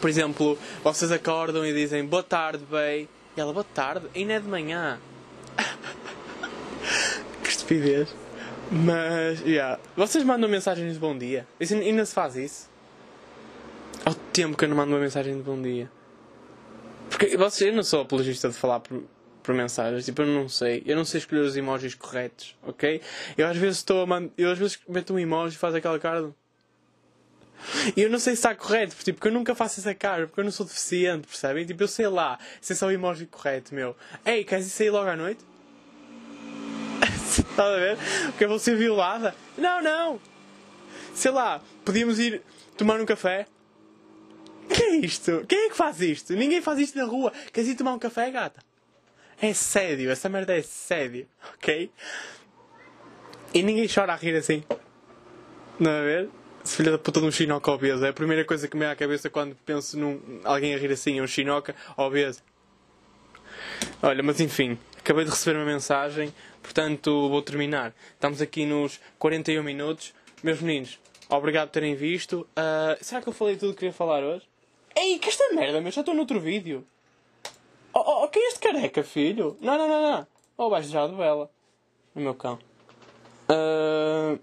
Por 0.00 0.10
exemplo, 0.10 0.58
vocês 0.82 1.10
acordam 1.10 1.64
e 1.64 1.72
dizem 1.72 2.04
boa 2.04 2.22
tarde, 2.22 2.64
bem. 2.70 3.08
E 3.36 3.40
ela, 3.40 3.52
boa 3.52 3.64
tarde, 3.64 4.06
ainda 4.14 4.34
é 4.34 4.40
de 4.40 4.48
manhã. 4.48 4.98
que 7.42 7.48
estupidez. 7.48 8.14
Mas, 8.70 9.40
yeah. 9.42 9.78
Vocês 9.96 10.24
mandam 10.24 10.48
mensagens 10.48 10.92
de 10.92 10.98
bom 10.98 11.16
dia. 11.16 11.46
Isso, 11.60 11.74
ainda 11.74 12.04
se 12.04 12.14
faz 12.14 12.36
isso? 12.36 12.75
Há 14.06 14.14
tempo 14.32 14.56
que 14.56 14.64
eu 14.64 14.68
não 14.68 14.76
mando 14.76 14.92
uma 14.92 15.00
mensagem 15.00 15.36
de 15.36 15.42
bom 15.42 15.60
dia. 15.60 15.90
Porque 17.10 17.36
vocês, 17.36 17.70
eu 17.70 17.74
não 17.74 17.82
sou 17.82 18.02
apologista 18.02 18.48
de 18.48 18.54
falar 18.54 18.78
por, 18.78 19.02
por 19.42 19.52
mensagens. 19.52 20.04
Tipo, 20.04 20.22
eu 20.22 20.26
não 20.26 20.48
sei. 20.48 20.80
Eu 20.86 20.94
não 20.94 21.04
sei 21.04 21.18
escolher 21.18 21.40
os 21.40 21.56
emojis 21.56 21.92
corretos, 21.96 22.56
ok? 22.62 23.00
Eu 23.36 23.48
às 23.48 23.56
vezes 23.56 23.78
estou 23.78 24.02
a 24.02 24.06
mandar. 24.06 24.30
Eu 24.38 24.52
às 24.52 24.58
vezes 24.58 24.78
meto 24.88 25.12
um 25.12 25.18
emoji 25.18 25.56
e 25.56 25.58
faz 25.58 25.74
aquela 25.74 25.98
cara. 25.98 26.32
E 27.96 28.00
eu 28.00 28.08
não 28.08 28.20
sei 28.20 28.36
se 28.36 28.38
está 28.38 28.54
correto, 28.54 28.94
porque, 28.94 29.12
tipo, 29.12 29.26
eu 29.26 29.32
nunca 29.32 29.56
faço 29.56 29.80
essa 29.80 29.92
cara, 29.92 30.28
porque 30.28 30.38
eu 30.38 30.44
não 30.44 30.52
sou 30.52 30.64
deficiente, 30.64 31.26
percebem? 31.26 31.66
Tipo, 31.66 31.82
eu 31.82 31.88
sei 31.88 32.06
lá 32.06 32.38
se 32.60 32.74
é 32.74 32.76
só 32.76 32.86
o 32.86 32.92
emoji 32.92 33.26
correto, 33.26 33.74
meu. 33.74 33.96
Ei, 34.24 34.44
queres 34.44 34.68
ir 34.68 34.70
sair 34.70 34.90
logo 34.90 35.10
à 35.10 35.16
noite? 35.16 35.44
Estás 37.26 37.74
a 37.74 37.76
ver? 37.76 37.98
Porque 38.26 38.44
eu 38.44 38.48
vou 38.48 38.60
ser 38.60 38.76
violada? 38.76 39.34
Não, 39.58 39.82
não! 39.82 40.20
Sei 41.12 41.32
lá, 41.32 41.60
podíamos 41.84 42.20
ir 42.20 42.40
tomar 42.76 43.00
um 43.00 43.06
café? 43.06 43.48
Que 44.66 44.82
é 44.82 44.96
isto? 44.96 45.44
Quem 45.48 45.66
é 45.66 45.68
que 45.68 45.76
faz 45.76 46.00
isto? 46.00 46.32
Ninguém 46.34 46.60
faz 46.60 46.78
isto 46.78 46.98
na 46.98 47.04
rua. 47.04 47.32
Queres 47.52 47.70
ir 47.70 47.74
tomar 47.74 47.94
um 47.94 47.98
café, 47.98 48.30
gata? 48.30 48.60
É 49.40 49.52
sério, 49.52 50.10
essa 50.10 50.28
merda 50.28 50.56
é 50.56 50.62
sério, 50.62 51.26
ok? 51.54 51.90
E 53.52 53.62
ninguém 53.62 53.86
chora 53.86 54.14
a 54.14 54.16
rir 54.16 54.34
assim. 54.34 54.64
Não 55.78 55.90
é 55.90 56.02
ver? 56.02 56.30
Se 56.64 56.76
filha 56.76 56.90
da 56.90 56.98
puta 56.98 57.20
de 57.20 57.26
um 57.26 57.30
chinoca 57.30 57.70
obeso. 57.70 58.04
É 58.04 58.08
a 58.08 58.12
primeira 58.12 58.44
coisa 58.44 58.66
que 58.66 58.76
me 58.76 58.84
vem 58.84 58.90
à 58.90 58.96
cabeça 58.96 59.28
quando 59.28 59.54
penso 59.64 59.98
num 59.98 60.40
alguém 60.42 60.74
a 60.74 60.78
rir 60.78 60.90
assim, 60.90 61.20
um 61.20 61.26
chinoca 61.26 61.74
obeso. 61.96 62.42
Olha, 64.02 64.22
mas 64.22 64.40
enfim, 64.40 64.78
acabei 64.98 65.24
de 65.24 65.30
receber 65.30 65.56
uma 65.56 65.66
mensagem, 65.66 66.32
portanto 66.62 67.28
vou 67.28 67.42
terminar. 67.42 67.94
Estamos 68.14 68.40
aqui 68.40 68.64
nos 68.64 68.98
41 69.18 69.62
minutos. 69.62 70.12
Meus 70.42 70.60
meninos, 70.60 70.98
obrigado 71.28 71.68
por 71.68 71.74
terem 71.74 71.94
visto. 71.94 72.46
Uh, 72.56 72.96
será 73.00 73.20
que 73.20 73.28
eu 73.28 73.32
falei 73.32 73.56
tudo 73.56 73.70
o 73.70 73.72
que 73.72 73.80
queria 73.80 73.92
falar 73.92 74.22
hoje? 74.22 74.46
Ei, 74.96 75.18
que 75.18 75.28
esta 75.28 75.52
merda, 75.52 75.80
meu, 75.80 75.92
já 75.92 76.00
estou 76.00 76.14
noutro 76.14 76.40
vídeo. 76.40 76.86
Oh, 77.92 78.00
oh, 78.00 78.24
oh, 78.24 78.28
que 78.28 78.38
é 78.38 78.48
este 78.48 78.60
careca, 78.60 79.02
filho? 79.02 79.56
Não, 79.60 79.76
não, 79.76 79.86
não, 79.86 80.02
não. 80.10 80.26
Oh, 80.56 80.70
vais 80.70 80.88
já 80.88 81.06
de 81.06 81.14
vela. 81.14 81.50
O 82.14 82.20
meu 82.20 82.34
cão. 82.34 82.58
Uh, 83.48 84.40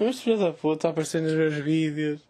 este 0.00 0.24
filho 0.24 0.38
da 0.38 0.52
puta 0.52 0.74
está 0.74 0.88
aparecendo 0.88 1.24
nos 1.24 1.34
meus 1.34 1.54
vídeos. 1.54 2.20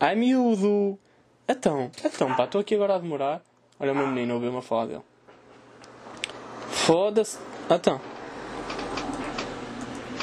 Ai, 0.00 0.16
miúdo. 0.16 0.98
Então, 1.46 1.90
então, 2.02 2.34
pá, 2.34 2.44
estou 2.44 2.62
aqui 2.62 2.74
agora 2.74 2.94
a 2.94 2.98
demorar. 2.98 3.42
Olha 3.78 3.92
o 3.92 3.94
meu 3.94 4.06
menino, 4.06 4.34
ouviu 4.34 4.50
uma 4.50 4.62
falar 4.62 4.86
dele. 4.86 5.02
Foda-se. 6.68 7.38
Então. 7.70 8.00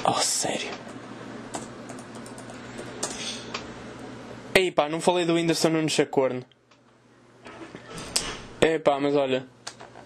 Oh, 0.08 0.14
sério. 0.14 0.72
Ei, 4.56 4.72
pá, 4.72 4.90
não 4.90 5.00
falei 5.00 5.26
do 5.26 5.36
Whindersson 5.36 5.70
Nunes 5.70 5.94
Chacorno. 5.94 6.44
Pá, 8.80 9.00
mas 9.00 9.16
olha. 9.16 9.46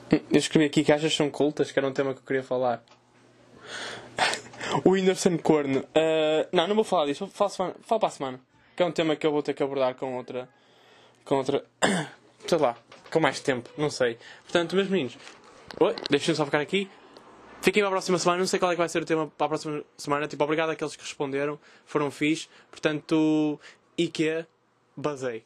Eu 0.09 0.21
escrevi 0.31 0.65
aqui 0.65 0.83
que 0.83 0.91
achas 0.91 1.13
são 1.15 1.29
cultas, 1.29 1.71
que 1.71 1.79
era 1.79 1.87
um 1.87 1.93
tema 1.93 2.13
que 2.13 2.19
eu 2.19 2.25
queria 2.25 2.43
falar. 2.43 2.83
o 4.83 4.91
Whindersson 4.91 5.37
Corno. 5.37 5.79
Uh, 5.79 6.47
não, 6.51 6.67
não 6.67 6.75
vou 6.75 6.83
falar 6.83 7.05
disso. 7.05 7.27
Falo, 7.27 7.49
semana, 7.49 7.75
falo 7.81 7.99
para 7.99 8.09
a 8.09 8.11
semana. 8.11 8.39
Que 8.75 8.83
é 8.83 8.85
um 8.85 8.91
tema 8.91 9.15
que 9.15 9.25
eu 9.25 9.31
vou 9.31 9.41
ter 9.41 9.53
que 9.53 9.63
abordar 9.63 9.95
com 9.95 10.15
outra. 10.15 10.47
Com 11.25 11.35
outra. 11.35 11.63
sei 12.45 12.57
lá. 12.57 12.75
Com 13.11 13.19
mais 13.19 13.39
tempo. 13.39 13.69
Não 13.77 13.89
sei. 13.89 14.17
Portanto, 14.43 14.75
meus 14.75 14.89
meninos. 14.89 15.17
Oi, 15.79 15.95
deixem-me 16.09 16.35
só 16.35 16.45
ficar 16.45 16.59
aqui. 16.59 16.89
Fiquem 17.61 17.81
para 17.81 17.87
a 17.87 17.91
próxima 17.91 18.17
semana. 18.19 18.39
Não 18.39 18.47
sei 18.47 18.59
qual 18.59 18.71
é 18.71 18.75
que 18.75 18.79
vai 18.79 18.89
ser 18.89 19.01
o 19.01 19.05
tema 19.05 19.27
para 19.37 19.45
a 19.45 19.49
próxima 19.49 19.83
semana. 19.97 20.27
Tipo, 20.27 20.43
obrigado 20.43 20.69
àqueles 20.69 20.95
que 20.95 21.03
responderam. 21.03 21.59
Foram 21.85 22.11
fixe. 22.11 22.47
Portanto. 22.69 23.59
E 23.97 24.07
que 24.07 24.45
Basei. 24.95 25.45